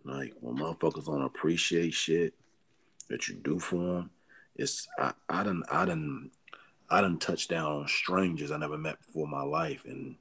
Like, 0.05 0.35
when 0.41 0.57
motherfuckers 0.57 1.07
don't 1.07 1.23
appreciate 1.23 1.95
shit 1.95 2.35
that 3.09 3.29
you 3.29 3.37
do 3.37 3.59
for 3.61 3.77
them, 3.77 4.11
it's, 4.57 4.89
I, 4.99 5.13
I 5.29 5.45
done, 5.45 5.63
I 5.71 5.85
done, 5.85 6.31
I 6.89 7.01
done 7.01 7.19
touched 7.19 7.51
down 7.51 7.71
on 7.71 7.89
strangers 7.89 8.51
I 8.51 8.57
never 8.57 8.79
met 8.79 9.01
before 9.01 9.25
in 9.25 9.31
my 9.31 9.43
life, 9.43 9.85
and 9.85 10.17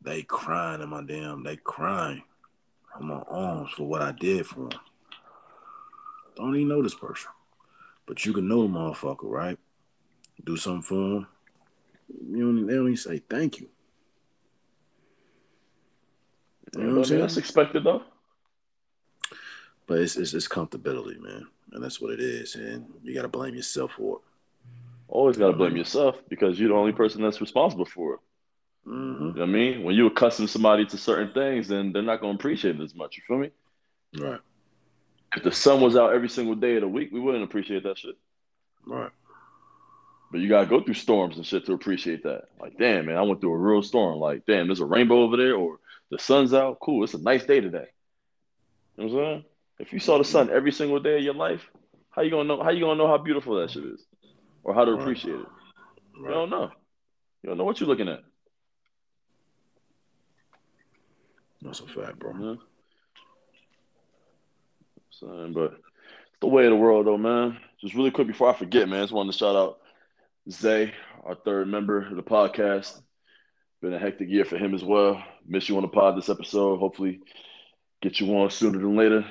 they 0.00 0.22
crying 0.22 0.80
in 0.80 0.88
my 0.88 1.02
damn, 1.02 1.42
they 1.42 1.56
crying 1.56 2.22
on 2.98 3.06
my 3.06 3.22
arms 3.28 3.70
for 3.76 3.84
what 3.84 4.02
I 4.02 4.12
did 4.12 4.46
for 4.46 4.68
them. 4.68 4.80
Don't 6.36 6.56
even 6.56 6.68
know 6.68 6.82
this 6.82 6.94
person. 6.94 7.30
But 8.06 8.24
you 8.24 8.32
can 8.32 8.48
know 8.48 8.62
the 8.62 8.68
motherfucker, 8.68 9.24
right? 9.24 9.58
Do 10.44 10.56
something 10.56 10.82
for 10.82 10.94
them 10.94 11.26
you 12.20 12.40
don't, 12.40 12.66
they 12.66 12.74
don't 12.74 12.86
even 12.86 12.96
say 12.96 13.18
thank 13.18 13.60
you. 13.60 13.68
You 16.74 16.82
know 16.82 16.88
what 16.90 16.98
I'm 16.98 17.04
saying? 17.04 17.20
That's 17.20 17.36
expected 17.36 17.84
though. 17.84 18.02
But 19.86 19.98
it's, 19.98 20.16
it's, 20.16 20.32
it's 20.32 20.48
comfortability, 20.48 21.20
man, 21.20 21.46
and 21.72 21.84
that's 21.84 22.00
what 22.00 22.12
it 22.12 22.20
is. 22.20 22.54
And 22.54 22.86
you 23.02 23.14
got 23.14 23.22
to 23.22 23.28
blame 23.28 23.54
yourself 23.54 23.92
for 23.92 24.16
it. 24.16 24.22
Always 25.08 25.36
got 25.36 25.48
to 25.48 25.56
blame 25.56 25.76
yourself 25.76 26.16
because 26.28 26.58
you're 26.58 26.70
the 26.70 26.74
only 26.74 26.92
person 26.92 27.20
that's 27.20 27.40
responsible 27.40 27.84
for 27.84 28.14
it. 28.14 28.20
Mm-hmm. 28.86 29.26
You 29.26 29.32
know 29.32 29.40
what 29.40 29.42
I 29.42 29.46
mean? 29.46 29.82
When 29.84 29.94
you 29.94 30.06
accustom 30.06 30.46
somebody 30.48 30.84
to 30.86 30.98
certain 30.98 31.32
things, 31.32 31.68
then 31.68 31.92
they're 31.92 32.02
not 32.02 32.20
going 32.20 32.36
to 32.36 32.40
appreciate 32.40 32.80
it 32.80 32.82
as 32.82 32.94
much. 32.94 33.16
You 33.16 33.22
feel 33.26 33.38
me? 33.38 33.50
Right. 34.18 34.40
If 35.36 35.44
the 35.44 35.52
sun 35.52 35.80
was 35.80 35.96
out 35.96 36.12
every 36.12 36.28
single 36.28 36.54
day 36.54 36.74
of 36.76 36.82
the 36.82 36.88
week, 36.88 37.10
we 37.12 37.20
wouldn't 37.20 37.44
appreciate 37.44 37.84
that 37.84 37.98
shit. 37.98 38.16
Right. 38.84 39.10
But 40.30 40.40
you 40.40 40.48
gotta 40.48 40.66
go 40.66 40.82
through 40.82 40.94
storms 40.94 41.36
and 41.36 41.44
shit 41.44 41.66
to 41.66 41.74
appreciate 41.74 42.22
that. 42.22 42.44
Like, 42.58 42.78
damn, 42.78 43.04
man, 43.06 43.18
I 43.18 43.22
went 43.22 43.42
through 43.42 43.52
a 43.52 43.58
real 43.58 43.82
storm. 43.82 44.18
Like, 44.18 44.46
damn, 44.46 44.66
there's 44.66 44.80
a 44.80 44.86
rainbow 44.86 45.22
over 45.22 45.36
there, 45.36 45.54
or 45.54 45.78
the 46.10 46.18
sun's 46.18 46.54
out. 46.54 46.78
Cool, 46.80 47.04
it's 47.04 47.12
a 47.12 47.18
nice 47.18 47.44
day 47.44 47.60
today. 47.60 47.88
You 48.96 49.04
know 49.04 49.14
what 49.14 49.22
I'm 49.22 49.26
saying? 49.26 49.44
If 49.78 49.92
you 49.92 49.98
saw 49.98 50.16
the 50.16 50.24
sun 50.24 50.48
every 50.48 50.72
single 50.72 51.00
day 51.00 51.18
of 51.18 51.22
your 51.22 51.34
life, 51.34 51.60
how 52.10 52.22
you 52.22 52.30
gonna 52.30 52.44
know? 52.44 52.62
How 52.62 52.70
you 52.70 52.80
gonna 52.80 52.96
know 52.96 53.08
how 53.08 53.18
beautiful 53.18 53.60
that 53.60 53.70
shit 53.70 53.84
is, 53.84 54.04
or 54.64 54.72
how 54.72 54.86
to 54.86 54.92
appreciate 54.92 55.34
it? 55.34 55.46
Right. 56.18 56.28
You 56.28 56.30
don't 56.30 56.50
know. 56.50 56.70
You 57.42 57.48
don't 57.48 57.58
know 57.58 57.64
what 57.64 57.80
you're 57.80 57.88
looking 57.88 58.08
at. 58.08 58.22
That's 61.62 61.80
a 61.80 61.86
fact, 61.86 62.18
bro. 62.18 62.32
Yeah. 62.38 62.54
Saying, 65.10 65.52
but 65.52 65.74
it's 65.74 66.40
the 66.40 66.48
way 66.48 66.64
of 66.64 66.70
the 66.70 66.76
world, 66.76 67.06
though, 67.06 67.18
man. 67.18 67.58
Just 67.80 67.94
really 67.94 68.10
quick 68.10 68.26
before 68.26 68.50
I 68.50 68.56
forget, 68.56 68.88
man, 68.88 69.02
just 69.02 69.12
wanted 69.12 69.32
to 69.32 69.38
shout 69.38 69.56
out 69.56 69.78
Zay, 70.50 70.92
our 71.24 71.36
third 71.36 71.68
member 71.68 72.06
of 72.06 72.16
the 72.16 72.22
podcast. 72.22 73.00
Been 73.80 73.92
a 73.92 73.98
hectic 73.98 74.28
year 74.28 74.44
for 74.44 74.56
him 74.56 74.74
as 74.74 74.84
well. 74.84 75.22
Miss 75.46 75.68
you 75.68 75.76
on 75.76 75.82
the 75.82 75.88
pod 75.88 76.16
this 76.16 76.28
episode. 76.28 76.78
Hopefully, 76.78 77.20
get 78.00 78.20
you 78.20 78.36
on 78.36 78.50
sooner 78.50 78.78
than 78.78 78.96
later. 78.96 79.24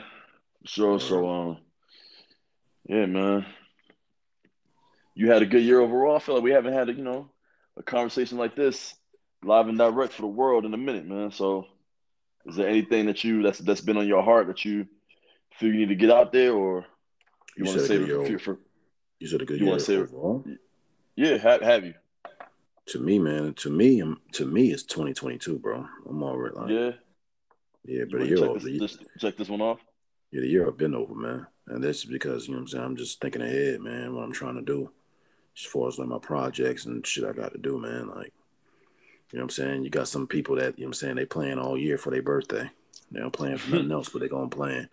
Sure. 0.65 0.99
So, 0.99 1.29
um, 1.29 1.57
yeah, 2.87 3.05
man. 3.05 3.45
You 5.15 5.31
had 5.31 5.41
a 5.41 5.45
good 5.45 5.63
year 5.63 5.79
overall. 5.79 6.15
I 6.15 6.19
feel 6.19 6.35
like 6.35 6.43
we 6.43 6.51
haven't 6.51 6.73
had 6.73 6.89
a, 6.89 6.93
you 6.93 7.03
know, 7.03 7.29
a 7.77 7.83
conversation 7.83 8.37
like 8.37 8.55
this 8.55 8.95
live 9.43 9.67
and 9.67 9.77
direct 9.77 10.13
for 10.13 10.21
the 10.21 10.27
world 10.27 10.65
in 10.65 10.73
a 10.73 10.77
minute, 10.77 11.05
man. 11.05 11.31
So, 11.31 11.67
is 12.45 12.55
there 12.55 12.67
anything 12.67 13.05
that 13.05 13.23
you 13.23 13.43
that's 13.43 13.59
that's 13.59 13.81
been 13.81 13.97
on 13.97 14.07
your 14.07 14.23
heart 14.23 14.47
that 14.47 14.65
you 14.65 14.87
feel 15.57 15.69
you 15.69 15.79
need 15.79 15.89
to 15.89 15.95
get 15.95 16.11
out 16.11 16.31
there, 16.31 16.53
or 16.53 16.85
you, 17.55 17.63
you 17.63 17.65
want 17.65 17.79
to 17.79 17.85
save 17.85 18.09
it 18.09 18.27
for, 18.27 18.39
for? 18.39 18.59
You 19.19 19.27
said 19.27 19.41
a 19.41 19.45
good 19.45 19.59
you 19.59 19.65
year 19.65 19.71
want 19.71 19.79
to 19.79 19.85
say 19.85 19.97
overall. 19.97 20.43
Yeah, 21.15 21.37
have, 21.37 21.61
have 21.61 21.85
you? 21.85 21.93
To 22.87 22.99
me, 22.99 23.19
man, 23.19 23.53
to 23.55 23.69
me, 23.69 24.01
um, 24.01 24.19
to 24.33 24.45
me, 24.45 24.71
it's 24.71 24.83
2022, 24.83 25.59
bro. 25.59 25.85
I'm 26.09 26.23
already 26.23 26.55
like, 26.55 26.69
yeah, 26.69 26.91
yeah, 27.85 28.03
but 28.09 28.21
the 28.21 28.27
year, 28.27 28.37
check 28.37 28.53
this, 28.53 28.79
this, 28.79 28.97
check 29.19 29.37
this 29.37 29.49
one 29.49 29.61
off. 29.61 29.79
Yeah, 30.31 30.41
the 30.41 30.47
year 30.47 30.67
I've 30.67 30.77
been 30.77 30.95
over, 30.95 31.13
man, 31.13 31.45
and 31.67 31.83
that's 31.83 32.05
because 32.05 32.47
you 32.47 32.53
know 32.53 32.57
what 32.57 32.61
I'm 32.61 32.67
saying. 32.69 32.83
I'm 32.83 32.95
just 32.95 33.21
thinking 33.21 33.41
ahead, 33.41 33.81
man. 33.81 34.15
What 34.15 34.23
I'm 34.23 34.33
trying 34.33 34.55
to 34.55 34.61
do, 34.61 34.89
as 35.55 35.63
far 35.63 35.87
as 35.87 35.99
like 35.99 36.07
my 36.07 36.19
projects 36.19 36.85
and 36.85 37.05
shit 37.05 37.23
I 37.23 37.33
got 37.33 37.51
to 37.51 37.59
do, 37.59 37.79
man. 37.79 38.09
Like, 38.09 38.33
you 39.31 39.39
know 39.39 39.43
what 39.43 39.45
I'm 39.45 39.49
saying. 39.49 39.83
You 39.83 39.89
got 39.89 40.07
some 40.07 40.27
people 40.27 40.55
that 40.57 40.77
you 40.77 40.83
know 40.83 40.87
what 40.87 40.89
I'm 40.89 40.93
saying 40.93 41.15
they 41.15 41.25
playing 41.25 41.59
all 41.59 41.77
year 41.77 41.97
for 41.97 42.11
their 42.11 42.21
birthday. 42.21 42.69
They 43.11 43.19
don't 43.19 43.31
plan 43.31 43.57
for 43.57 43.71
nothing 43.71 43.91
else, 43.91 44.09
but 44.09 44.19
they're 44.19 44.29
going 44.29 44.49
plan. 44.49 44.89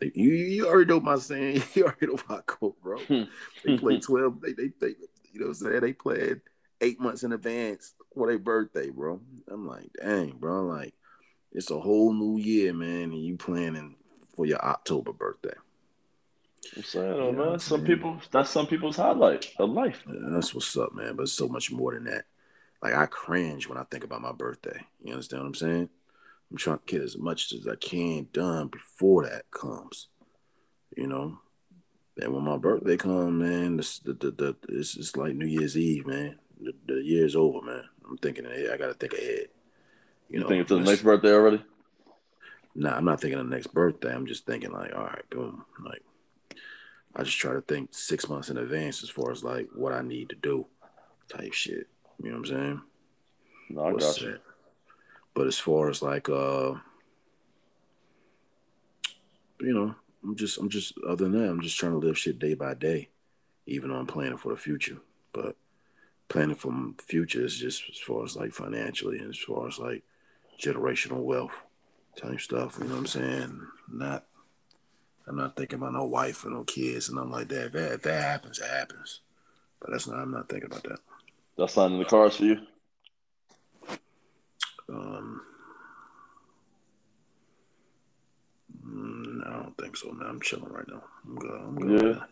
They, 0.00 0.12
you 0.14 0.30
you 0.30 0.66
already 0.68 0.88
know 0.88 1.00
my 1.00 1.16
saying. 1.16 1.62
You 1.74 1.84
already 1.84 2.06
know 2.06 2.18
my 2.28 2.40
quote, 2.46 2.80
bro. 2.82 2.98
Hmm. 2.98 3.24
they 3.64 3.78
play 3.78 4.00
twelve. 4.00 4.40
They 4.40 4.52
they 4.52 4.70
they 4.80 4.94
you 5.32 5.40
know 5.40 5.46
what 5.46 5.48
I'm 5.48 5.54
saying? 5.54 5.80
They 5.80 5.92
played 5.92 6.40
eight 6.80 7.00
months 7.00 7.22
in 7.22 7.32
advance 7.32 7.94
for 8.14 8.26
their 8.26 8.38
birthday, 8.38 8.90
bro. 8.90 9.20
I'm 9.50 9.66
like, 9.66 9.90
dang, 10.00 10.32
bro. 10.38 10.66
Like, 10.66 10.94
it's 11.52 11.70
a 11.70 11.78
whole 11.78 12.12
new 12.12 12.38
year, 12.38 12.72
man, 12.72 13.12
and 13.12 13.24
you 13.24 13.36
planning 13.36 13.96
for 14.34 14.46
your 14.46 14.62
October 14.62 15.12
birthday. 15.12 15.54
I'm 16.76 16.82
saying, 16.82 17.12
oh, 17.14 17.32
man, 17.32 17.58
some 17.58 17.84
people 17.84 18.20
that's 18.30 18.50
some 18.50 18.66
people's 18.66 18.96
highlight 18.96 19.50
of 19.58 19.70
life. 19.70 20.04
Yeah, 20.06 20.28
that's 20.30 20.54
what's 20.54 20.76
up, 20.76 20.94
man. 20.94 21.16
But 21.16 21.24
it's 21.24 21.32
so 21.32 21.48
much 21.48 21.70
more 21.70 21.94
than 21.94 22.04
that. 22.04 22.24
Like 22.82 22.94
I 22.94 23.06
cringe 23.06 23.68
when 23.68 23.78
I 23.78 23.84
think 23.84 24.04
about 24.04 24.22
my 24.22 24.32
birthday. 24.32 24.84
You 25.02 25.12
understand 25.12 25.42
what 25.42 25.48
I'm 25.48 25.54
saying? 25.54 25.88
I'm 26.50 26.56
trying 26.56 26.78
to 26.78 26.84
get 26.86 27.02
as 27.02 27.16
much 27.16 27.52
as 27.52 27.66
I 27.66 27.76
can 27.76 28.28
done 28.32 28.68
before 28.68 29.24
that 29.26 29.50
comes. 29.50 30.08
You 30.96 31.06
know, 31.06 31.38
and 32.18 32.34
when 32.34 32.44
my 32.44 32.58
birthday 32.58 32.96
comes, 32.96 33.40
man, 33.40 33.76
this, 33.76 33.98
the, 34.00 34.12
the, 34.12 34.30
the, 34.32 34.56
it's, 34.68 34.96
it's 34.96 35.16
like 35.16 35.34
New 35.34 35.46
Year's 35.46 35.78
Eve, 35.78 36.06
man. 36.06 36.38
The, 36.60 36.72
the 36.86 37.02
year's 37.02 37.34
over, 37.34 37.62
man. 37.62 37.84
I'm 38.08 38.18
thinking 38.18 38.44
ahead. 38.44 38.70
I 38.72 38.76
got 38.76 38.88
to 38.88 38.94
think 38.94 39.14
ahead. 39.14 39.48
You, 40.28 40.38
you 40.38 40.40
know, 40.40 40.48
thinking 40.48 40.66
to 40.66 40.74
the 40.74 40.82
next 40.82 41.02
birthday 41.02 41.32
already? 41.32 41.64
Nah, 42.74 42.96
I'm 42.96 43.04
not 43.04 43.20
thinking 43.20 43.38
of 43.38 43.48
the 43.48 43.54
next 43.54 43.72
birthday. 43.72 44.14
I'm 44.14 44.26
just 44.26 44.46
thinking 44.46 44.72
like, 44.72 44.94
all 44.94 45.04
right, 45.04 45.28
boom. 45.30 45.64
Like, 45.84 46.02
I 47.16 47.22
just 47.22 47.38
try 47.38 47.52
to 47.54 47.60
think 47.62 47.90
six 47.92 48.28
months 48.28 48.50
in 48.50 48.58
advance 48.58 49.02
as 49.02 49.10
far 49.10 49.30
as 49.30 49.42
like 49.42 49.68
what 49.74 49.92
I 49.92 50.02
need 50.02 50.28
to 50.30 50.36
do, 50.36 50.66
type 51.28 51.52
shit. 51.52 51.88
You 52.22 52.30
know 52.30 52.38
what 52.38 52.50
I'm 52.50 52.56
saying? 52.56 52.82
No, 53.70 53.80
I 53.82 53.92
What's 53.92 54.06
got 54.06 54.20
you. 54.20 54.32
That? 54.32 54.40
But 55.34 55.46
as 55.46 55.58
far 55.58 55.90
as 55.90 56.02
like, 56.02 56.28
uh, 56.28 56.74
you 59.60 59.72
know, 59.72 59.94
I'm 60.22 60.36
just 60.36 60.58
I'm 60.58 60.68
just 60.68 60.94
other 61.06 61.24
than 61.24 61.32
that, 61.32 61.50
I'm 61.50 61.62
just 61.62 61.78
trying 61.78 61.92
to 61.92 61.98
live 61.98 62.18
shit 62.18 62.38
day 62.38 62.54
by 62.54 62.74
day, 62.74 63.08
even 63.66 63.90
though 63.90 63.96
I'm 63.96 64.06
planning 64.06 64.36
for 64.38 64.50
the 64.50 64.60
future. 64.60 64.98
But 65.32 65.56
planning 66.28 66.54
for 66.54 66.70
the 66.70 67.02
future 67.02 67.44
is 67.44 67.56
just 67.56 67.82
as 67.90 67.98
far 67.98 68.24
as 68.24 68.36
like 68.36 68.52
financially 68.52 69.18
and 69.18 69.30
as 69.30 69.38
far 69.38 69.66
as 69.66 69.78
like 69.78 70.02
generational 70.60 71.22
wealth 71.22 71.62
type 72.16 72.40
stuff. 72.40 72.76
You 72.78 72.84
know 72.84 72.94
what 72.94 73.00
I'm 73.00 73.06
saying? 73.06 73.66
Not 73.90 74.26
I'm 75.26 75.36
not 75.36 75.56
thinking 75.56 75.78
about 75.78 75.94
no 75.94 76.04
wife 76.04 76.44
or 76.44 76.50
no 76.50 76.64
kids 76.64 77.08
and 77.08 77.16
nothing 77.16 77.32
like 77.32 77.48
that. 77.48 77.66
If 77.66 77.72
that, 77.72 77.92
if 77.92 78.02
that 78.02 78.22
happens, 78.22 78.58
it 78.58 78.68
happens. 78.68 79.20
But 79.80 79.90
that's 79.90 80.06
not 80.06 80.18
I'm 80.18 80.30
not 80.30 80.48
thinking 80.48 80.70
about 80.70 80.84
that. 80.84 81.00
That's 81.56 81.76
not 81.76 81.90
in 81.90 81.98
the 81.98 82.04
cards 82.04 82.36
for 82.36 82.44
you. 82.44 82.58
Um, 84.88 85.40
mm, 88.86 89.46
I 89.46 89.62
don't 89.62 89.76
think 89.78 89.96
so, 89.96 90.10
man. 90.12 90.28
I'm 90.28 90.40
chilling 90.40 90.72
right 90.72 90.88
now. 90.88 91.02
I'm 91.26 91.36
good. 91.36 91.60
I'm 91.60 91.76
good. 91.76 92.16
Yeah. 92.16 92.24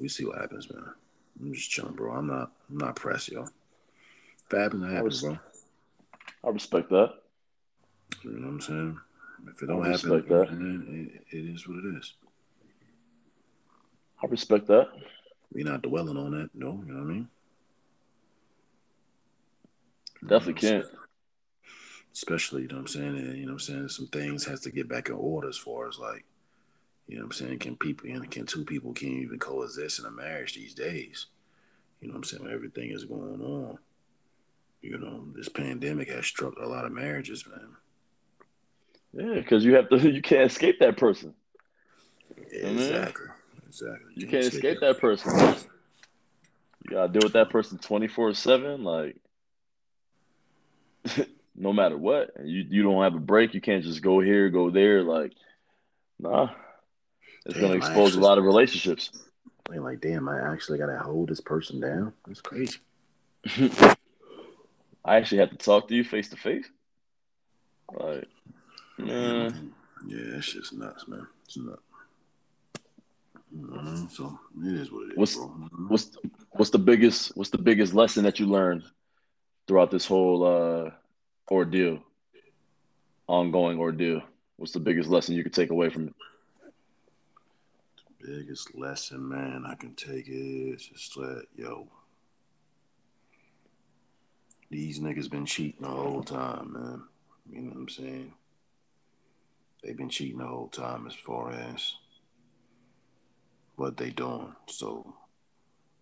We 0.00 0.08
see 0.08 0.24
what 0.24 0.38
happens, 0.38 0.70
man. 0.70 0.84
I'm 1.40 1.54
just 1.54 1.70
chilling, 1.70 1.94
bro. 1.94 2.12
I'm 2.12 2.26
not. 2.26 2.52
I'm 2.70 2.78
not 2.78 2.96
pressed, 2.96 3.30
yo. 3.30 3.42
If 3.42 4.52
it 4.52 4.58
happens, 4.58 4.84
it 4.84 4.94
happens, 4.94 5.22
bro. 5.22 5.38
I 6.44 6.48
respect 6.50 6.90
that. 6.90 7.14
You 8.22 8.30
know 8.30 8.46
what 8.46 8.54
I'm 8.54 8.60
saying? 8.60 8.98
If 9.48 9.62
it 9.62 9.66
don't 9.66 9.84
happen, 9.84 10.10
that. 10.10 10.48
it, 11.30 11.36
it 11.36 11.54
is 11.54 11.66
what 11.68 11.78
it 11.78 11.98
is. 11.98 12.14
I 14.22 14.26
respect 14.26 14.66
that. 14.68 14.88
We're 15.52 15.64
not 15.64 15.82
dwelling 15.82 16.16
on 16.16 16.30
that, 16.32 16.50
no. 16.54 16.82
You 16.86 16.92
know 16.92 17.00
what 17.00 17.10
I 17.10 17.14
mean? 17.14 17.28
Definitely 20.26 20.54
can't. 20.54 20.86
Especially, 22.12 22.62
you 22.62 22.68
know 22.68 22.76
what 22.76 22.80
I'm 22.82 22.86
saying? 22.88 23.16
And, 23.16 23.36
you 23.36 23.46
know 23.46 23.52
what 23.54 23.68
I'm 23.68 23.88
saying? 23.88 23.88
Some 23.88 24.06
things 24.06 24.44
has 24.44 24.60
to 24.60 24.70
get 24.70 24.88
back 24.88 25.08
in 25.08 25.14
order 25.14 25.48
as 25.48 25.56
far 25.56 25.88
as 25.88 25.98
like, 25.98 26.24
you 27.08 27.16
know 27.16 27.22
what 27.22 27.38
I'm 27.38 27.46
saying? 27.46 27.58
Can 27.58 27.76
people, 27.76 28.08
you 28.08 28.18
know, 28.18 28.26
can 28.28 28.46
two 28.46 28.64
people 28.64 28.92
can't 28.92 29.12
even 29.12 29.38
coexist 29.38 29.98
in 29.98 30.06
a 30.06 30.10
marriage 30.10 30.54
these 30.54 30.74
days? 30.74 31.26
You 32.00 32.08
know 32.08 32.14
what 32.14 32.18
I'm 32.18 32.24
saying? 32.24 32.48
Everything 32.50 32.90
is 32.90 33.04
going 33.04 33.40
on. 33.40 33.78
You 34.80 34.98
know, 34.98 35.24
this 35.34 35.48
pandemic 35.48 36.10
has 36.10 36.26
struck 36.26 36.56
a 36.58 36.66
lot 36.66 36.84
of 36.84 36.92
marriages, 36.92 37.44
man. 37.46 37.76
Yeah, 39.14 39.40
because 39.40 39.64
you 39.64 39.74
have 39.74 39.88
to. 39.88 39.96
You 40.10 40.22
can't 40.22 40.50
escape 40.50 40.80
that 40.80 40.96
person. 40.96 41.34
Mhm. 42.36 42.76
Exactly. 42.76 43.26
Exactly. 43.66 44.12
You 44.14 44.26
can't 44.26 44.44
escape 44.44 44.80
that 44.80 44.98
person. 44.98 45.32
You 46.84 46.90
gotta 46.90 47.12
deal 47.12 47.22
with 47.22 47.32
that 47.32 47.50
person 47.50 47.78
twenty 47.78 48.08
four 48.08 48.34
seven. 48.34 48.84
Like, 48.84 49.16
no 51.56 51.72
matter 51.72 51.96
what, 51.96 52.30
you 52.44 52.64
you 52.68 52.82
don't 52.82 53.02
have 53.02 53.14
a 53.14 53.18
break. 53.20 53.54
You 53.54 53.60
can't 53.60 53.84
just 53.84 54.02
go 54.02 54.20
here, 54.20 54.48
go 54.50 54.70
there. 54.70 55.02
Like, 55.02 55.32
nah, 56.18 56.50
it's 57.46 57.54
gonna 57.58 57.74
Damn, 57.74 57.82
I 57.82 57.86
expose 57.86 58.16
a 58.16 58.20
lot 58.20 58.38
of 58.38 58.44
relationships. 58.44 59.10
Like, 59.68 59.80
like, 59.80 60.00
damn, 60.00 60.28
I 60.28 60.52
actually 60.52 60.78
gotta 60.78 60.98
hold 60.98 61.28
this 61.28 61.40
person 61.40 61.80
down. 61.80 62.12
That's 62.26 62.40
crazy. 62.40 62.78
I 65.04 65.16
actually 65.16 65.38
had 65.38 65.50
to 65.50 65.56
talk 65.56 65.88
to 65.88 65.94
you 65.94 66.04
face 66.04 66.28
to 66.30 66.36
face. 66.36 66.66
Like, 67.92 68.26
man, 68.98 69.72
Yeah, 70.06 70.30
that 70.32 70.42
shit's 70.42 70.72
nuts, 70.72 71.06
man. 71.08 71.26
It's 71.44 71.56
nuts. 71.56 71.80
Mhm. 73.54 74.10
So 74.10 74.38
it 74.64 74.74
is 74.80 74.90
what 74.90 75.06
it 75.06 75.12
is, 75.12 75.16
What's- 75.18 75.36
bro. 75.36 75.46
Mhm. 75.48 75.88
what's 75.88 76.10
what's 76.52 76.70
the 76.70 76.78
biggest 76.78 77.36
what's 77.36 77.50
the 77.50 77.58
biggest 77.58 77.94
lesson 77.94 78.24
that 78.24 78.40
you 78.40 78.46
learned 78.46 78.82
throughout 79.66 79.90
this 79.90 80.06
whole 80.06 80.44
uh 80.44 80.90
ordeal, 81.50 82.00
ongoing 83.26 83.78
ordeal? 83.78 84.22
What's 84.56 84.72
the 84.72 84.80
biggest 84.80 85.08
lesson 85.08 85.34
you 85.34 85.42
could 85.42 85.54
take 85.54 85.70
away 85.70 85.90
from 85.90 86.08
it? 86.08 86.14
The 88.20 88.38
biggest 88.38 88.74
lesson, 88.74 89.28
man, 89.28 89.64
I 89.66 89.74
can 89.74 89.94
take 89.94 90.26
is 90.28 90.86
just 90.86 91.14
that, 91.16 91.44
yo, 91.56 91.88
these 94.70 95.00
niggas 95.00 95.30
been 95.30 95.46
cheating 95.46 95.82
the 95.82 95.88
whole 95.88 96.22
time, 96.22 96.72
man. 96.72 97.02
You 97.50 97.62
know 97.62 97.70
what 97.70 97.78
I'm 97.78 97.88
saying? 97.88 98.32
They've 99.82 99.96
been 99.96 100.08
cheating 100.08 100.38
the 100.38 100.46
whole 100.46 100.68
time 100.68 101.06
as 101.06 101.14
far 101.14 101.52
as 101.52 101.94
what 103.76 103.96
they 103.96 104.10
doing. 104.10 104.54
So 104.66 105.14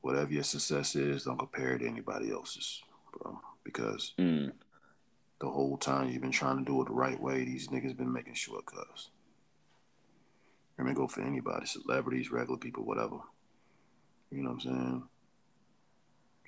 whatever 0.02 0.32
your 0.32 0.44
success 0.44 0.94
is, 0.94 1.24
don't 1.24 1.38
compare 1.38 1.74
it 1.74 1.80
to 1.80 1.88
anybody 1.88 2.30
else's, 2.30 2.82
bro. 3.12 3.40
Because 3.64 4.12
Mm, 4.18 4.52
the 5.40 5.48
whole 5.50 5.76
time 5.76 6.10
you've 6.10 6.22
been 6.22 6.30
trying 6.30 6.58
to 6.58 6.64
do 6.64 6.80
it 6.82 6.86
the 6.86 6.92
right 6.92 7.20
way, 7.20 7.44
these 7.44 7.68
niggas 7.68 7.96
been 7.96 8.12
making 8.12 8.34
shortcuts. 8.34 9.10
I 10.78 10.82
mean, 10.82 10.94
go 10.94 11.06
for 11.06 11.22
anybody, 11.22 11.66
celebrities, 11.66 12.30
regular 12.30 12.58
people, 12.58 12.84
whatever. 12.84 13.18
You 14.30 14.42
know 14.42 14.50
what 14.50 14.54
I'm 14.54 14.60
saying? 14.60 15.02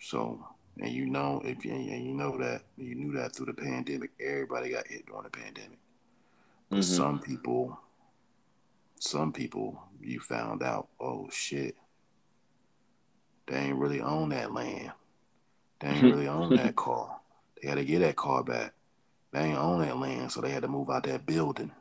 So, 0.00 0.46
and 0.80 0.90
you 0.90 1.06
know, 1.06 1.40
if 1.44 1.64
you, 1.64 1.72
and 1.72 2.04
you 2.04 2.14
know 2.14 2.36
that, 2.38 2.62
you 2.76 2.94
knew 2.94 3.16
that 3.16 3.34
through 3.34 3.46
the 3.46 3.54
pandemic, 3.54 4.10
everybody 4.20 4.70
got 4.70 4.86
hit 4.86 5.06
during 5.06 5.24
the 5.24 5.30
pandemic. 5.30 5.78
But 6.70 6.80
mhm. 6.80 6.84
some 6.84 7.20
people, 7.20 7.78
some 8.98 9.32
people, 9.32 9.82
you 10.00 10.20
found 10.20 10.62
out, 10.62 10.88
oh 10.98 11.28
shit, 11.30 11.76
they 13.46 13.56
ain't 13.56 13.78
really 13.78 14.00
own 14.00 14.30
that 14.30 14.52
land. 14.52 14.92
They 15.84 15.90
ain't 15.90 16.02
really 16.02 16.28
own 16.28 16.56
that 16.56 16.76
car. 16.76 17.20
They 17.60 17.68
had 17.68 17.74
to 17.74 17.84
get 17.84 17.98
that 17.98 18.16
car 18.16 18.42
back. 18.42 18.72
They 19.32 19.40
ain't 19.40 19.58
own 19.58 19.80
that 19.80 19.98
land, 19.98 20.32
so 20.32 20.40
they 20.40 20.50
had 20.50 20.62
to 20.62 20.68
move 20.68 20.88
out 20.88 21.02
that 21.04 21.26
building. 21.26 21.72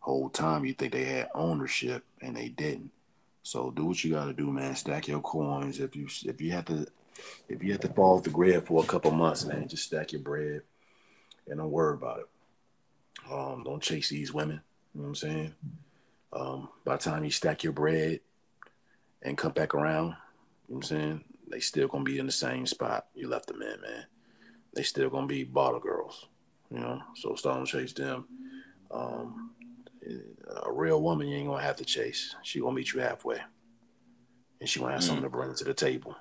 Whole 0.00 0.28
time 0.28 0.66
you 0.66 0.74
think 0.74 0.92
they 0.92 1.04
had 1.04 1.30
ownership, 1.34 2.04
and 2.20 2.36
they 2.36 2.48
didn't. 2.48 2.90
So 3.42 3.70
do 3.70 3.86
what 3.86 4.04
you 4.04 4.12
got 4.12 4.26
to 4.26 4.34
do, 4.34 4.50
man. 4.50 4.76
Stack 4.76 5.08
your 5.08 5.20
coins. 5.20 5.80
If 5.80 5.96
you 5.96 6.06
if 6.24 6.40
you 6.40 6.52
have 6.52 6.66
to 6.66 6.86
if 7.48 7.62
you 7.62 7.72
have 7.72 7.80
to 7.82 7.88
fall 7.88 8.18
off 8.18 8.24
the 8.24 8.30
grid 8.30 8.66
for 8.66 8.82
a 8.82 8.86
couple 8.86 9.10
months, 9.12 9.44
man, 9.44 9.68
just 9.68 9.84
stack 9.84 10.12
your 10.12 10.20
bread 10.20 10.62
and 11.46 11.58
don't 11.58 11.70
worry 11.70 11.94
about 11.94 12.20
it. 12.20 12.28
Um, 13.30 13.62
don't 13.64 13.82
chase 13.82 14.10
these 14.10 14.34
women. 14.34 14.60
You 14.94 15.00
know 15.00 15.04
what 15.04 15.08
I'm 15.08 15.14
saying? 15.14 15.54
Um, 16.32 16.68
by 16.84 16.96
the 16.96 17.02
time 17.02 17.24
you 17.24 17.30
stack 17.30 17.62
your 17.62 17.72
bread 17.72 18.20
and 19.22 19.38
come 19.38 19.52
back 19.52 19.74
around, 19.74 20.06
you 20.06 20.10
know 20.10 20.16
what 20.66 20.76
I'm 20.76 20.82
saying? 20.82 21.24
They 21.54 21.60
still 21.60 21.86
gonna 21.86 22.02
be 22.02 22.18
in 22.18 22.26
the 22.26 22.32
same 22.32 22.66
spot 22.66 23.06
you 23.14 23.28
left 23.28 23.46
them 23.46 23.62
in, 23.62 23.80
man. 23.80 24.06
They 24.74 24.82
still 24.82 25.08
gonna 25.08 25.28
be 25.28 25.44
bottle 25.44 25.78
girls, 25.78 26.26
you 26.68 26.80
know. 26.80 27.00
So 27.14 27.36
start 27.36 27.64
to 27.64 27.70
chase 27.70 27.92
them. 27.92 28.26
Um, 28.90 29.52
a 30.64 30.72
real 30.72 31.00
woman, 31.00 31.28
you 31.28 31.36
ain't 31.36 31.46
gonna 31.46 31.62
have 31.62 31.76
to 31.76 31.84
chase. 31.84 32.34
She 32.42 32.58
gonna 32.58 32.74
meet 32.74 32.92
you 32.92 32.98
halfway, 32.98 33.38
and 34.58 34.68
she 34.68 34.80
gonna 34.80 34.94
have 34.94 35.04
something 35.04 35.22
to 35.22 35.30
bring 35.30 35.54
to 35.54 35.62
the 35.62 35.74
table. 35.74 36.16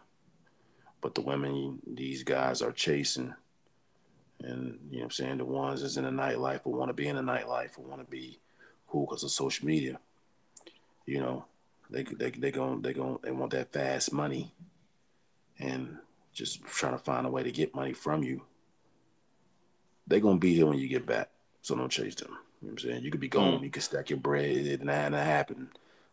But 1.01 1.15
the 1.15 1.21
women 1.21 1.79
these 1.87 2.21
guys 2.21 2.61
are 2.61 2.71
chasing, 2.71 3.33
and 4.39 4.77
you 4.91 4.97
know 4.97 4.99
what 4.99 5.03
I'm 5.05 5.09
saying, 5.09 5.37
the 5.39 5.45
ones 5.45 5.81
that's 5.81 5.97
in 5.97 6.03
the 6.03 6.11
nightlife 6.11 6.61
or 6.65 6.73
want 6.73 6.89
to 6.89 6.93
be 6.93 7.07
in 7.07 7.15
the 7.15 7.23
nightlife 7.23 7.79
or 7.79 7.85
want 7.85 8.05
to 8.05 8.11
be 8.11 8.37
cool 8.87 9.07
because 9.07 9.23
of 9.23 9.31
social 9.31 9.65
media, 9.65 9.97
you 11.07 11.19
know, 11.19 11.45
they 11.89 12.03
they 12.03 12.29
they 12.29 12.51
going 12.51 12.83
they 12.83 12.93
going 12.93 13.17
they 13.23 13.31
want 13.31 13.49
that 13.53 13.73
fast 13.73 14.13
money, 14.13 14.53
and 15.63 15.97
just 16.33 16.63
trying 16.65 16.93
to 16.93 16.97
find 16.97 17.25
a 17.25 17.29
way 17.29 17.43
to 17.43 17.51
get 17.51 17.75
money 17.75 17.93
from 17.93 18.23
you. 18.23 18.41
they're 20.07 20.19
gonna 20.19 20.37
be 20.37 20.53
here 20.53 20.65
when 20.65 20.79
you 20.79 20.87
get 20.87 21.05
back, 21.05 21.29
so 21.61 21.75
don't 21.75 21.89
chase 21.89 22.15
them. 22.15 22.31
You 22.61 22.67
know 22.67 22.73
what 22.73 22.83
I'm 22.83 22.89
saying? 22.89 23.03
You 23.03 23.11
could 23.11 23.21
be 23.21 23.29
gone, 23.29 23.59
mm. 23.59 23.63
you 23.63 23.69
could 23.69 23.83
stack 23.83 24.09
your 24.09 24.19
bread. 24.19 24.45
It 24.45 24.63
didn't 24.63 24.87
happen 24.87 25.69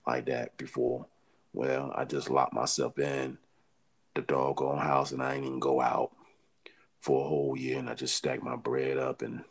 like 0.07 0.27
that 0.27 0.57
before. 0.57 1.07
Well, 1.53 1.93
I 1.95 2.05
just 2.05 2.31
locked 2.31 2.55
myself 2.55 2.99
in 2.99 3.39
the 4.15 4.23
doggone 4.23 4.79
house 4.79 5.13
and 5.13 5.23
I 5.23 5.35
ain't 5.35 5.45
even 5.45 5.59
go 5.59 5.81
out 5.81 6.13
for 7.01 7.25
a 7.25 7.29
whole 7.29 7.57
year 7.57 7.79
and 7.79 7.89
I 7.89 7.95
just 7.95 8.15
stacked 8.15 8.43
my 8.43 8.57
bread 8.57 8.99
up 8.99 9.23
and 9.23 9.43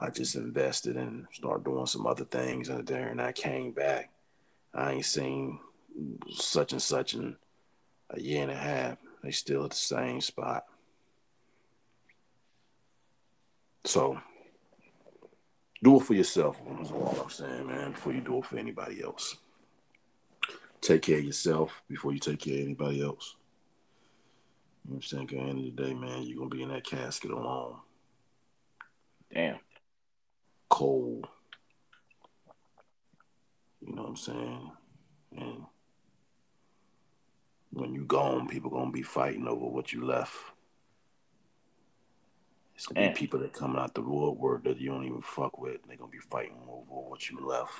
I 0.00 0.10
just 0.10 0.36
invested 0.36 0.96
and 0.96 1.26
started 1.32 1.64
doing 1.64 1.86
some 1.86 2.06
other 2.06 2.24
things 2.24 2.70
out 2.70 2.86
there 2.86 3.08
and 3.08 3.20
I 3.20 3.32
came 3.32 3.72
back. 3.72 4.10
I 4.74 4.92
ain't 4.92 5.04
seen 5.04 5.58
such 6.30 6.72
and 6.72 6.82
such 6.82 7.14
in 7.14 7.36
a 8.10 8.20
year 8.20 8.42
and 8.42 8.50
a 8.50 8.56
half. 8.56 8.98
They 9.22 9.30
still 9.30 9.64
at 9.64 9.70
the 9.70 9.76
same 9.76 10.20
spot. 10.20 10.64
So 13.84 14.18
do 15.82 16.00
it 16.00 16.04
for 16.04 16.14
yourself. 16.14 16.60
That's 16.76 16.90
all 16.90 17.18
I'm 17.22 17.30
saying, 17.30 17.66
man, 17.66 17.92
before 17.92 18.12
you 18.12 18.20
do 18.20 18.38
it 18.38 18.46
for 18.46 18.58
anybody 18.58 19.02
else. 19.02 19.36
Take 20.80 21.02
care 21.02 21.18
of 21.18 21.24
yourself 21.24 21.82
before 21.88 22.12
you 22.12 22.18
take 22.18 22.40
care 22.40 22.54
of 22.54 22.64
anybody 22.64 23.02
else. 23.02 23.36
You 24.84 24.92
know 24.92 24.96
what 24.96 24.96
I'm 24.96 25.02
saying? 25.02 25.22
At 25.24 25.28
the 25.30 25.38
end 25.38 25.58
of 25.58 25.76
the 25.76 25.82
day, 25.82 25.94
man, 25.94 26.22
you're 26.22 26.38
gonna 26.38 26.50
be 26.50 26.62
in 26.62 26.68
that 26.70 26.84
casket 26.84 27.30
alone, 27.30 27.76
Damn. 29.32 29.58
cold. 30.70 31.26
You 33.80 33.94
know 33.94 34.02
what 34.02 34.08
I'm 34.10 34.16
saying? 34.16 34.70
And 35.36 35.64
when 37.78 37.94
you 37.94 38.04
gone, 38.04 38.48
people 38.48 38.70
gonna 38.70 38.90
be 38.90 39.02
fighting 39.02 39.46
over 39.48 39.66
what 39.66 39.92
you 39.92 40.04
left. 40.04 40.34
It's 42.74 42.86
gonna 42.86 43.00
Damn. 43.00 43.12
be 43.12 43.18
people 43.18 43.40
that 43.40 43.52
coming 43.52 43.78
out 43.78 43.94
the 43.94 44.02
woodwork 44.02 44.64
that 44.64 44.78
you 44.78 44.90
don't 44.90 45.04
even 45.04 45.20
fuck 45.22 45.58
with. 45.58 45.78
They 45.88 45.96
gonna 45.96 46.10
be 46.10 46.18
fighting 46.18 46.58
over 46.68 47.08
what 47.08 47.28
you 47.28 47.40
left. 47.40 47.72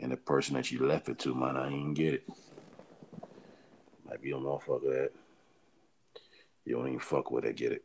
And 0.00 0.12
the 0.12 0.16
person 0.16 0.54
that 0.54 0.70
you 0.70 0.86
left 0.86 1.08
it 1.08 1.18
to 1.20 1.34
might 1.34 1.54
not 1.54 1.72
even 1.72 1.92
get 1.92 2.14
it. 2.14 2.28
Might 4.06 4.22
be 4.22 4.30
a 4.30 4.34
motherfucker 4.34 4.90
that 4.90 5.10
you 6.64 6.76
don't 6.76 6.86
even 6.88 7.00
fuck 7.00 7.30
with 7.30 7.44
that 7.44 7.56
get 7.56 7.72
it. 7.72 7.84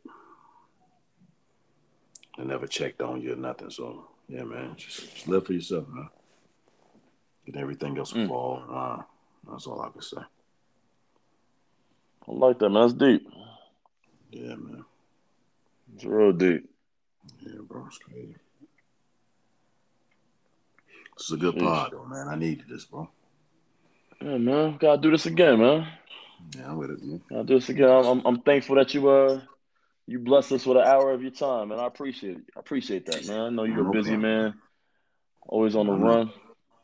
They 2.38 2.44
never 2.44 2.66
checked 2.66 3.02
on 3.02 3.20
you 3.20 3.32
or 3.34 3.36
nothing. 3.36 3.70
So 3.70 4.08
yeah, 4.28 4.44
man, 4.44 4.74
just, 4.76 5.12
just 5.12 5.28
live 5.28 5.46
for 5.46 5.52
yourself, 5.52 5.86
man. 5.88 6.08
And 7.46 7.56
everything 7.56 7.98
else 7.98 8.14
will 8.14 8.22
Mm. 8.22 8.28
fall 8.28 8.62
in 8.66 8.74
line. 8.74 9.04
That's 9.50 9.66
all 9.66 9.82
I 9.82 9.90
can 9.90 10.00
say. 10.00 10.22
I 12.28 12.32
like 12.32 12.58
that, 12.58 12.70
man. 12.70 12.82
That's 12.82 12.92
deep. 12.94 13.26
Yeah, 14.30 14.54
man. 14.56 14.84
It's 15.94 16.04
real 16.04 16.32
deep. 16.32 16.68
Yeah, 17.40 17.60
bro, 17.66 17.86
it's 17.86 17.98
crazy. 17.98 18.34
This 21.16 21.26
is 21.26 21.32
a 21.32 21.36
good 21.36 21.54
Sheesh. 21.54 21.60
pod, 21.60 21.92
though, 21.92 22.04
man. 22.06 22.28
I 22.28 22.34
needed 22.34 22.66
this, 22.68 22.84
bro. 22.84 23.08
Yeah, 24.20 24.38
man. 24.38 24.76
Gotta 24.80 25.00
do 25.00 25.10
this 25.10 25.26
again, 25.26 25.60
man. 25.60 25.86
Yeah, 26.56 26.70
I'm 26.70 26.76
with 26.76 26.90
it, 26.90 27.02
man. 27.02 27.20
Gotta 27.30 27.44
do 27.44 27.54
this 27.54 27.68
again. 27.68 27.88
I'm, 27.90 28.04
I'm, 28.06 28.22
I'm 28.26 28.40
thankful 28.40 28.76
that 28.76 28.92
you 28.94 29.08
uh 29.08 29.40
you 30.06 30.18
blessed 30.18 30.52
us 30.52 30.66
with 30.66 30.76
an 30.76 30.84
hour 30.84 31.12
of 31.12 31.22
your 31.22 31.30
time, 31.30 31.72
and 31.72 31.80
I 31.80 31.86
appreciate 31.86 32.36
it. 32.38 32.42
I 32.56 32.60
appreciate 32.60 33.06
that, 33.06 33.26
man. 33.26 33.40
I 33.40 33.48
know 33.50 33.64
you're 33.64 33.88
a 33.88 33.92
busy 33.92 34.10
problem. 34.10 34.22
man, 34.22 34.54
always 35.46 35.76
on 35.76 35.86
the 35.86 35.92
I 35.92 35.98
know. 35.98 36.04
run. 36.04 36.32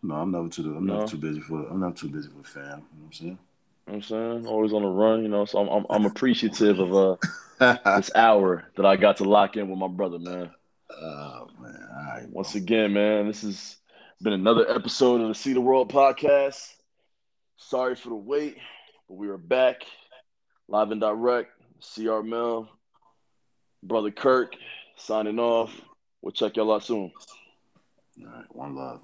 No, 0.02 0.14
I'm 0.14 0.30
never 0.30 0.48
too. 0.48 0.74
I'm 0.76 0.86
No. 0.86 0.94
never 0.96 1.06
too 1.08 1.18
busy 1.18 1.40
for. 1.40 1.66
I'm 1.68 1.80
not 1.80 1.96
too 1.96 2.08
busy 2.08 2.28
for 2.30 2.42
fam. 2.44 2.62
You 2.64 2.68
know 2.70 2.78
what 2.78 3.06
I'm 3.06 3.12
saying? 3.12 3.38
You 3.90 3.96
know 3.96 4.02
I'm 4.02 4.02
saying? 4.02 4.46
Always 4.46 4.72
on 4.72 4.82
the 4.82 4.88
run, 4.88 5.22
you 5.24 5.28
know. 5.28 5.44
So 5.44 5.58
I'm 5.58 5.68
I'm, 5.68 5.86
I'm 5.90 6.06
appreciative 6.06 6.78
of 6.78 6.94
uh 6.94 7.76
this 7.96 8.10
hour 8.14 8.70
that 8.76 8.86
I 8.86 8.94
got 8.94 9.16
to 9.16 9.24
lock 9.24 9.56
in 9.56 9.68
with 9.68 9.80
my 9.80 9.88
brother, 9.88 10.20
man. 10.20 10.48
Oh 10.92 11.48
man, 11.60 11.88
right. 12.06 12.26
Once 12.30 12.54
again, 12.54 12.92
man, 12.92 13.26
this 13.26 13.42
has 13.42 13.78
been 14.22 14.32
another 14.32 14.70
episode 14.70 15.20
of 15.20 15.26
the 15.26 15.34
See 15.34 15.54
the 15.54 15.60
World 15.60 15.92
podcast. 15.92 16.72
Sorry 17.56 17.96
for 17.96 18.10
the 18.10 18.14
wait, 18.14 18.58
but 19.08 19.16
we 19.16 19.26
are 19.26 19.36
back 19.36 19.82
live 20.68 20.92
and 20.92 21.00
direct. 21.00 21.50
CR 21.82 22.20
Mel, 22.20 22.68
brother 23.82 24.12
Kirk, 24.12 24.54
signing 24.98 25.40
off. 25.40 25.72
We'll 26.22 26.30
check 26.30 26.56
y'all 26.56 26.72
out 26.72 26.84
soon. 26.84 27.10
All 28.20 28.26
right, 28.26 28.54
one 28.54 28.76
love. 28.76 29.00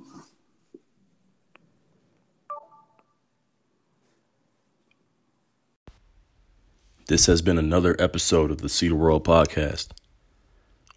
This 7.09 7.27
has 7.27 7.41
been 7.41 7.57
another 7.57 7.95
episode 8.01 8.51
of 8.51 8.63
the 8.63 8.69
See 8.69 8.89
the 8.89 8.97
World 8.97 9.23
podcast. 9.23 9.91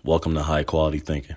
Welcome 0.03 0.34
to 0.34 0.41
High 0.41 0.64
Quality 0.64 0.97
Thinking. 0.97 1.36